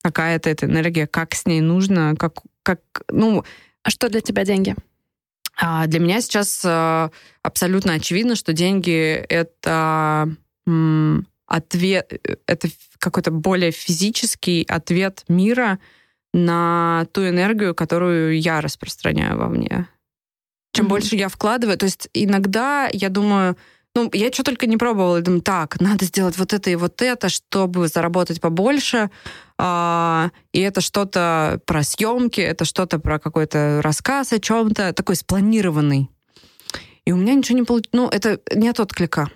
какая 0.05 0.37
это 0.37 0.51
эта 0.51 0.67
энергия, 0.67 1.09
как 1.09 1.35
с 1.35 1.47
ней 1.47 1.61
нужно, 1.61 2.15
как, 2.17 2.35
как, 2.63 2.81
ну... 3.11 3.45
А 3.83 3.91
что 3.91 4.09
для 4.09 4.21
тебя 4.21 4.45
деньги? 4.45 4.77
А 5.57 5.89
для 5.89 5.99
меня 5.99 6.21
сейчас 6.21 6.63
а, 6.65 7.11
абсолютно 7.43 7.95
очевидно, 7.95 8.37
что 8.37 8.53
деньги— 8.53 9.15
это 9.29 10.29
ответ, 11.47 12.13
это 12.47 12.69
какой-то 12.99 13.31
более 13.31 13.71
физический 13.71 14.65
ответ 14.69 15.25
мира 15.29 15.79
на 16.33 17.07
ту 17.13 17.27
энергию, 17.27 17.75
которую 17.75 18.39
я 18.41 18.61
распространяю 18.61 19.39
во 19.39 19.49
мне. 19.49 19.89
Чем 20.73 20.87
mm-hmm. 20.87 20.89
больше 20.89 21.17
я 21.17 21.29
вкладываю, 21.29 21.79
то 21.79 21.87
есть 21.87 22.09
иногда 22.13 22.89
я 22.93 23.09
думаю, 23.09 23.57
ну, 23.97 24.11
я 24.13 24.31
что 24.31 24.43
только 24.43 24.67
не 24.67 24.77
пробовала, 24.77 25.23
думаю, 25.23 25.41
так, 25.41 25.81
надо 25.81 26.05
сделать 26.05 26.37
вот 26.37 26.53
это 26.53 26.69
и 26.69 26.77
вот 26.77 27.01
это, 27.01 27.31
чтобы 27.31 27.89
заработать 27.89 28.43
побольше. 28.43 29.11
А, 29.57 30.31
и 30.53 30.61
это 30.61 30.83
что-то 30.83 31.63
про 31.65 31.83
съемки, 31.83 32.43
это 32.43 32.67
что-то 32.67 32.99
про 32.99 33.19
какой-то 33.19 33.81
рассказ 33.83 34.35
о 34.35 34.39
чем-то, 34.39 34.93
такой 34.93 35.17
спланированный. 35.17 36.11
И 37.07 37.13
у 37.13 37.17
меня 37.17 37.33
ничего 37.33 37.57
не 37.57 37.65
получилось. 37.65 37.95
Ну, 37.95 38.09
это 38.09 38.39
нет 38.55 38.79
отклика. 38.81 39.31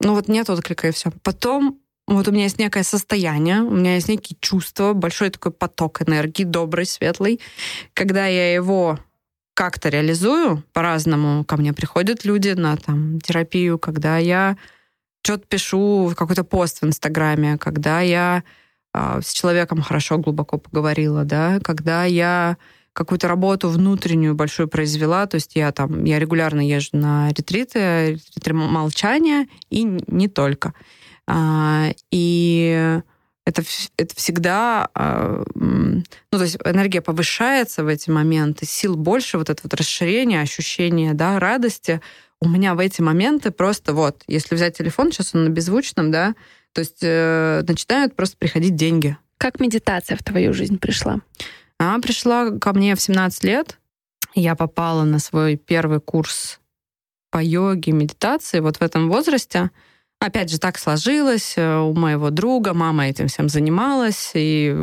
Ну 0.00 0.14
вот 0.14 0.28
нет 0.28 0.48
отклика 0.50 0.88
и 0.88 0.92
все. 0.92 1.10
Потом 1.22 1.78
вот 2.06 2.26
у 2.26 2.32
меня 2.32 2.44
есть 2.44 2.58
некое 2.58 2.82
состояние, 2.82 3.60
у 3.60 3.70
меня 3.70 3.94
есть 3.94 4.08
некие 4.08 4.36
чувства, 4.40 4.94
большой 4.94 5.30
такой 5.30 5.52
поток 5.52 6.02
энергии, 6.02 6.44
добрый, 6.44 6.86
светлый. 6.86 7.40
Когда 7.94 8.26
я 8.26 8.52
его 8.52 8.98
как-то 9.54 9.90
реализую 9.90 10.64
по-разному, 10.72 11.44
ко 11.44 11.56
мне 11.56 11.72
приходят 11.72 12.24
люди 12.24 12.48
на 12.48 12.76
там, 12.76 13.20
терапию, 13.20 13.78
когда 13.78 14.16
я 14.18 14.56
что-то 15.22 15.46
пишу, 15.46 16.12
какой-то 16.16 16.44
пост 16.44 16.80
в 16.80 16.86
Инстаграме, 16.86 17.58
когда 17.58 18.00
я 18.00 18.42
э, 18.94 19.20
с 19.22 19.32
человеком 19.32 19.82
хорошо, 19.82 20.18
глубоко 20.18 20.56
поговорила, 20.56 21.24
да, 21.24 21.60
когда 21.62 22.04
я 22.06 22.56
какую-то 23.00 23.28
работу 23.28 23.70
внутреннюю 23.70 24.34
большую 24.34 24.68
произвела. 24.68 25.26
То 25.26 25.36
есть 25.36 25.56
я 25.56 25.72
там, 25.72 26.04
я 26.04 26.18
регулярно 26.18 26.60
езжу 26.60 26.90
на 26.92 27.30
ретриты, 27.30 28.20
ретриты 28.36 28.52
молчания, 28.52 29.48
и 29.70 29.84
не 30.06 30.28
только. 30.28 30.74
А, 31.26 31.92
и 32.10 33.00
это, 33.46 33.62
это 33.96 34.14
всегда, 34.14 34.90
а, 34.92 35.42
ну, 35.54 36.02
то 36.30 36.42
есть 36.42 36.58
энергия 36.62 37.00
повышается 37.00 37.84
в 37.84 37.86
эти 37.86 38.10
моменты, 38.10 38.66
сил 38.66 38.96
больше, 38.96 39.38
вот 39.38 39.48
это 39.48 39.62
вот 39.62 39.72
расширение, 39.72 40.42
ощущение, 40.42 41.14
да, 41.14 41.38
радости. 41.38 42.02
У 42.38 42.50
меня 42.50 42.74
в 42.74 42.80
эти 42.80 43.00
моменты 43.00 43.50
просто 43.50 43.94
вот, 43.94 44.24
если 44.26 44.54
взять 44.54 44.76
телефон, 44.76 45.10
сейчас 45.10 45.34
он 45.34 45.44
на 45.44 45.48
беззвучном, 45.48 46.10
да, 46.10 46.34
то 46.74 46.80
есть 46.82 46.98
э, 47.00 47.62
начинают 47.66 48.14
просто 48.14 48.36
приходить 48.36 48.76
деньги. 48.76 49.16
Как 49.38 49.58
медитация 49.58 50.18
в 50.18 50.22
твою 50.22 50.52
жизнь 50.52 50.78
пришла? 50.78 51.20
Она 51.80 51.98
пришла 51.98 52.50
ко 52.50 52.74
мне 52.74 52.94
в 52.94 53.00
17 53.00 53.42
лет. 53.44 53.78
Я 54.34 54.54
попала 54.54 55.04
на 55.04 55.18
свой 55.18 55.56
первый 55.56 55.98
курс 55.98 56.60
по 57.30 57.42
йоге, 57.42 57.92
медитации 57.92 58.60
вот 58.60 58.76
в 58.76 58.82
этом 58.82 59.08
возрасте. 59.08 59.70
Опять 60.20 60.50
же, 60.50 60.58
так 60.58 60.78
сложилось. 60.78 61.54
Э, 61.56 61.78
у 61.78 61.94
моего 61.94 62.28
друга 62.28 62.74
мама 62.74 63.08
этим 63.08 63.28
всем 63.28 63.48
занималась. 63.48 64.32
И 64.34 64.76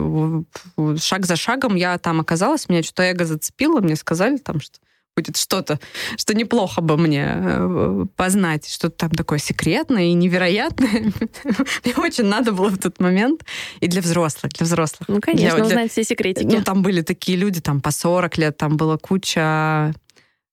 шаг 0.99 1.27
за 1.27 1.35
шагом 1.35 1.75
я 1.75 1.99
там 1.99 2.19
оказалась. 2.19 2.67
Меня 2.67 2.81
что-то 2.81 3.03
эго 3.03 3.25
зацепило. 3.25 3.79
Мне 3.79 3.95
сказали 3.95 4.37
там, 4.37 4.59
что 4.59 4.79
будет 5.17 5.37
что-то, 5.37 5.79
что 6.17 6.35
неплохо 6.35 6.81
бы 6.81 6.95
мне 6.95 7.25
э, 7.27 8.05
познать, 8.15 8.69
что-то 8.69 8.95
там 8.95 9.09
такое 9.09 9.39
секретное 9.39 10.05
и 10.05 10.13
невероятное. 10.13 11.11
Мне 11.83 11.95
очень 11.97 12.25
надо 12.25 12.51
было 12.51 12.69
в 12.69 12.77
тот 12.77 12.99
момент. 12.99 13.43
И 13.79 13.87
для 13.87 14.01
взрослых, 14.01 14.53
для 14.53 14.65
взрослых. 14.65 15.09
Ну, 15.09 15.19
конечно, 15.19 15.55
для, 15.55 15.65
узнать 15.65 15.91
все 15.91 16.03
секретики. 16.03 16.45
Ну, 16.45 16.61
там 16.61 16.83
были 16.83 17.01
такие 17.01 17.37
люди, 17.37 17.61
там 17.61 17.81
по 17.81 17.91
40 17.91 18.37
лет, 18.37 18.57
там 18.57 18.77
была 18.77 18.97
куча 18.97 19.93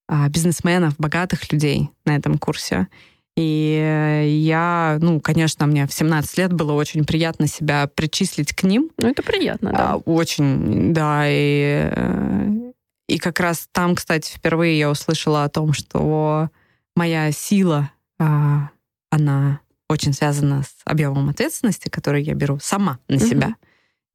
а, 0.09 0.29
бизнесменов, 0.29 0.95
богатых 0.99 1.53
людей 1.53 1.91
на 2.07 2.17
этом 2.17 2.39
курсе. 2.39 2.89
И 3.37 4.45
я, 4.47 4.97
ну, 5.01 5.21
конечно, 5.21 5.67
мне 5.67 5.87
в 5.87 5.93
17 5.93 6.39
лет 6.39 6.53
было 6.53 6.73
очень 6.73 7.05
приятно 7.05 7.49
себя 7.49 7.89
причислить 7.89 8.55
к 8.55 8.63
ним. 8.63 8.91
Ну, 8.97 9.09
это 9.09 9.23
приятно, 9.23 9.73
да. 9.73 9.93
А, 9.93 9.97
очень, 9.97 10.95
да. 10.95 11.25
И 11.27 11.91
э, 11.91 12.64
и 13.09 13.19
как 13.19 13.41
раз 13.41 13.69
там, 13.73 13.95
кстати, 13.95 14.33
впервые 14.35 14.79
я 14.79 14.91
услышала 14.91 15.45
о 15.45 15.49
том, 15.49 15.73
что 15.73 16.49
моя 16.97 17.33
сила, 17.33 17.91
а, 18.19 18.71
она 19.11 19.61
очень 19.89 20.13
связана 20.13 20.63
с 20.63 20.75
объемом 20.85 21.29
ответственности, 21.29 21.89
который 21.89 22.23
я 22.23 22.35
беру 22.35 22.59
сама 22.61 22.99
на 23.09 23.19
себя. 23.19 23.55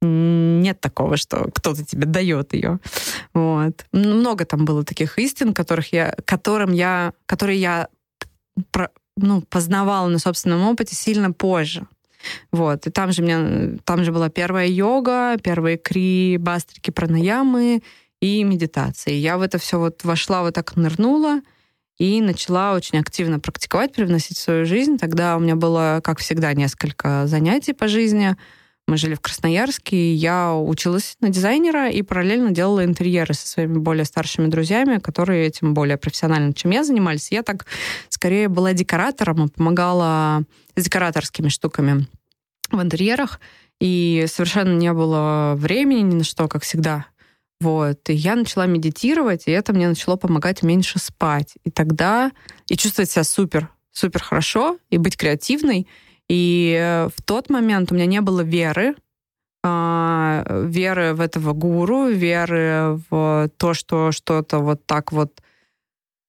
нет 0.02 0.80
такого, 0.80 1.16
что 1.16 1.50
кто-то 1.54 1.84
тебе 1.84 2.06
дает 2.06 2.54
ее. 2.54 2.80
Вот. 3.34 3.86
Много 3.92 4.44
там 4.44 4.64
было 4.64 4.82
таких 4.82 5.18
истин, 5.18 5.54
которых 5.54 5.92
я, 5.92 6.16
которым 6.24 6.72
я, 6.72 7.12
которые 7.26 7.60
я 7.60 7.88
ну, 9.16 9.42
познавала 9.42 10.08
на 10.08 10.18
собственном 10.18 10.62
опыте 10.62 10.96
сильно 10.96 11.32
позже. 11.32 11.86
Вот. 12.50 12.86
И 12.86 12.90
там 12.90 13.12
же, 13.12 13.22
меня, 13.22 13.78
там 13.84 14.04
же 14.04 14.12
была 14.12 14.28
первая 14.30 14.66
йога, 14.66 15.36
первые 15.42 15.78
кри, 15.78 16.38
бастрики, 16.38 16.90
пранаямы 16.90 17.82
и 18.20 18.44
медитации. 18.44 19.14
Я 19.14 19.38
в 19.38 19.42
это 19.42 19.58
все 19.58 19.78
вот 19.78 20.04
вошла, 20.04 20.42
вот 20.42 20.54
так 20.54 20.76
нырнула 20.76 21.40
и 21.98 22.20
начала 22.20 22.74
очень 22.74 22.98
активно 22.98 23.40
практиковать, 23.40 23.92
привносить 23.92 24.38
в 24.38 24.40
свою 24.40 24.64
жизнь. 24.64 24.98
Тогда 24.98 25.36
у 25.36 25.40
меня 25.40 25.56
было, 25.56 26.00
как 26.02 26.18
всегда, 26.18 26.52
несколько 26.54 27.26
занятий 27.26 27.72
по 27.72 27.88
жизни. 27.88 28.36
Мы 28.86 28.96
жили 28.96 29.14
в 29.14 29.20
Красноярске, 29.20 29.96
и 29.96 30.14
я 30.14 30.54
училась 30.54 31.16
на 31.20 31.28
дизайнера 31.28 31.90
и 31.90 32.02
параллельно 32.02 32.50
делала 32.50 32.84
интерьеры 32.84 33.34
со 33.34 33.46
своими 33.46 33.78
более 33.78 34.04
старшими 34.04 34.48
друзьями, 34.48 34.98
которые 34.98 35.46
этим 35.46 35.74
более 35.74 35.96
профессионально, 35.96 36.52
чем 36.54 36.72
я, 36.72 36.82
занимались. 36.84 37.30
Я 37.30 37.42
так 37.42 37.66
скорее 38.08 38.48
была 38.48 38.72
декоратором 38.72 39.44
и 39.44 39.48
помогала 39.48 40.42
с 40.74 40.82
декораторскими 40.82 41.48
штуками 41.48 42.08
в 42.72 42.82
интерьерах, 42.82 43.40
и 43.78 44.26
совершенно 44.28 44.76
не 44.76 44.92
было 44.92 45.54
времени 45.56 46.00
ни 46.00 46.14
на 46.16 46.24
что, 46.24 46.48
как 46.48 46.64
всегда. 46.64 47.06
Вот. 47.60 48.08
И 48.08 48.14
я 48.14 48.36
начала 48.36 48.66
медитировать, 48.66 49.46
и 49.46 49.50
это 49.50 49.72
мне 49.72 49.88
начало 49.88 50.16
помогать 50.16 50.62
меньше 50.62 50.98
спать. 50.98 51.54
И 51.64 51.70
тогда... 51.70 52.32
И 52.68 52.76
чувствовать 52.76 53.10
себя 53.10 53.24
супер, 53.24 53.68
супер 53.92 54.22
хорошо, 54.22 54.78
и 54.88 54.98
быть 54.98 55.16
креативной. 55.16 55.86
И 56.28 56.76
э, 56.80 57.08
в 57.14 57.22
тот 57.22 57.50
момент 57.50 57.90
у 57.90 57.94
меня 57.94 58.06
не 58.06 58.20
было 58.20 58.40
веры, 58.42 58.94
а, 59.62 60.44
веры 60.64 61.12
в 61.14 61.20
этого 61.20 61.52
гуру, 61.52 62.06
веры 62.08 63.00
в 63.10 63.50
то, 63.58 63.74
что 63.74 64.10
что-то 64.10 64.60
вот 64.60 64.86
так 64.86 65.12
вот 65.12 65.42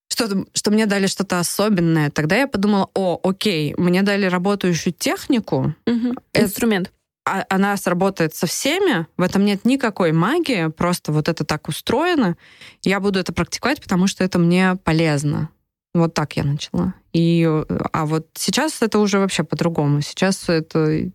что, 0.10 0.46
что 0.54 0.72
мне 0.72 0.86
дали 0.86 1.08
что-то 1.08 1.40
особенное. 1.40 2.10
Тогда 2.10 2.36
я 2.36 2.48
подумала, 2.48 2.90
о, 2.94 3.20
окей, 3.24 3.74
мне 3.78 4.02
дали 4.02 4.26
работающую 4.26 4.92
технику. 4.92 5.74
Угу. 5.88 6.16
Инструмент. 6.34 6.92
А, 7.24 7.46
она 7.50 7.78
сработает 7.78 8.34
со 8.34 8.48
всеми, 8.48 9.06
в 9.16 9.22
этом 9.22 9.46
нет 9.46 9.64
никакой 9.64 10.12
магии, 10.12 10.70
просто 10.70 11.12
вот 11.12 11.30
это 11.30 11.46
так 11.46 11.68
устроено. 11.68 12.36
Я 12.82 13.00
буду 13.00 13.20
это 13.20 13.32
практиковать, 13.32 13.82
потому 13.82 14.08
что 14.08 14.24
это 14.24 14.40
мне 14.40 14.76
полезно. 14.84 15.50
Вот 15.94 16.14
так 16.14 16.36
я 16.38 16.44
начала. 16.44 16.94
И, 17.14 17.48
а 17.92 18.06
вот 18.06 18.28
сейчас 18.34 18.82
это 18.82 18.98
уже 18.98 19.20
вообще 19.20 19.44
по-другому. 19.44 20.02
Сейчас 20.02 20.50
это, 20.50 21.12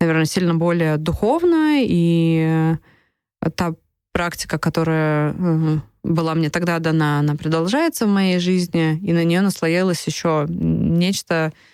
наверное, 0.00 0.24
сильно 0.24 0.54
более 0.54 0.96
духовно, 0.96 1.82
и 1.82 2.76
та 3.56 3.74
практика, 4.12 4.58
которая 4.58 5.34
э, 5.36 5.78
была 6.04 6.34
мне 6.34 6.50
тогда 6.50 6.78
дана, 6.78 7.18
она 7.18 7.34
продолжается 7.34 8.06
в 8.06 8.10
моей 8.10 8.38
жизни, 8.38 8.98
и 8.98 9.12
на 9.12 9.24
нее 9.24 9.40
наслоилось 9.40 10.06
еще 10.06 10.46
нечто 10.48 11.34
э, 11.34 11.71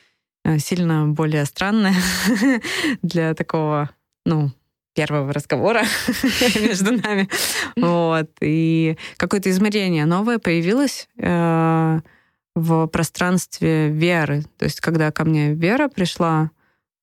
сильно 0.59 1.07
более 1.09 1.45
странное 1.45 1.95
для 3.03 3.34
такого, 3.34 3.91
ну, 4.24 4.51
первого 4.95 5.32
разговора 5.32 5.84
между 6.61 6.93
нами. 6.93 7.28
Вот. 7.76 8.30
И 8.41 8.97
какое-то 9.16 9.51
измерение 9.51 10.07
новое 10.07 10.39
появилось 10.39 11.09
э, 11.18 12.01
в 12.55 12.86
пространстве 12.89 13.91
веры. 13.91 14.45
То 14.59 14.64
есть, 14.64 14.80
когда 14.80 15.12
ко 15.12 15.24
мне 15.24 15.55
вера 15.55 15.89
пришла, 15.89 16.51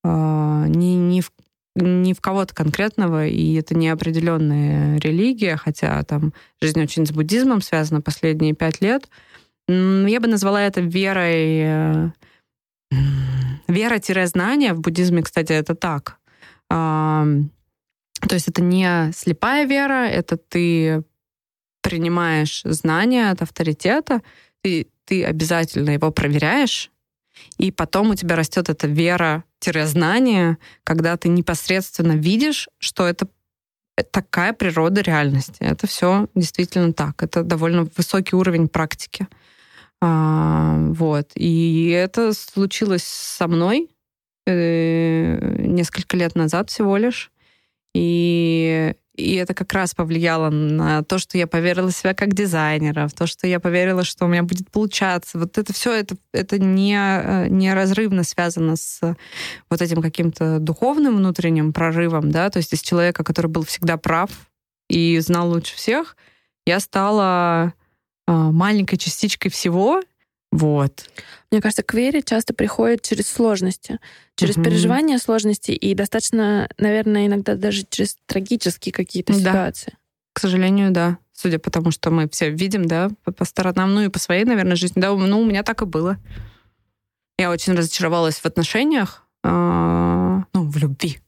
не, 0.03 0.95
не 0.95 1.21
в 1.21 1.31
не 1.75 2.13
в 2.13 2.21
кого-то 2.21 2.55
конкретного, 2.55 3.27
и 3.27 3.55
это 3.55 3.75
не 3.75 3.89
определенная 3.89 4.97
религия, 4.99 5.57
хотя 5.57 6.01
там 6.03 6.33
жизнь 6.61 6.81
очень 6.81 7.05
с 7.05 7.11
буддизмом 7.11 7.61
связана 7.61 8.01
последние 8.01 8.53
пять 8.53 8.81
лет. 8.81 9.09
Я 9.67 10.19
бы 10.19 10.27
назвала 10.27 10.61
это 10.61 10.81
верой... 10.81 11.61
Э, 11.63 12.11
вера-знание. 13.67 14.73
В 14.73 14.79
буддизме, 14.81 15.23
кстати, 15.23 15.53
это 15.53 15.75
так. 15.75 16.19
То 16.69 18.33
есть 18.33 18.47
это 18.47 18.61
не 18.61 19.11
слепая 19.13 19.65
вера, 19.65 20.07
это 20.07 20.37
ты 20.37 21.03
принимаешь 21.81 22.61
знания 22.63 23.29
от 23.29 23.41
авторитета, 23.41 24.21
ты, 24.61 24.87
ты 25.05 25.23
обязательно 25.23 25.91
его 25.91 26.11
проверяешь, 26.11 26.89
и 27.57 27.71
потом 27.71 28.09
у 28.09 28.15
тебя 28.15 28.35
растет 28.35 28.69
эта 28.69 28.87
вера-знание, 28.87 30.57
когда 30.83 31.17
ты 31.17 31.29
непосредственно 31.29 32.13
видишь, 32.13 32.69
что 32.79 33.05
это 33.05 33.27
такая 34.11 34.53
природа 34.53 35.01
реальности. 35.01 35.57
Это 35.59 35.85
все 35.85 36.27
действительно 36.33 36.93
так. 36.93 37.21
Это 37.21 37.43
довольно 37.43 37.87
высокий 37.95 38.35
уровень 38.35 38.67
практики. 38.67 39.27
А, 40.07 40.77
вот. 40.91 41.31
И 41.33 41.89
это 41.89 42.33
случилось 42.33 43.03
со 43.03 43.47
мной 43.47 43.89
э, 44.45 45.65
несколько 45.65 46.15
лет 46.15 46.35
назад 46.35 46.69
всего 46.69 46.95
лишь. 46.97 47.31
И 47.95 48.93
и 49.15 49.35
это 49.35 49.53
как 49.53 49.71
раз 49.73 49.95
повлияло 49.95 50.49
на 50.49 51.01
то, 51.01 51.17
что 51.17 51.37
я 51.37 51.47
поверила 51.47 51.89
в 51.89 51.95
себя 51.95 52.13
как 52.13 52.33
дизайнера, 52.33 53.07
в 53.07 53.13
то, 53.13 53.25
что 53.25 53.47
я 53.47 53.59
поверила, 53.59 54.03
что 54.03 54.25
у 54.25 54.27
меня 54.27 54.43
будет 54.43 54.69
получаться. 54.69 55.39
Вот 55.39 55.57
это 55.57 55.73
все, 55.73 55.93
это, 55.93 56.17
это 56.33 56.59
не, 56.59 56.97
э, 56.97 57.47
неразрывно 57.47 58.23
связано 58.23 58.75
с 58.75 58.99
вот 59.69 59.81
этим 59.81 60.03
каким-то 60.03 60.59
духовным 60.59 61.15
внутренним 61.17 61.73
прорывом, 61.73 62.29
да, 62.29 62.51
то 62.51 62.57
есть 62.57 62.73
из 62.73 62.81
человека, 62.81 63.23
который 63.23 63.47
был 63.47 63.63
всегда 63.63 63.97
прав 63.97 64.29
и 64.87 65.17
знал 65.19 65.49
лучше 65.49 65.75
всех, 65.77 66.15
я 66.65 66.79
стала 66.79 67.73
маленькой 68.27 68.97
частичкой 68.97 69.51
всего, 69.51 70.01
вот. 70.51 71.09
Мне 71.51 71.61
кажется, 71.61 71.83
к 71.83 71.93
вере 71.93 72.21
часто 72.21 72.53
приходит 72.53 73.01
через 73.01 73.27
сложности, 73.27 73.99
через 74.35 74.55
угу. 74.55 74.63
переживания 74.63 75.17
сложностей 75.17 75.75
и 75.75 75.93
достаточно, 75.93 76.69
наверное, 76.77 77.27
иногда 77.27 77.55
даже 77.55 77.83
через 77.89 78.17
трагические 78.25 78.93
какие-то 78.93 79.33
да. 79.33 79.39
ситуации. 79.39 79.97
К 80.33 80.39
сожалению, 80.39 80.91
да. 80.91 81.17
Судя 81.33 81.59
по 81.59 81.69
тому, 81.69 81.91
что 81.91 82.09
мы 82.09 82.29
все 82.29 82.49
видим, 82.49 82.85
да, 82.85 83.09
по, 83.25 83.33
по 83.33 83.43
сторонам, 83.43 83.93
ну 83.93 84.01
и 84.01 84.07
по 84.09 84.19
своей, 84.19 84.45
наверное, 84.45 84.77
жизни. 84.77 85.01
Да, 85.01 85.13
ну, 85.13 85.41
у 85.41 85.45
меня 85.45 85.63
так 85.63 85.81
и 85.81 85.85
было. 85.85 86.17
Я 87.37 87.51
очень 87.51 87.73
разочаровалась 87.73 88.35
в 88.35 88.45
отношениях, 88.45 89.27
э, 89.43 89.49
ну, 89.49 90.43
в 90.53 90.77
любви. 90.77 91.19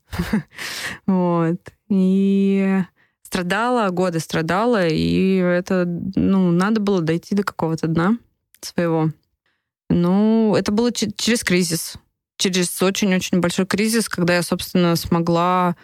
вот. 1.06 1.60
И 1.90 2.82
страдала, 3.28 3.90
годы 3.90 4.22
страдала, 4.22 4.88
и 4.88 5.36
это, 5.36 5.84
ну, 6.16 6.52
надо 6.52 6.80
было 6.80 7.02
дойти 7.02 7.36
до 7.36 7.44
какого-то 7.44 7.88
дна 7.88 8.18
своего. 8.62 9.12
Ну, 9.90 10.56
это 10.56 10.72
было 10.72 10.94
через 10.94 11.44
кризис. 11.44 11.96
Через 12.38 12.82
очень-очень 12.82 13.42
большой 13.42 13.66
кризис, 13.66 14.08
когда 14.08 14.36
я, 14.36 14.44
собственно, 14.44 14.96
смогла... 14.96 15.76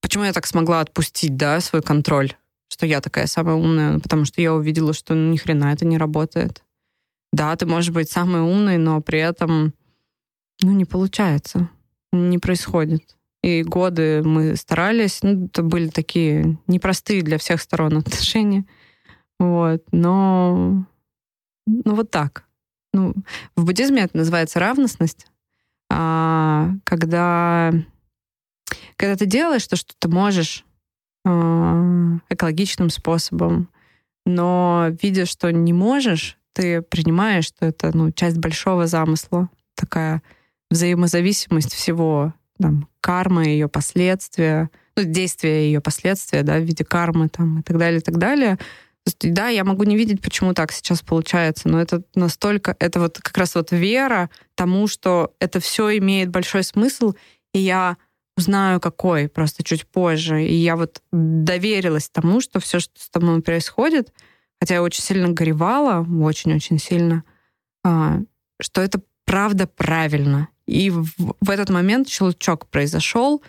Почему 0.00 0.22
я 0.24 0.32
так 0.32 0.46
смогла 0.46 0.80
отпустить, 0.80 1.36
да, 1.36 1.60
свой 1.60 1.82
контроль? 1.82 2.34
Что 2.68 2.86
я 2.86 3.00
такая 3.00 3.26
самая 3.26 3.56
умная, 3.56 3.98
потому 3.98 4.24
что 4.24 4.40
я 4.40 4.54
увидела, 4.54 4.92
что 4.92 5.14
ну, 5.14 5.32
ни 5.32 5.36
хрена 5.36 5.72
это 5.72 5.84
не 5.84 5.98
работает. 5.98 6.62
Да, 7.32 7.56
ты 7.56 7.66
можешь 7.66 7.90
быть 7.90 8.10
самой 8.10 8.42
умной, 8.42 8.78
но 8.78 9.00
при 9.00 9.18
этом, 9.18 9.74
ну, 10.62 10.70
не 10.70 10.84
получается. 10.84 11.68
Не 12.12 12.38
происходит. 12.38 13.16
И 13.42 13.62
годы 13.64 14.22
мы 14.22 14.56
старались, 14.56 15.20
ну, 15.22 15.46
это 15.46 15.62
были 15.62 15.88
такие 15.88 16.58
непростые 16.68 17.22
для 17.22 17.38
всех 17.38 17.60
сторон 17.60 17.96
отношения. 17.98 18.64
Вот. 19.38 19.82
Но 19.90 20.84
ну, 21.66 21.94
вот 21.94 22.10
так. 22.10 22.44
Ну, 22.92 23.14
в 23.56 23.64
буддизме 23.64 24.02
это 24.02 24.16
называется 24.16 24.60
равностность, 24.60 25.26
а, 25.90 26.70
когда, 26.84 27.72
когда 28.96 29.16
ты 29.16 29.26
делаешь 29.26 29.66
то, 29.66 29.76
что 29.76 29.94
ты 29.98 30.08
можешь 30.08 30.64
а, 31.24 32.18
экологичным 32.28 32.90
способом, 32.90 33.70
но 34.26 34.88
видя, 35.02 35.26
что 35.26 35.50
не 35.50 35.72
можешь, 35.72 36.38
ты 36.52 36.82
принимаешь, 36.82 37.46
что 37.46 37.66
это 37.66 37.96
ну, 37.96 38.12
часть 38.12 38.38
большого 38.38 38.86
замысла, 38.86 39.48
такая 39.74 40.22
взаимозависимость 40.70 41.72
всего, 41.72 42.34
там, 42.58 42.88
карма, 43.02 43.44
ее 43.44 43.68
последствия, 43.68 44.70
ну, 44.96 45.02
действия 45.04 45.66
ее 45.66 45.82
последствия, 45.82 46.42
да, 46.42 46.58
в 46.58 46.62
виде 46.62 46.84
кармы 46.84 47.28
там, 47.28 47.60
и 47.60 47.62
так 47.62 47.76
далее, 47.76 47.98
и 47.98 48.02
так 48.02 48.16
далее— 48.16 48.58
есть, 49.06 49.32
да, 49.34 49.48
я 49.48 49.64
могу 49.64 49.84
не 49.84 49.96
видеть, 49.96 50.20
почему 50.20 50.54
так 50.54 50.72
сейчас 50.72 51.02
получается, 51.02 51.68
но 51.68 51.80
это 51.80 52.02
настолько, 52.14 52.76
это 52.78 53.00
вот 53.00 53.18
как 53.18 53.36
раз 53.36 53.54
вот 53.54 53.72
вера 53.72 54.30
тому, 54.54 54.86
что 54.86 55.34
это 55.40 55.60
все 55.60 55.96
имеет 55.98 56.30
большой 56.30 56.62
смысл, 56.62 57.14
и 57.52 57.58
я 57.58 57.96
узнаю, 58.36 58.80
какой, 58.80 59.28
просто 59.28 59.62
чуть 59.62 59.86
позже. 59.86 60.44
И 60.44 60.54
я 60.54 60.76
вот 60.76 61.02
доверилась 61.12 62.08
тому, 62.08 62.40
что 62.40 62.60
все, 62.60 62.80
что 62.80 62.92
с 62.96 63.10
тобой 63.10 63.42
происходит, 63.42 64.12
хотя 64.60 64.74
я 64.74 64.82
очень 64.82 65.02
сильно 65.02 65.28
горевала, 65.28 66.06
очень-очень 66.22 66.78
сильно, 66.78 67.24
а, 67.84 68.20
что 68.60 68.80
это 68.80 69.02
правда 69.24 69.66
правильно. 69.66 70.48
И 70.66 70.90
в, 70.90 71.06
в 71.40 71.50
этот 71.50 71.70
момент 71.70 72.08
щелчок 72.08 72.66
произошел, 72.68 73.42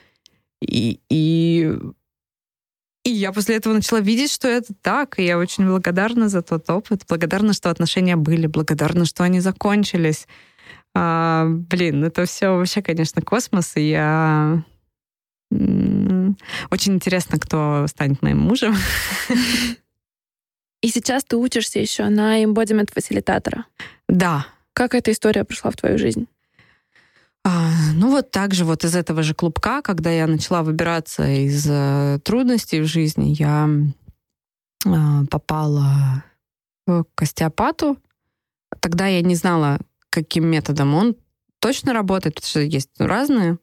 и, 0.61 0.99
и 1.09 1.77
И 3.05 3.09
я 3.09 3.31
после 3.33 3.57
этого 3.57 3.73
начала 3.73 3.99
видеть, 3.99 4.31
что 4.31 4.47
это 4.47 4.73
так, 4.81 5.19
и 5.19 5.25
я 5.25 5.37
очень 5.37 5.67
благодарна 5.67 6.29
за 6.29 6.41
тот 6.41 6.69
опыт, 6.69 7.03
благодарна, 7.09 7.53
что 7.53 7.69
отношения 7.69 8.15
были, 8.15 8.47
благодарна, 8.47 9.05
что 9.05 9.23
они 9.23 9.41
закончились. 9.41 10.27
А, 10.95 11.47
блин, 11.47 12.03
это 12.05 12.25
все 12.25 12.55
вообще, 12.55 12.81
конечно, 12.81 13.21
космос, 13.21 13.75
и 13.75 13.89
я 13.89 14.63
очень 15.51 16.93
интересно, 16.93 17.39
кто 17.39 17.85
станет 17.87 18.21
моим 18.21 18.39
мужем. 18.39 18.75
И 20.81 20.87
сейчас 20.89 21.23
ты 21.23 21.35
учишься 21.35 21.79
еще 21.79 22.09
на 22.09 22.43
embodiment 22.43 22.91
фасилитатора. 22.93 23.65
Да. 24.07 24.47
Как 24.73 24.95
эта 24.95 25.11
история 25.11 25.43
пришла 25.43 25.71
в 25.71 25.75
твою 25.75 25.97
жизнь? 25.97 26.27
А, 27.45 27.71
ну 27.93 28.09
вот 28.09 28.31
так 28.31 28.53
же 28.53 28.63
вот 28.63 28.85
из 28.85 28.95
этого 28.95 29.21
же 29.21 29.33
клубка, 29.33 29.81
когда 29.81 30.09
я 30.09 30.27
начала 30.27 30.63
выбираться 30.63 31.27
из 31.27 31.65
э, 31.69 32.19
трудностей 32.23 32.79
в 32.79 32.85
жизни, 32.85 33.35
я 33.37 33.69
э, 34.85 35.25
попала 35.29 36.23
к 36.85 37.21
остеопату. 37.21 37.97
Тогда 38.79 39.07
я 39.07 39.21
не 39.21 39.35
знала, 39.35 39.79
каким 40.09 40.47
методом 40.47 40.93
он 40.95 41.15
точно 41.59 41.93
работает, 41.93 42.35
потому 42.35 42.49
что 42.49 42.59
есть 42.61 42.89
разные. 42.97 43.57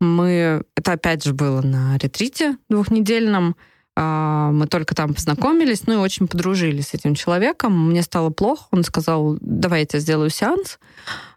Мы, 0.00 0.64
это 0.74 0.92
опять 0.92 1.24
же 1.24 1.32
было 1.32 1.62
на 1.62 1.96
ретрите 1.96 2.58
двухнедельном, 2.68 3.56
мы 3.94 4.66
только 4.68 4.94
там 4.94 5.14
познакомились, 5.14 5.86
ну 5.86 5.94
и 5.94 5.96
очень 5.96 6.26
подружились 6.26 6.88
с 6.88 6.94
этим 6.94 7.14
человеком. 7.14 7.90
Мне 7.90 8.02
стало 8.02 8.30
плохо, 8.30 8.66
он 8.70 8.84
сказал, 8.84 9.36
давай 9.40 9.80
я 9.80 9.86
тебе 9.86 10.00
сделаю 10.00 10.30
сеанс. 10.30 10.78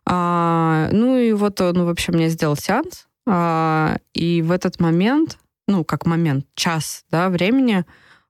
А, 0.05 0.89
ну 0.91 1.17
и 1.17 1.33
вот 1.33 1.59
он, 1.61 1.85
в 1.85 1.89
общем, 1.89 2.13
мне 2.13 2.29
сделал 2.29 2.55
сеанс. 2.55 3.07
А, 3.27 3.97
и 4.13 4.41
в 4.41 4.51
этот 4.51 4.79
момент, 4.79 5.37
ну, 5.67 5.83
как 5.83 6.05
момент, 6.05 6.45
час 6.55 7.03
да, 7.09 7.29
времени, 7.29 7.85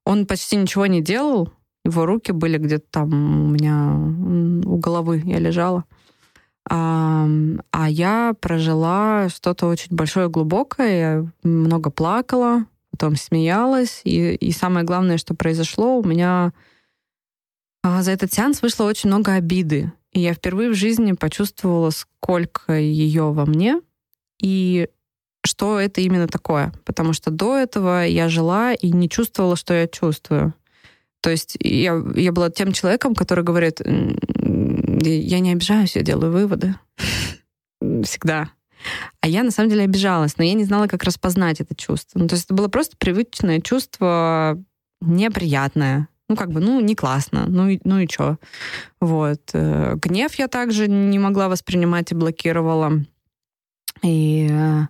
он 0.05 0.25
почти 0.25 0.55
ничего 0.55 0.85
не 0.85 1.01
делал. 1.01 1.51
Его 1.83 2.05
руки 2.05 2.31
были 2.31 2.57
где-то 2.57 2.85
там 2.89 3.47
у 3.47 3.49
меня 3.49 3.91
у 4.65 4.77
головы, 4.77 5.21
я 5.25 5.39
лежала. 5.39 5.83
А, 6.67 7.27
а 7.71 7.89
я 7.89 8.33
прожила 8.39 9.29
что-то 9.29 9.67
очень 9.67 9.95
большое, 9.95 10.29
глубокое, 10.29 10.97
я 10.97 11.25
много 11.43 11.91
плакала, 11.91 12.65
потом 12.95 13.15
смеялась. 13.17 14.01
И, 14.05 14.35
и 14.35 14.51
самое 14.51 14.85
главное, 14.85 15.17
что 15.17 15.33
произошло, 15.33 15.99
у 15.99 16.03
меня 16.03 16.53
а, 17.83 18.01
за 18.01 18.11
этот 18.11 18.33
сеанс 18.33 18.61
вышло 18.61 18.85
очень 18.85 19.09
много 19.09 19.33
обиды. 19.33 19.91
И 20.13 20.21
я 20.21 20.33
впервые 20.33 20.69
в 20.69 20.75
жизни 20.75 21.11
почувствовала, 21.11 21.89
сколько 21.89 22.73
ее 22.73 23.33
во 23.33 23.45
мне 23.45 23.81
и 24.41 24.87
что 25.45 25.79
это 25.79 26.01
именно 26.01 26.27
такое. 26.27 26.73
Потому 26.85 27.11
что 27.13 27.31
до 27.31 27.57
этого 27.57 28.05
я 28.05 28.29
жила 28.29 28.73
и 28.73 28.91
не 28.91 29.09
чувствовала, 29.09 29.55
что 29.55 29.73
я 29.73 29.87
чувствую. 29.87 30.53
То 31.21 31.29
есть 31.29 31.57
я, 31.59 32.01
я 32.15 32.31
была 32.31 32.49
тем 32.49 32.71
человеком, 32.71 33.13
который 33.13 33.43
говорит, 33.43 33.81
я 33.81 35.39
не 35.39 35.51
обижаюсь, 35.51 35.95
я 35.95 36.01
делаю 36.01 36.31
выводы. 36.31 36.75
Всегда. 38.03 38.51
А 39.21 39.27
я 39.27 39.43
на 39.43 39.51
самом 39.51 39.69
деле 39.69 39.83
обижалась, 39.83 40.37
но 40.37 40.43
я 40.43 40.53
не 40.53 40.63
знала, 40.63 40.87
как 40.87 41.03
распознать 41.03 41.61
это 41.61 41.75
чувство. 41.75 42.19
Ну, 42.19 42.27
то 42.27 42.35
есть 42.35 42.45
это 42.45 42.53
было 42.53 42.67
просто 42.67 42.95
привычное 42.97 43.61
чувство 43.61 44.61
неприятное. 45.01 46.07
Ну, 46.27 46.35
как 46.35 46.51
бы, 46.51 46.59
ну, 46.59 46.79
не 46.79 46.95
классно, 46.95 47.45
ну, 47.47 47.67
и, 47.69 47.79
ну 47.83 47.99
и 47.99 48.07
что. 48.07 48.37
Вот. 48.99 49.41
Э, 49.53 49.95
гнев 49.95 50.33
я 50.35 50.47
также 50.47 50.87
не 50.87 51.19
могла 51.19 51.49
воспринимать 51.49 52.11
и 52.11 52.15
блокировала. 52.15 52.93
И 54.01 54.47
э, 54.49 54.87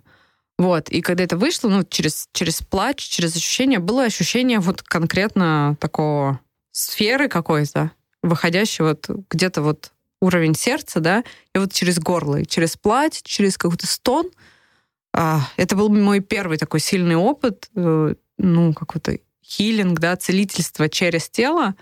вот, 0.58 0.88
и 0.88 1.02
когда 1.02 1.24
это 1.24 1.36
вышло, 1.36 1.68
ну, 1.68 1.84
через, 1.84 2.28
через 2.32 2.62
плач, 2.62 2.98
через 2.98 3.36
ощущение, 3.36 3.78
было 3.78 4.04
ощущение 4.04 4.60
вот 4.60 4.82
конкретно 4.82 5.76
такого 5.78 6.40
сферы 6.72 7.28
какой-то, 7.28 7.90
выходящей 8.22 8.84
вот 8.84 9.08
где-то 9.30 9.60
вот 9.60 9.92
уровень 10.20 10.54
сердца, 10.54 11.00
да, 11.00 11.24
и 11.54 11.58
вот 11.58 11.72
через 11.72 11.98
горло, 11.98 12.36
и 12.36 12.46
через 12.46 12.76
плать, 12.76 13.20
через 13.24 13.58
какой-то 13.58 13.86
стон. 13.86 14.30
А, 15.12 15.48
это 15.56 15.76
был 15.76 15.88
мой 15.88 16.20
первый 16.20 16.58
такой 16.58 16.80
сильный 16.80 17.16
опыт, 17.16 17.68
э, 17.74 18.14
ну, 18.38 18.74
какой-то 18.74 19.18
хилинг, 19.44 19.98
да, 19.98 20.16
целительство 20.16 20.88
через 20.88 21.28
тело. 21.28 21.74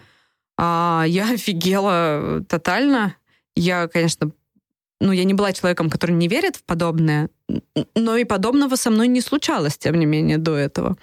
А, 0.57 1.05
я 1.07 1.31
офигела 1.35 2.45
тотально. 2.49 3.17
Я, 3.57 3.89
конечно, 3.89 4.33
ну, 5.01 5.13
я 5.13 5.25
не 5.25 5.35
была 5.35 5.53
человеком, 5.53 5.91
который 5.91 6.13
не 6.13 6.29
верит 6.29 6.57
в 6.57 6.65
подобное, 6.65 7.29
но 7.95 8.17
и 8.17 8.25
подобного 8.25 8.77
со 8.77 8.91
мной 8.91 9.07
не 9.09 9.21
случалось, 9.21 9.77
тем 9.77 9.97
не 9.97 10.07
менее, 10.07 10.39
до 10.39 10.57
этого. 10.57 10.97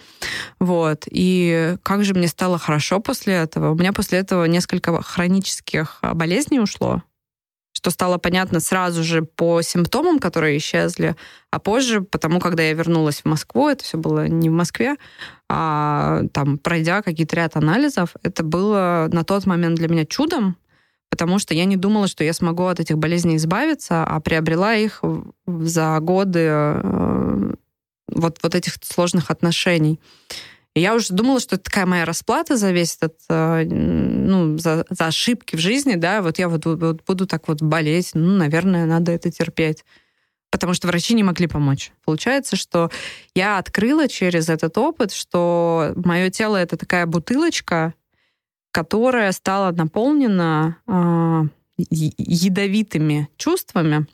Вот. 0.59 1.03
И 1.09 1.75
как 1.83 2.03
же 2.03 2.13
мне 2.13 2.27
стало 2.27 2.57
хорошо 2.57 2.99
после 2.99 3.35
этого. 3.35 3.71
У 3.71 3.75
меня 3.75 3.93
после 3.93 4.19
этого 4.19 4.45
несколько 4.45 5.01
хронических 5.01 5.99
болезней 6.01 6.59
ушло 6.59 7.03
что 7.81 7.89
стало 7.89 8.19
понятно 8.19 8.59
сразу 8.59 9.03
же 9.03 9.23
по 9.23 9.63
симптомам, 9.63 10.19
которые 10.19 10.57
исчезли, 10.57 11.15
а 11.49 11.59
позже, 11.59 12.01
потому 12.01 12.39
когда 12.39 12.61
я 12.61 12.73
вернулась 12.73 13.21
в 13.21 13.25
Москву, 13.25 13.69
это 13.69 13.83
все 13.83 13.97
было 13.97 14.27
не 14.27 14.49
в 14.49 14.53
Москве, 14.53 14.97
а 15.49 16.21
там, 16.31 16.59
пройдя 16.59 17.01
какие-то 17.01 17.35
ряд 17.37 17.57
анализов, 17.57 18.11
это 18.21 18.43
было 18.43 19.09
на 19.11 19.23
тот 19.23 19.47
момент 19.47 19.77
для 19.77 19.87
меня 19.87 20.05
чудом, 20.05 20.57
потому 21.09 21.39
что 21.39 21.55
я 21.55 21.65
не 21.65 21.75
думала, 21.75 22.07
что 22.07 22.23
я 22.23 22.33
смогу 22.33 22.65
от 22.65 22.79
этих 22.79 22.99
болезней 22.99 23.37
избавиться, 23.37 24.03
а 24.03 24.19
приобрела 24.19 24.75
их 24.75 25.01
за 25.47 25.97
годы 26.01 26.47
э, 26.51 27.53
вот, 28.09 28.37
вот 28.43 28.55
этих 28.55 28.75
сложных 28.83 29.31
отношений. 29.31 29.99
И 30.73 30.79
я 30.79 30.95
уже 30.95 31.13
думала, 31.13 31.39
что 31.39 31.55
это 31.55 31.65
такая 31.65 31.85
моя 31.85 32.05
расплата 32.05 32.55
за 32.55 32.71
весь 32.71 32.95
этот, 32.95 33.17
э, 33.29 33.65
ну, 33.65 34.57
за, 34.57 34.85
за 34.89 35.07
ошибки 35.07 35.55
в 35.55 35.59
жизни, 35.59 35.95
да, 35.95 36.21
вот 36.21 36.39
я 36.39 36.47
вот, 36.47 36.65
вот 36.65 37.03
буду 37.05 37.27
так 37.27 37.47
вот 37.47 37.61
болеть, 37.61 38.11
ну, 38.13 38.37
наверное, 38.37 38.85
надо 38.85 39.11
это 39.11 39.29
терпеть. 39.29 39.83
Потому 40.49 40.73
что 40.73 40.87
врачи 40.87 41.13
не 41.13 41.23
могли 41.23 41.47
помочь. 41.47 41.91
Получается, 42.03 42.55
что 42.55 42.89
я 43.35 43.57
открыла 43.57 44.07
через 44.07 44.49
этот 44.49 44.77
опыт, 44.77 45.13
что 45.13 45.93
мое 45.95 46.29
тело 46.29 46.57
это 46.57 46.77
такая 46.77 47.05
бутылочка, 47.05 47.93
которая 48.71 49.31
стала 49.31 49.71
наполнена 49.71 50.77
э, 50.87 51.41
ядовитыми 51.89 53.29
чувствами, 53.37 54.07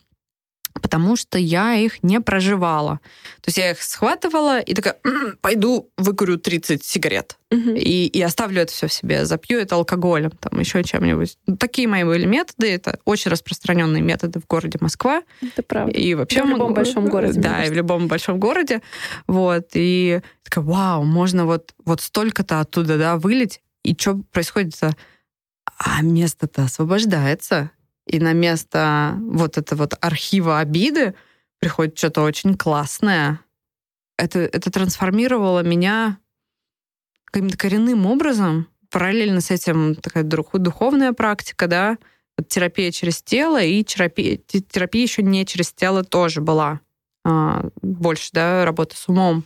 потому 0.79 1.15
что 1.15 1.37
я 1.37 1.75
их 1.75 2.03
не 2.03 2.19
проживала. 2.19 2.99
То 3.41 3.49
есть 3.49 3.57
я 3.57 3.71
их 3.71 3.81
схватывала 3.81 4.59
и 4.59 4.73
такая, 4.73 4.97
пойду 5.41 5.89
выкурю 5.97 6.37
30 6.37 6.83
сигарет. 6.83 7.37
Угу. 7.51 7.71
И, 7.75 8.07
и 8.07 8.21
оставлю 8.21 8.61
это 8.61 8.71
все 8.71 8.87
в 8.87 8.93
себе, 8.93 9.25
запью 9.25 9.59
это 9.59 9.75
алкоголем, 9.75 10.31
там 10.31 10.59
еще 10.59 10.83
чем-нибудь. 10.83 11.37
Ну, 11.47 11.55
такие 11.55 11.87
мои 11.87 12.03
были 12.03 12.25
методы. 12.25 12.73
Это 12.73 12.99
очень 13.05 13.31
распространенные 13.31 14.01
методы 14.01 14.39
в 14.39 14.47
городе 14.47 14.77
Москва. 14.81 15.23
Это 15.41 15.63
правда. 15.63 15.97
И 15.97 16.13
вообще... 16.13 16.41
Да, 16.41 16.45
в 16.45 16.49
любом 16.49 16.73
большом 16.73 17.05
городе. 17.09 17.39
Да, 17.39 17.63
и 17.63 17.69
в 17.69 17.73
любом 17.73 18.07
большом 18.07 18.39
городе. 18.39 18.81
Вот. 19.27 19.69
И 19.73 20.21
такая, 20.43 20.63
вау, 20.65 21.03
можно 21.03 21.45
вот, 21.45 21.73
вот 21.85 22.01
столько-то 22.01 22.59
оттуда, 22.59 22.97
да, 22.97 23.17
вылить. 23.17 23.61
И 23.83 23.95
что 23.97 24.19
происходит-то? 24.31 24.95
А 25.77 26.01
место-то 26.01 26.63
освобождается 26.63 27.71
и 28.07 28.19
на 28.19 28.33
место 28.33 29.15
вот 29.19 29.57
этого 29.57 29.83
вот 29.83 29.93
архива 30.01 30.59
обиды 30.59 31.13
приходит 31.59 31.97
что-то 31.97 32.21
очень 32.21 32.55
классное. 32.55 33.41
Это, 34.17 34.39
это 34.39 34.71
трансформировало 34.71 35.61
меня 35.61 36.17
каким-то 37.25 37.57
коренным 37.57 38.05
образом. 38.05 38.67
Параллельно 38.89 39.41
с 39.41 39.51
этим 39.51 39.95
такая 39.95 40.23
духовная 40.23 41.13
практика, 41.13 41.67
да, 41.67 41.97
вот 42.37 42.47
терапия 42.47 42.91
через 42.91 43.21
тело 43.21 43.61
и 43.61 43.83
терапия, 43.83 44.37
терапия 44.37 45.03
еще 45.03 45.23
не 45.23 45.45
через 45.45 45.73
тело 45.73 46.03
тоже 46.03 46.41
была. 46.41 46.79
А, 47.25 47.67
больше, 47.81 48.29
да, 48.31 48.63
работа 48.63 48.95
с 48.95 49.09
умом. 49.09 49.43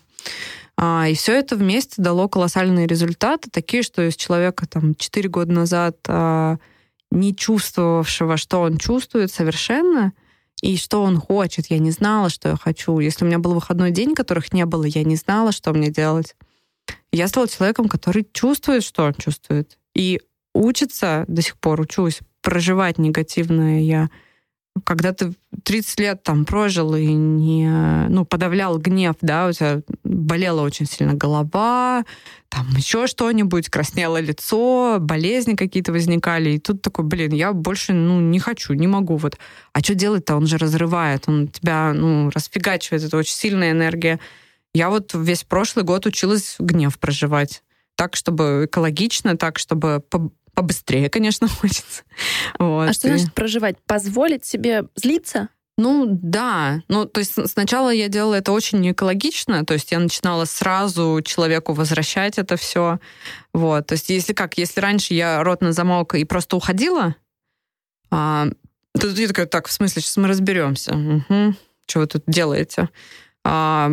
А, 0.77 1.07
и 1.07 1.15
все 1.15 1.33
это 1.33 1.55
вместе 1.55 2.01
дало 2.01 2.27
колоссальные 2.27 2.87
результаты, 2.87 3.49
такие, 3.49 3.81
что 3.81 4.07
из 4.07 4.15
человека 4.15 4.67
там 4.67 4.95
4 4.95 5.29
года 5.29 5.51
назад 5.51 5.97
а, 6.07 6.57
не 7.11 7.35
чувствовавшего, 7.35 8.37
что 8.37 8.61
он 8.61 8.77
чувствует 8.77 9.31
совершенно, 9.31 10.13
и 10.61 10.77
что 10.77 11.03
он 11.03 11.19
хочет. 11.19 11.67
Я 11.67 11.79
не 11.79 11.91
знала, 11.91 12.29
что 12.29 12.49
я 12.49 12.55
хочу. 12.55 12.99
Если 12.99 13.25
у 13.25 13.27
меня 13.27 13.39
был 13.39 13.53
выходной 13.53 13.91
день, 13.91 14.15
которых 14.15 14.53
не 14.53 14.65
было, 14.65 14.85
я 14.85 15.03
не 15.03 15.15
знала, 15.15 15.51
что 15.51 15.73
мне 15.73 15.89
делать. 15.89 16.35
Я 17.11 17.27
стала 17.27 17.47
человеком, 17.47 17.89
который 17.89 18.27
чувствует, 18.31 18.83
что 18.83 19.03
он 19.03 19.13
чувствует. 19.15 19.77
И 19.95 20.21
учится, 20.53 21.25
до 21.27 21.41
сих 21.41 21.57
пор 21.57 21.81
учусь, 21.81 22.19
проживать 22.41 22.97
негативное 22.97 23.81
я 23.81 24.09
когда 24.83 25.13
ты 25.13 25.33
30 25.63 25.99
лет 25.99 26.23
там 26.23 26.45
прожил 26.45 26.95
и 26.95 27.05
не, 27.05 27.69
ну, 28.09 28.25
подавлял 28.25 28.77
гнев, 28.77 29.15
да, 29.21 29.47
у 29.47 29.51
тебя 29.51 29.81
болела 30.03 30.61
очень 30.61 30.85
сильно 30.85 31.13
голова, 31.13 32.05
там 32.49 32.67
еще 32.75 33.07
что-нибудь, 33.07 33.69
краснело 33.69 34.19
лицо, 34.19 34.97
болезни 34.99 35.55
какие-то 35.55 35.91
возникали, 35.91 36.51
и 36.51 36.59
тут 36.59 36.81
такой, 36.81 37.05
блин, 37.05 37.33
я 37.33 37.53
больше, 37.53 37.93
ну, 37.93 38.21
не 38.21 38.39
хочу, 38.39 38.73
не 38.73 38.87
могу, 38.87 39.17
вот. 39.17 39.37
А 39.73 39.81
что 39.81 39.93
делать-то? 39.93 40.35
Он 40.35 40.47
же 40.47 40.57
разрывает, 40.57 41.27
он 41.27 41.49
тебя, 41.49 41.93
ну, 41.93 42.29
расфигачивает, 42.29 43.03
это 43.03 43.17
очень 43.17 43.35
сильная 43.35 43.71
энергия. 43.71 44.19
Я 44.73 44.89
вот 44.89 45.13
весь 45.13 45.43
прошлый 45.43 45.83
год 45.83 46.05
училась 46.05 46.55
гнев 46.59 46.97
проживать. 46.97 47.61
так, 47.95 48.15
чтобы 48.15 48.63
экологично, 48.65 49.37
так, 49.37 49.59
чтобы 49.59 50.03
побыстрее, 50.53 51.09
конечно, 51.09 51.47
хочется. 51.61 52.03
Вот. 52.59 52.89
А 52.89 52.93
что 52.93 53.07
значит 53.07 53.33
проживать? 53.33 53.77
Позволить 53.85 54.45
себе 54.45 54.85
злиться? 54.95 55.49
Ну 55.77 56.05
да, 56.07 56.83
ну 56.89 57.05
то 57.05 57.19
есть 57.19 57.33
сначала 57.49 57.89
я 57.89 58.07
делала 58.07 58.35
это 58.35 58.51
очень 58.51 58.91
экологично, 58.91 59.65
то 59.65 59.73
есть 59.73 59.91
я 59.91 59.99
начинала 59.99 60.45
сразу 60.45 61.21
человеку 61.23 61.73
возвращать 61.73 62.37
это 62.37 62.55
все, 62.55 62.99
вот. 63.53 63.87
То 63.87 63.93
есть 63.93 64.09
если 64.09 64.33
как, 64.33 64.57
если 64.57 64.79
раньше 64.79 65.13
я 65.13 65.43
рот 65.43 65.61
на 65.61 65.71
замок 65.71 66.13
и 66.13 66.25
просто 66.25 66.57
уходила, 66.57 67.15
а, 68.11 68.47
то 68.99 69.07
я 69.07 69.27
такая, 69.27 69.45
так, 69.45 69.67
в 69.67 69.71
смысле, 69.71 70.01
сейчас 70.01 70.17
мы 70.17 70.27
разберемся. 70.27 70.93
Угу. 70.93 71.55
Что 71.87 71.99
вы 71.99 72.07
тут 72.07 72.23
делаете? 72.27 72.89
А, 73.43 73.89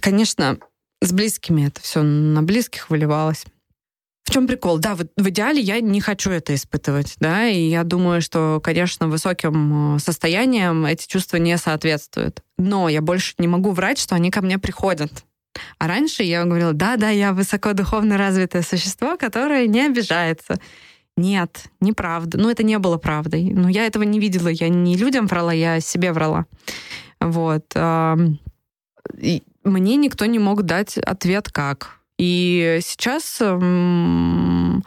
конечно, 0.00 0.58
с 1.00 1.12
близкими 1.12 1.66
это 1.66 1.80
все 1.80 2.02
на 2.02 2.42
близких 2.42 2.90
выливалось. 2.90 3.44
В 4.30 4.32
чем 4.32 4.46
прикол? 4.46 4.78
Да, 4.78 4.94
в, 4.94 5.00
в 5.16 5.28
идеале 5.30 5.60
я 5.60 5.80
не 5.80 6.00
хочу 6.00 6.30
это 6.30 6.54
испытывать, 6.54 7.16
да, 7.18 7.48
и 7.48 7.68
я 7.68 7.82
думаю, 7.82 8.22
что, 8.22 8.60
конечно, 8.62 9.08
высоким 9.08 9.96
э, 9.96 9.98
состоянием 9.98 10.86
эти 10.86 11.08
чувства 11.08 11.38
не 11.38 11.58
соответствуют. 11.58 12.44
Но 12.56 12.88
я 12.88 13.00
больше 13.00 13.34
не 13.38 13.48
могу 13.48 13.72
врать, 13.72 13.98
что 13.98 14.14
они 14.14 14.30
ко 14.30 14.40
мне 14.40 14.56
приходят. 14.60 15.10
А 15.78 15.88
раньше 15.88 16.22
я 16.22 16.44
говорила, 16.44 16.72
да-да, 16.72 17.08
я 17.10 17.32
высокодуховно 17.32 18.16
развитое 18.18 18.62
существо, 18.62 19.16
которое 19.16 19.66
не 19.66 19.86
обижается. 19.86 20.60
Нет, 21.16 21.64
неправда. 21.80 22.38
Ну, 22.38 22.50
это 22.50 22.62
не 22.62 22.78
было 22.78 22.98
правдой. 22.98 23.50
Но 23.52 23.68
я 23.68 23.84
этого 23.84 24.04
не 24.04 24.20
видела. 24.20 24.46
Я 24.46 24.68
не 24.68 24.96
людям 24.96 25.26
врала, 25.26 25.52
я 25.52 25.80
себе 25.80 26.12
врала. 26.12 26.46
Вот. 27.20 27.74
И 29.18 29.42
мне 29.64 29.96
никто 29.96 30.26
не 30.26 30.38
мог 30.38 30.62
дать 30.62 30.98
ответ, 30.98 31.50
как. 31.50 31.99
И 32.20 32.80
сейчас, 32.82 33.38
ну, 33.40 34.82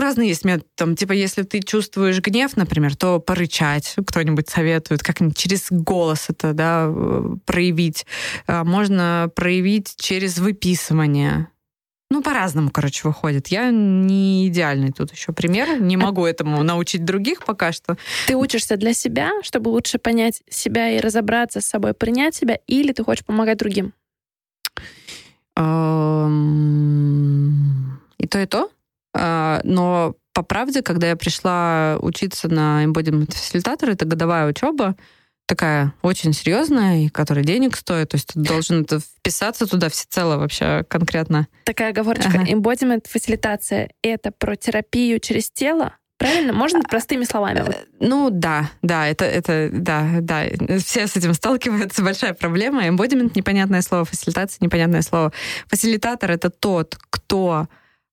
разные 0.00 0.28
есть 0.28 0.44
методы. 0.44 0.66
Там, 0.74 0.96
типа, 0.96 1.12
если 1.12 1.44
ты 1.44 1.60
чувствуешь 1.60 2.18
гнев, 2.20 2.56
например, 2.56 2.96
то 2.96 3.20
порычать. 3.20 3.94
Кто-нибудь 4.04 4.48
советует, 4.48 5.00
как-нибудь 5.00 5.38
через 5.38 5.68
голос 5.70 6.26
это, 6.30 6.52
да, 6.52 6.92
проявить. 7.46 8.06
А 8.48 8.64
можно 8.64 9.30
проявить 9.36 9.94
через 9.96 10.38
выписывание. 10.38 11.46
Ну, 12.10 12.22
по-разному, 12.22 12.70
короче, 12.70 13.06
выходит. 13.06 13.46
Я 13.48 13.70
не 13.70 14.48
идеальный 14.48 14.90
тут 14.90 15.12
еще 15.12 15.32
пример. 15.32 15.80
Не 15.80 15.96
могу 15.96 16.26
этому 16.26 16.60
научить 16.64 17.04
других 17.04 17.44
пока 17.44 17.70
что. 17.70 17.96
Ты 18.26 18.34
учишься 18.34 18.76
для 18.76 18.94
себя, 18.94 19.30
чтобы 19.44 19.68
лучше 19.68 19.98
понять 19.98 20.42
себя 20.50 20.90
и 20.90 20.98
разобраться 20.98 21.60
с 21.60 21.66
собой, 21.66 21.94
принять 21.94 22.34
себя, 22.34 22.58
или 22.66 22.90
ты 22.92 23.04
хочешь 23.04 23.24
помогать 23.24 23.58
другим? 23.58 23.92
И 25.56 25.60
то, 28.26 28.38
и 28.40 28.46
то. 28.46 28.70
А, 29.14 29.60
но 29.64 30.16
по 30.32 30.42
правде, 30.42 30.82
когда 30.82 31.08
я 31.08 31.16
пришла 31.16 31.96
учиться 32.00 32.48
на 32.48 32.84
embodiment 32.84 33.32
фасилитатор, 33.32 33.90
это 33.90 34.04
годовая 34.04 34.48
учеба, 34.48 34.96
такая 35.46 35.94
очень 36.02 36.32
серьезная, 36.32 37.04
и 37.04 37.08
которая 37.08 37.44
денег 37.44 37.76
стоит. 37.76 38.08
То 38.10 38.16
есть 38.16 38.32
ты 38.32 38.40
должен 38.40 38.82
это 38.82 38.98
вписаться 38.98 39.66
туда 39.66 39.88
всецело 39.88 40.36
вообще 40.38 40.84
конкретно. 40.88 41.46
Такая 41.64 41.90
оговорочка. 41.90 42.30
Ага. 42.34 42.50
Embodiment 42.50 43.06
фасилитация— 43.08 43.90
это 44.02 44.32
про 44.32 44.56
терапию 44.56 45.20
через 45.20 45.50
тело? 45.50 45.94
Правильно? 46.24 46.52
Можно 46.54 46.82
простыми 46.82 47.24
словами? 47.24 47.60
Вот. 47.60 47.74
Э, 47.74 47.84
ну 48.00 48.30
да, 48.30 48.70
да, 48.80 49.06
это, 49.06 49.26
это, 49.26 49.68
да, 49.70 50.20
да. 50.20 50.44
Все 50.78 51.06
с 51.06 51.16
этим 51.16 51.34
сталкиваются, 51.34 52.02
большая 52.04 52.32
проблема. 52.32 52.88
Эмбодимент— 52.88 53.36
непонятное 53.36 53.82
слово, 53.82 54.06
фасилитация— 54.06 54.58
непонятное 54.64 55.02
слово. 55.02 55.32
Фасилитатор— 55.66 56.30
это 56.32 56.48
тот, 56.48 56.96
кто 57.10 57.68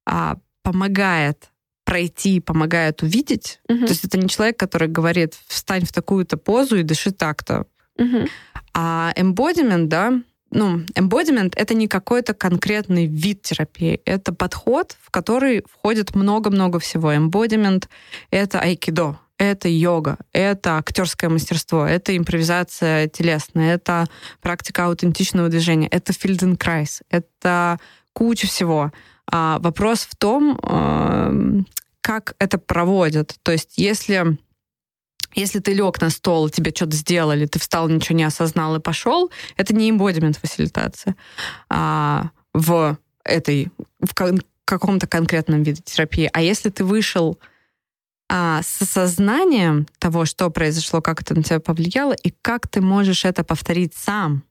а, 0.05 0.35
помогает 0.61 1.49
пройти, 1.85 2.41
помогает 2.41 3.01
увидеть. 3.01 3.61
Угу. 3.69 3.85
То 3.85 3.91
есть 3.91 4.03
это 4.03 4.17
не 4.17 4.27
человек, 4.27 4.57
который 4.57 4.89
говорит, 4.89 5.35
встань 5.47 5.85
в 5.85 5.93
такую-то 5.93 6.35
позу 6.35 6.77
и 6.77 6.83
дыши 6.83 7.11
так-то. 7.11 7.65
Угу. 7.97 8.27
А 8.73 9.13
эмбодимент, 9.15 9.87
да, 9.87 10.21
ну, 10.51 10.79
embodiment— 10.95 11.53
это 11.55 11.73
не 11.73 11.87
какой-то 11.87 12.33
конкретный 12.33 13.07
вид 13.07 13.41
терапии, 13.41 14.01
это 14.05 14.33
подход, 14.33 14.95
в 15.01 15.09
который 15.09 15.63
входит 15.71 16.13
много-много 16.13 16.79
всего. 16.79 17.13
Embodiment— 17.13 17.85
это 18.31 18.59
айкидо, 18.59 19.17
это 19.37 19.69
йога, 19.69 20.17
это 20.33 20.77
актерское 20.77 21.29
мастерство, 21.29 21.85
это 21.85 22.15
импровизация 22.15 23.07
телесная, 23.07 23.75
это 23.75 24.07
практика 24.41 24.85
аутентичного 24.85 25.49
движения, 25.49 25.87
это 25.87 26.13
Фельденкрайз, 26.13 27.01
это 27.09 27.79
куча 28.13 28.45
всего. 28.45 28.91
А 29.25 29.59
вопрос 29.59 30.01
в 30.01 30.15
том, 30.15 30.59
эм, 30.61 31.65
как 32.01 32.35
это 32.39 32.57
проводят. 32.57 33.35
То 33.43 33.51
есть 33.51 33.77
если 33.77 34.37
если 35.33 35.59
ты 35.59 35.73
лег 35.73 36.01
на 36.01 36.09
стол, 36.09 36.49
тебе 36.49 36.71
что-то 36.71 36.95
сделали, 36.95 37.45
ты 37.45 37.59
встал, 37.59 37.89
ничего 37.89 38.17
не 38.17 38.23
осознал 38.23 38.75
и 38.75 38.79
пошел, 38.79 39.31
это 39.57 39.73
не 39.73 39.89
embodiment 39.89 40.37
фасилитация. 40.37 41.15
А 41.69 42.31
в 42.53 42.97
этой, 43.23 43.69
в 43.99 44.13
каком-то 44.65 45.07
конкретном 45.07 45.63
виде 45.63 45.81
терапии. 45.83 46.29
А 46.33 46.41
если 46.41 46.69
ты 46.69 46.83
вышел 46.83 47.39
а, 48.29 48.61
с 48.63 48.81
осознанием 48.81 49.87
того, 49.99 50.25
что 50.25 50.49
произошло, 50.49 51.01
как 51.01 51.21
это 51.21 51.35
на 51.35 51.43
тебя 51.43 51.59
повлияло, 51.59 52.13
и 52.13 52.33
как 52.41 52.67
ты 52.67 52.81
можешь 52.81 53.25
это 53.25 53.43
повторить 53.43 53.93
сам, 53.93 54.43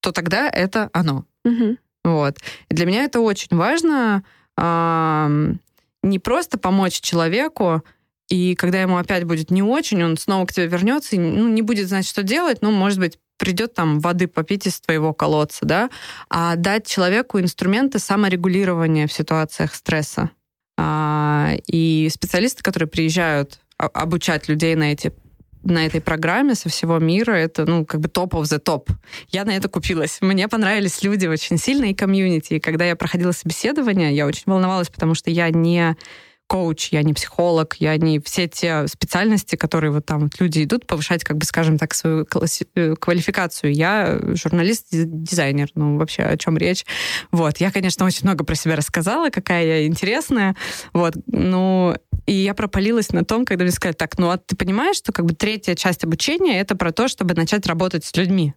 то 0.00 0.12
тогда 0.12 0.48
это 0.48 0.90
оно. 0.92 1.24
Угу. 1.44 1.76
Вот. 2.04 2.38
И 2.68 2.74
для 2.74 2.86
меня 2.86 3.04
это 3.04 3.20
очень 3.20 3.56
важно. 3.56 4.24
А, 4.56 5.30
не 6.02 6.18
просто 6.18 6.56
помочь 6.56 7.00
человеку, 7.00 7.82
и 8.28 8.54
когда 8.54 8.82
ему 8.82 8.96
опять 8.96 9.24
будет 9.24 9.50
не 9.50 9.62
очень, 9.62 10.02
он 10.02 10.16
снова 10.16 10.46
к 10.46 10.52
тебе 10.52 10.66
вернется 10.66 11.16
и 11.16 11.18
ну, 11.18 11.48
не 11.48 11.62
будет 11.62 11.88
знать, 11.88 12.06
что 12.06 12.22
делать, 12.22 12.58
ну, 12.60 12.70
может 12.70 12.98
быть, 12.98 13.18
придет 13.38 13.74
там 13.74 14.00
воды 14.00 14.26
попить 14.26 14.66
из 14.66 14.80
твоего 14.80 15.12
колодца, 15.12 15.64
да, 15.64 15.90
а 16.28 16.56
дать 16.56 16.86
человеку 16.86 17.38
инструменты 17.38 17.98
саморегулирования 17.98 19.06
в 19.06 19.12
ситуациях 19.12 19.74
стресса. 19.74 20.30
А, 20.78 21.54
и 21.66 22.08
специалисты, 22.12 22.62
которые 22.62 22.88
приезжают 22.88 23.60
обучать 23.78 24.48
людей 24.48 24.74
на 24.74 24.92
эти 24.92 25.12
на 25.62 25.84
этой 25.84 26.00
программе 26.00 26.54
со 26.54 26.68
всего 26.68 27.00
мира. 27.00 27.32
Это, 27.32 27.66
ну, 27.66 27.84
как 27.84 28.00
бы 28.00 28.08
топ 28.08 28.34
of 28.34 28.42
the 28.42 28.58
топ. 28.58 28.88
Я 29.30 29.44
на 29.44 29.50
это 29.50 29.68
купилась. 29.68 30.18
Мне 30.20 30.46
понравились 30.46 31.02
люди 31.02 31.26
очень 31.26 31.58
сильно 31.58 31.86
и 31.86 31.94
комьюнити. 31.94 32.54
И 32.54 32.60
когда 32.60 32.84
я 32.84 32.94
проходила 32.94 33.32
собеседование, 33.32 34.14
я 34.14 34.26
очень 34.26 34.44
волновалась, 34.46 34.88
потому 34.88 35.14
что 35.14 35.28
я 35.30 35.50
не 35.50 35.96
коуч, 36.46 36.88
я 36.92 37.02
не 37.02 37.14
психолог, 37.14 37.76
я 37.78 37.96
не 37.96 38.20
все 38.20 38.48
те 38.48 38.86
специальности, 38.86 39.56
которые 39.56 39.90
вот 39.90 40.06
там 40.06 40.20
вот 40.22 40.40
люди 40.40 40.64
идут 40.64 40.86
повышать, 40.86 41.24
как 41.24 41.36
бы, 41.38 41.44
скажем 41.44 41.78
так, 41.78 41.94
свою 41.94 42.26
э, 42.74 42.94
квалификацию. 42.96 43.72
Я 43.72 44.18
журналист-дизайнер, 44.34 45.70
ну, 45.74 45.98
вообще, 45.98 46.22
о 46.22 46.36
чем 46.36 46.56
речь. 46.56 46.84
Вот, 47.32 47.58
я, 47.58 47.70
конечно, 47.70 48.06
очень 48.06 48.24
много 48.24 48.44
про 48.44 48.54
себя 48.54 48.76
рассказала, 48.76 49.30
какая 49.30 49.64
я 49.64 49.86
интересная, 49.86 50.56
вот, 50.92 51.14
ну, 51.26 51.96
и 52.26 52.32
я 52.32 52.54
пропалилась 52.54 53.12
на 53.12 53.24
том, 53.24 53.44
когда 53.44 53.64
мне 53.64 53.72
сказали, 53.72 53.94
так, 53.94 54.18
ну, 54.18 54.30
а 54.30 54.38
ты 54.38 54.56
понимаешь, 54.56 54.96
что 54.96 55.12
как 55.12 55.24
бы 55.24 55.34
третья 55.34 55.74
часть 55.74 56.04
обучения— 56.04 56.60
это 56.60 56.76
про 56.76 56.92
то, 56.92 57.08
чтобы 57.08 57.34
начать 57.34 57.66
работать 57.66 58.04
с 58.04 58.14
людьми? 58.16 58.54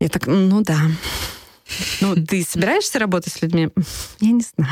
Я 0.00 0.08
так, 0.08 0.26
ну 0.26 0.62
да. 0.62 0.80
Ну, 2.00 2.14
ты 2.14 2.42
собираешься 2.44 2.98
работать 2.98 3.32
с 3.32 3.42
людьми? 3.42 3.70
Я 4.20 4.32
не 4.32 4.42
знаю. 4.42 4.70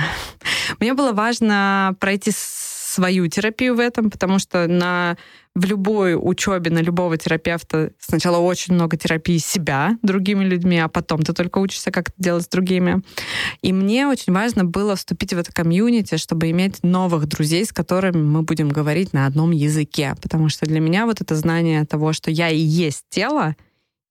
Мне 0.79 0.95
было 0.95 1.13
важно 1.13 1.97
пройти 2.01 2.33
свою 2.35 3.29
терапию 3.29 3.77
в 3.77 3.81
этом, 3.81 4.11
потому 4.11 4.39
что 4.39 4.67
на 4.67 5.17
в 5.55 5.65
любой 5.65 6.15
учебе 6.15 6.71
на 6.71 6.79
любого 6.79 7.17
терапевта 7.17 7.91
сначала 7.99 8.39
очень 8.39 8.75
много 8.75 8.97
терапии 8.97 9.39
себя 9.39 9.99
другими 10.03 10.45
людьми, 10.45 10.79
а 10.79 10.89
потом 10.89 11.23
ты 11.23 11.33
только 11.33 11.59
учишься, 11.59 11.91
как 11.91 12.11
это 12.11 12.17
делать 12.19 12.45
с 12.45 12.49
другими. 12.49 13.03
И 13.61 13.73
мне 13.73 14.07
очень 14.07 14.33
важно 14.33 14.65
было 14.65 14.95
вступить 14.95 15.33
в 15.33 15.39
это 15.39 15.53
комьюнити, 15.53 16.19
чтобы 16.19 16.51
иметь 16.51 16.85
новых 16.85 17.27
друзей, 17.27 17.65
с 17.65 17.73
которыми 17.73 18.23
мы 18.23 18.43
будем 18.43 18.69
говорить 18.69 19.13
на 19.13 19.27
одном 19.27 19.51
языке. 19.51 20.15
Потому 20.23 20.49
что 20.49 20.67
для 20.67 20.79
меня 20.79 21.05
вот 21.07 21.21
это 21.21 21.35
знание 21.35 21.85
того, 21.85 22.13
что 22.13 22.31
я 22.31 22.49
и 22.49 22.59
есть 22.59 23.05
тело, 23.11 23.57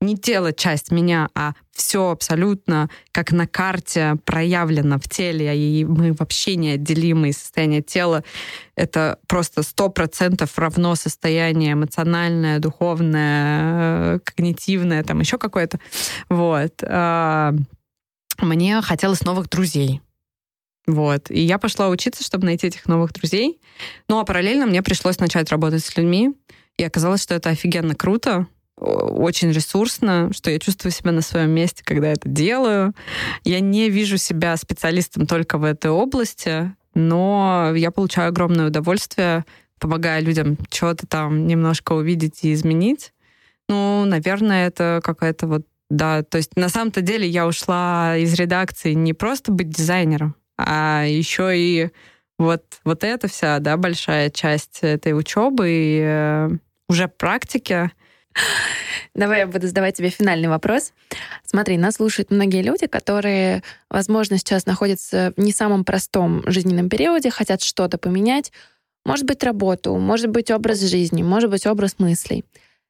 не 0.02 0.18
тело 0.18 0.54
часть 0.54 0.92
меня, 0.92 1.30
а 1.36 1.54
все 1.72 2.10
абсолютно 2.10 2.90
как 3.12 3.32
на 3.32 3.48
карте 3.48 4.18
проявлено 4.26 4.98
в 4.98 5.10
теле, 5.10 5.56
и 5.58 5.84
мы 5.84 6.14
вообще 6.14 6.56
неотделимые 6.56 7.34
состояние 7.34 7.82
тела. 7.82 8.24
Это 8.76 9.20
просто 9.28 9.62
сто 9.62 9.90
процентов 9.90 10.58
равно 10.58 10.96
состояние 10.96 11.74
эмоциональное, 11.74 12.60
духовное, 12.60 14.20
когнитивное, 14.20 15.04
там 15.04 15.20
еще 15.20 15.38
какое-то. 15.38 15.80
Вот. 16.30 16.82
А, 16.84 17.54
мне 18.40 18.82
хотелось 18.82 19.22
новых 19.22 19.50
друзей. 19.50 20.02
Вот. 20.88 21.30
И 21.30 21.42
я 21.42 21.58
пошла 21.58 21.90
учиться, 21.90 22.24
чтобы 22.24 22.46
найти 22.46 22.68
этих 22.68 22.88
новых 22.88 23.12
друзей. 23.14 23.60
Ну, 24.08 24.20
а 24.20 24.24
параллельно 24.24 24.66
мне 24.66 24.82
пришлось 24.82 25.20
начать 25.20 25.50
работать 25.52 25.84
с 25.84 25.96
людьми. 25.98 26.34
И 26.78 26.84
оказалось, 26.84 27.22
что 27.22 27.36
это 27.36 27.50
офигенно 27.50 27.94
круто, 27.94 28.48
очень 28.80 29.52
ресурсно, 29.52 30.32
что 30.34 30.50
я 30.52 30.60
чувствую 30.60 30.92
себя 30.92 31.12
на 31.12 31.22
своем 31.22 31.52
месте, 31.52 31.84
когда 31.84 32.08
это 32.08 32.30
делаю. 32.30 32.94
Я 33.44 33.60
не 33.60 33.90
вижу 33.90 34.18
себя 34.18 34.56
специалистом 34.58 35.28
только 35.28 35.58
в 35.58 35.64
этой 35.64 35.92
области, 35.92 36.74
но 36.94 37.74
я 37.76 37.92
получаю 37.92 38.30
огромное 38.30 38.68
удовольствие, 38.68 39.46
помогая 39.80 40.22
людям 40.22 40.58
что-то 40.72 41.08
там 41.08 41.48
немножко 41.48 41.94
увидеть 41.94 42.44
и 42.44 42.54
изменить. 42.54 43.14
Ну, 43.68 44.06
наверное, 44.06 44.68
это 44.68 45.00
какая-то 45.04 45.48
вот 45.48 45.66
да, 45.90 46.22
то 46.22 46.38
есть 46.38 46.56
на 46.56 46.70
самом-то 46.70 47.02
деле 47.02 47.28
я 47.28 47.48
ушла 47.48 48.16
из 48.16 48.36
редакции 48.36 48.94
не 48.94 49.14
просто 49.14 49.52
быть 49.52 49.70
дизайнером, 49.70 50.36
а 50.56 51.04
еще 51.08 51.58
и 51.58 51.90
вот, 52.38 52.64
вот 52.86 53.04
эта 53.04 53.28
вся, 53.28 53.60
да, 53.60 53.76
большая 53.76 54.30
часть 54.30 54.80
этой 54.82 55.18
учебы 55.18 55.70
и 55.70 56.02
э, 56.02 56.50
уже 56.88 57.08
практики. 57.08 57.92
Давай 59.16 59.40
я 59.40 59.48
буду 59.48 59.68
задавать 59.68 59.98
тебе 59.98 60.10
финальный 60.10 60.48
вопрос. 60.48 60.94
Смотри, 61.44 61.78
нас 61.78 61.96
слушают 61.96 62.32
многие 62.32 62.62
люди, 62.62 62.88
которые, 62.88 63.64
возможно, 63.90 64.38
сейчас 64.38 64.66
находятся 64.66 65.34
в 65.36 65.42
не 65.42 65.52
самом 65.52 65.84
простом 65.84 66.44
жизненном 66.46 66.90
периоде, 66.90 67.30
хотят 67.30 67.62
что-то 67.62 67.98
поменять. 67.98 68.52
Может 69.06 69.26
быть, 69.26 69.44
работу, 69.44 69.96
может 69.98 70.30
быть, 70.30 70.52
образ 70.52 70.82
жизни, 70.82 71.24
может 71.24 71.50
быть, 71.50 71.66
образ 71.66 71.96
мыслей. 71.98 72.46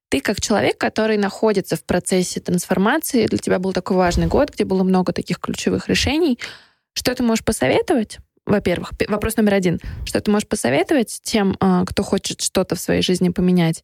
Ты 0.09 0.21
как 0.21 0.41
человек, 0.41 0.77
который 0.77 1.17
находится 1.17 1.75
в 1.75 1.83
процессе 1.83 2.39
трансформации, 2.39 3.27
для 3.27 3.37
тебя 3.37 3.59
был 3.59 3.73
такой 3.73 3.95
важный 3.95 4.27
год, 4.27 4.51
где 4.51 4.65
было 4.65 4.83
много 4.83 5.13
таких 5.13 5.39
ключевых 5.39 5.87
решений. 5.87 6.39
Что 6.93 7.13
ты 7.13 7.23
можешь 7.23 7.45
посоветовать? 7.45 8.17
Во-первых, 8.45 8.91
вопрос 9.07 9.37
номер 9.37 9.53
один. 9.53 9.79
Что 10.05 10.19
ты 10.19 10.31
можешь 10.31 10.47
посоветовать 10.47 11.19
тем, 11.21 11.55
а, 11.59 11.85
кто 11.85 12.01
хочет 12.01 12.41
что-то 12.41 12.75
в 12.75 12.79
своей 12.79 13.03
жизни 13.03 13.29
поменять? 13.29 13.83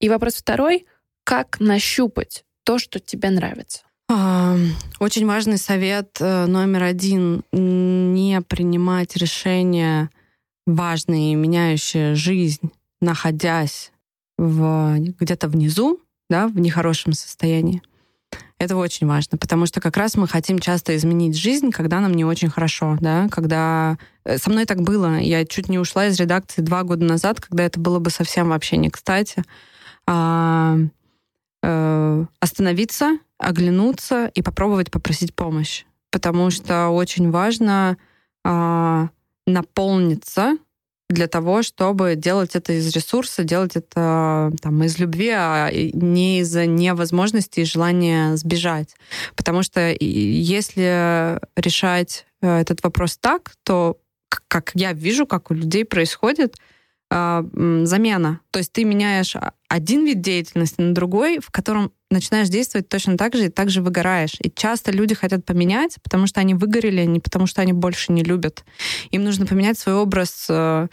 И 0.00 0.08
вопрос 0.08 0.34
второй. 0.34 0.86
Как 1.24 1.60
нащупать 1.60 2.44
то, 2.64 2.78
что 2.78 3.00
тебе 3.00 3.30
нравится? 3.30 3.82
Очень 5.00 5.26
важный 5.26 5.58
совет 5.58 6.16
э, 6.20 6.46
номер 6.46 6.84
один. 6.84 7.42
Не 7.52 8.40
принимать 8.40 9.16
решения 9.16 10.10
важные, 10.66 11.34
меняющие 11.34 12.14
жизнь, 12.14 12.70
находясь 13.00 13.92
в, 14.38 14.98
где-то 14.98 15.48
внизу, 15.48 16.00
да, 16.30 16.48
в 16.48 16.58
нехорошем 16.58 17.12
состоянии. 17.12 17.82
Это 18.58 18.76
очень 18.76 19.06
важно, 19.06 19.38
потому 19.38 19.66
что 19.66 19.80
как 19.80 19.96
раз 19.96 20.16
мы 20.16 20.26
хотим 20.26 20.58
часто 20.58 20.96
изменить 20.96 21.36
жизнь, 21.36 21.70
когда 21.70 22.00
нам 22.00 22.12
не 22.14 22.24
очень 22.24 22.50
хорошо, 22.50 22.96
да, 23.00 23.28
когда... 23.30 23.98
Э, 24.24 24.38
со 24.38 24.50
мной 24.50 24.64
так 24.64 24.80
было. 24.80 25.18
Я 25.18 25.44
чуть 25.44 25.68
не 25.68 25.78
ушла 25.78 26.06
из 26.06 26.18
редакции 26.18 26.62
два 26.62 26.82
года 26.82 27.04
назад, 27.04 27.40
когда 27.40 27.64
это 27.64 27.78
было 27.78 27.98
бы 27.98 28.10
совсем 28.10 28.48
вообще 28.48 28.76
не 28.76 28.90
кстати. 28.90 29.44
А, 30.10 30.78
э, 31.62 32.24
остановиться, 32.40 33.18
оглянуться 33.36 34.30
и 34.34 34.40
попробовать 34.40 34.90
попросить 34.90 35.34
помощь. 35.34 35.84
Потому 36.10 36.48
что 36.50 36.88
очень 36.88 37.30
важно 37.30 37.98
а, 38.42 39.10
наполниться 39.46 40.56
для 41.10 41.26
того, 41.26 41.62
чтобы 41.62 42.14
делать 42.16 42.56
это 42.56 42.72
из 42.72 42.90
ресурса, 42.94 43.44
делать 43.44 43.76
это 43.76 44.50
там, 44.62 44.82
из 44.82 44.98
любви, 44.98 45.30
а 45.34 45.70
не 45.70 46.40
из-за 46.40 46.64
невозможности 46.64 47.60
и 47.60 47.64
желания 47.64 48.34
сбежать. 48.36 48.94
Потому 49.36 49.62
что 49.62 49.94
если 50.00 51.38
решать 51.54 52.24
э, 52.40 52.60
этот 52.60 52.82
вопрос 52.82 53.18
так, 53.18 53.52
то, 53.62 53.98
как 54.48 54.70
я 54.74 54.94
вижу, 54.94 55.26
как 55.26 55.50
у 55.50 55.54
людей 55.54 55.84
происходит, 55.84 56.56
замена. 57.10 58.40
То 58.50 58.58
есть 58.58 58.72
ты 58.72 58.84
меняешь 58.84 59.34
один 59.68 60.04
вид 60.04 60.20
деятельности 60.20 60.80
на 60.80 60.94
другой, 60.94 61.38
в 61.40 61.50
котором 61.50 61.92
начинаешь 62.10 62.48
действовать 62.48 62.88
точно 62.88 63.16
так 63.16 63.34
же 63.34 63.46
и 63.46 63.48
так 63.48 63.70
же 63.70 63.82
выгораешь. 63.82 64.36
И 64.42 64.50
часто 64.50 64.92
люди 64.92 65.14
хотят 65.14 65.44
поменять, 65.44 65.96
потому 66.02 66.26
что 66.26 66.40
они 66.40 66.54
выгорели, 66.54 67.00
а 67.00 67.06
не 67.06 67.20
потому 67.20 67.46
что 67.46 67.62
они 67.62 67.72
больше 67.72 68.12
не 68.12 68.22
любят. 68.22 68.64
Им 69.10 69.24
нужно 69.24 69.46
поменять 69.46 69.78
свой 69.78 69.96
образ 69.96 70.46
э, 70.48 70.88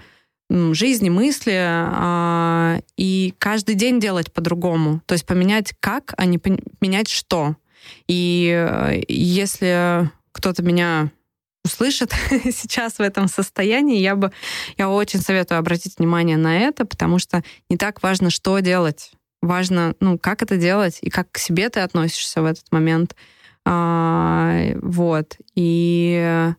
жизни, 0.49 1.09
мысли 1.09 1.55
а, 1.57 2.79
и 2.97 3.33
каждый 3.37 3.75
день 3.75 3.99
делать 3.99 4.31
по-другому. 4.31 5.01
То 5.05 5.13
есть 5.13 5.25
поменять 5.25 5.73
как, 5.79 6.13
а 6.17 6.25
не 6.25 6.37
поменять 6.37 7.09
что. 7.09 7.55
И 8.07 8.51
э, 8.53 9.01
если 9.07 10.09
кто-то 10.31 10.63
меня 10.63 11.11
услышит 11.65 12.13
сейчас 12.29 12.99
в 12.99 13.01
этом 13.01 13.27
состоянии, 13.27 13.99
я 13.99 14.15
бы, 14.15 14.31
я 14.77 14.89
очень 14.89 15.19
советую 15.19 15.59
обратить 15.59 15.97
внимание 15.97 16.37
на 16.37 16.59
это, 16.59 16.85
потому 16.85 17.19
что 17.19 17.43
не 17.69 17.75
так 17.75 18.01
важно, 18.01 18.29
что 18.29 18.59
делать. 18.59 19.11
Важно, 19.41 19.95
ну, 19.99 20.17
как 20.17 20.41
это 20.41 20.57
делать 20.57 20.99
и 21.01 21.09
как 21.09 21.31
к 21.31 21.37
себе 21.37 21.69
ты 21.69 21.81
относишься 21.81 22.41
в 22.41 22.45
этот 22.45 22.71
момент. 22.71 23.15
А, 23.65 24.59
вот. 24.81 25.37
И 25.55 26.53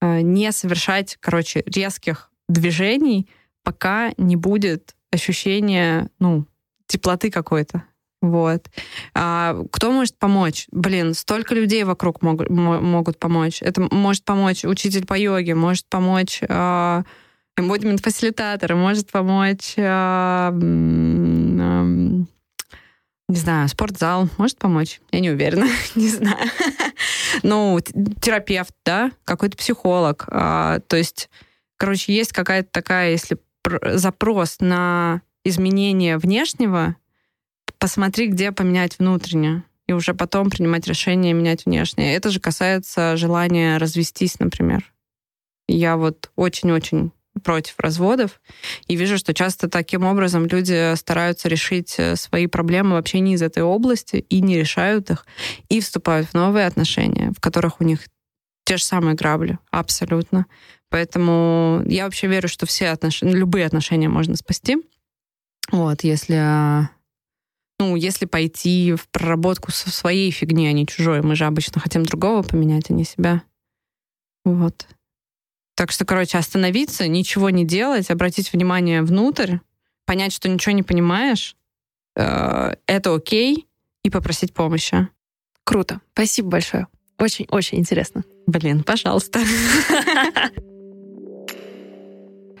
а, 0.00 0.20
не 0.20 0.52
совершать, 0.52 1.16
короче, 1.20 1.62
резких 1.66 2.30
движений, 2.48 3.28
пока 3.62 4.12
не 4.16 4.36
будет 4.36 4.94
ощущения, 5.10 6.08
ну, 6.18 6.46
теплоты 6.86 7.30
какой-то. 7.30 7.84
Вот. 8.20 8.66
А 9.14 9.56
кто 9.70 9.92
может 9.92 10.18
помочь? 10.18 10.66
Блин, 10.72 11.14
столько 11.14 11.54
людей 11.54 11.84
вокруг 11.84 12.20
могут, 12.20 12.50
могут 12.50 13.18
помочь. 13.18 13.62
Это 13.62 13.86
может 13.94 14.24
помочь 14.24 14.64
учитель 14.64 15.06
по 15.06 15.14
йоге, 15.14 15.54
может 15.54 15.86
помочь 15.88 16.40
э, 16.42 17.02
эмбодимент-фасилитатор, 17.56 18.74
может 18.74 19.12
помочь, 19.12 19.74
э, 19.76 20.50
э, 20.52 20.52
не 23.30 23.36
знаю, 23.36 23.68
спортзал, 23.68 24.28
может 24.36 24.58
помочь? 24.58 25.00
Я 25.12 25.20
не 25.20 25.30
уверена, 25.30 25.68
не 25.94 26.08
знаю. 26.08 26.50
Ну, 27.44 27.78
терапевт, 28.20 28.74
да, 28.84 29.12
какой-то 29.24 29.56
психолог. 29.56 30.26
Э, 30.28 30.80
то 30.88 30.96
есть, 30.96 31.30
короче, 31.76 32.12
есть 32.12 32.32
какая-то 32.32 32.68
такая, 32.72 33.12
если 33.12 33.38
запрос 33.94 34.56
на 34.58 35.22
изменение 35.44 36.18
внешнего, 36.18 36.96
посмотри, 37.78 38.28
где 38.28 38.52
поменять 38.52 38.98
внутреннее, 38.98 39.64
и 39.86 39.92
уже 39.92 40.14
потом 40.14 40.50
принимать 40.50 40.86
решение 40.86 41.32
менять 41.32 41.64
внешнее. 41.66 42.14
Это 42.14 42.30
же 42.30 42.40
касается 42.40 43.16
желания 43.16 43.78
развестись, 43.78 44.38
например. 44.38 44.92
Я 45.66 45.96
вот 45.96 46.30
очень-очень 46.36 47.12
против 47.38 47.74
разводов 47.78 48.40
и 48.86 48.96
вижу, 48.96 49.16
что 49.18 49.32
часто 49.32 49.68
таким 49.68 50.04
образом 50.04 50.46
люди 50.46 50.94
стараются 50.96 51.48
решить 51.48 51.94
э, 51.98 52.16
свои 52.16 52.46
проблемы 52.46 52.92
вообще 52.92 53.20
не 53.20 53.34
из 53.34 53.42
этой 53.42 53.62
области 53.62 54.16
и 54.16 54.40
не 54.40 54.58
решают 54.58 55.10
их, 55.10 55.24
и 55.68 55.80
вступают 55.80 56.28
в 56.28 56.34
новые 56.34 56.66
отношения, 56.66 57.32
в 57.36 57.40
которых 57.40 57.80
у 57.80 57.84
них 57.84 58.00
те 58.64 58.76
же 58.76 58.84
самые 58.84 59.14
грабли, 59.14 59.58
абсолютно. 59.70 60.46
Поэтому 60.90 61.82
я 61.86 62.04
вообще 62.04 62.26
верю, 62.26 62.48
что 62.48 62.66
все 62.66 62.88
отношения, 62.88 63.34
любые 63.34 63.66
отношения 63.66 64.08
можно 64.08 64.36
спасти. 64.36 64.78
Вот, 65.70 66.02
если 66.02 66.88
ну, 67.78 67.96
если 67.96 68.26
пойти 68.26 68.94
в 68.94 69.08
проработку 69.08 69.70
со 69.70 69.90
своей 69.90 70.30
фигни, 70.30 70.66
а 70.66 70.72
не 70.72 70.86
чужой, 70.86 71.22
мы 71.22 71.36
же 71.36 71.44
обычно 71.44 71.80
хотим 71.80 72.04
другого 72.04 72.42
поменять, 72.42 72.90
а 72.90 72.92
не 72.92 73.04
себя. 73.04 73.42
Вот. 74.44 74.86
Так 75.76 75.92
что, 75.92 76.04
короче, 76.04 76.38
остановиться, 76.38 77.06
ничего 77.06 77.50
не 77.50 77.64
делать, 77.64 78.10
обратить 78.10 78.52
внимание 78.52 79.02
внутрь, 79.02 79.58
понять, 80.06 80.32
что 80.32 80.48
ничего 80.48 80.72
не 80.72 80.82
понимаешь, 80.82 81.56
э, 82.16 82.74
это 82.86 83.14
окей, 83.14 83.68
и 84.02 84.10
попросить 84.10 84.54
помощи. 84.54 85.08
Круто. 85.64 86.00
Спасибо 86.14 86.48
большое. 86.48 86.86
Очень-очень 87.18 87.78
интересно. 87.78 88.24
Блин, 88.46 88.82
пожалуйста. 88.82 89.40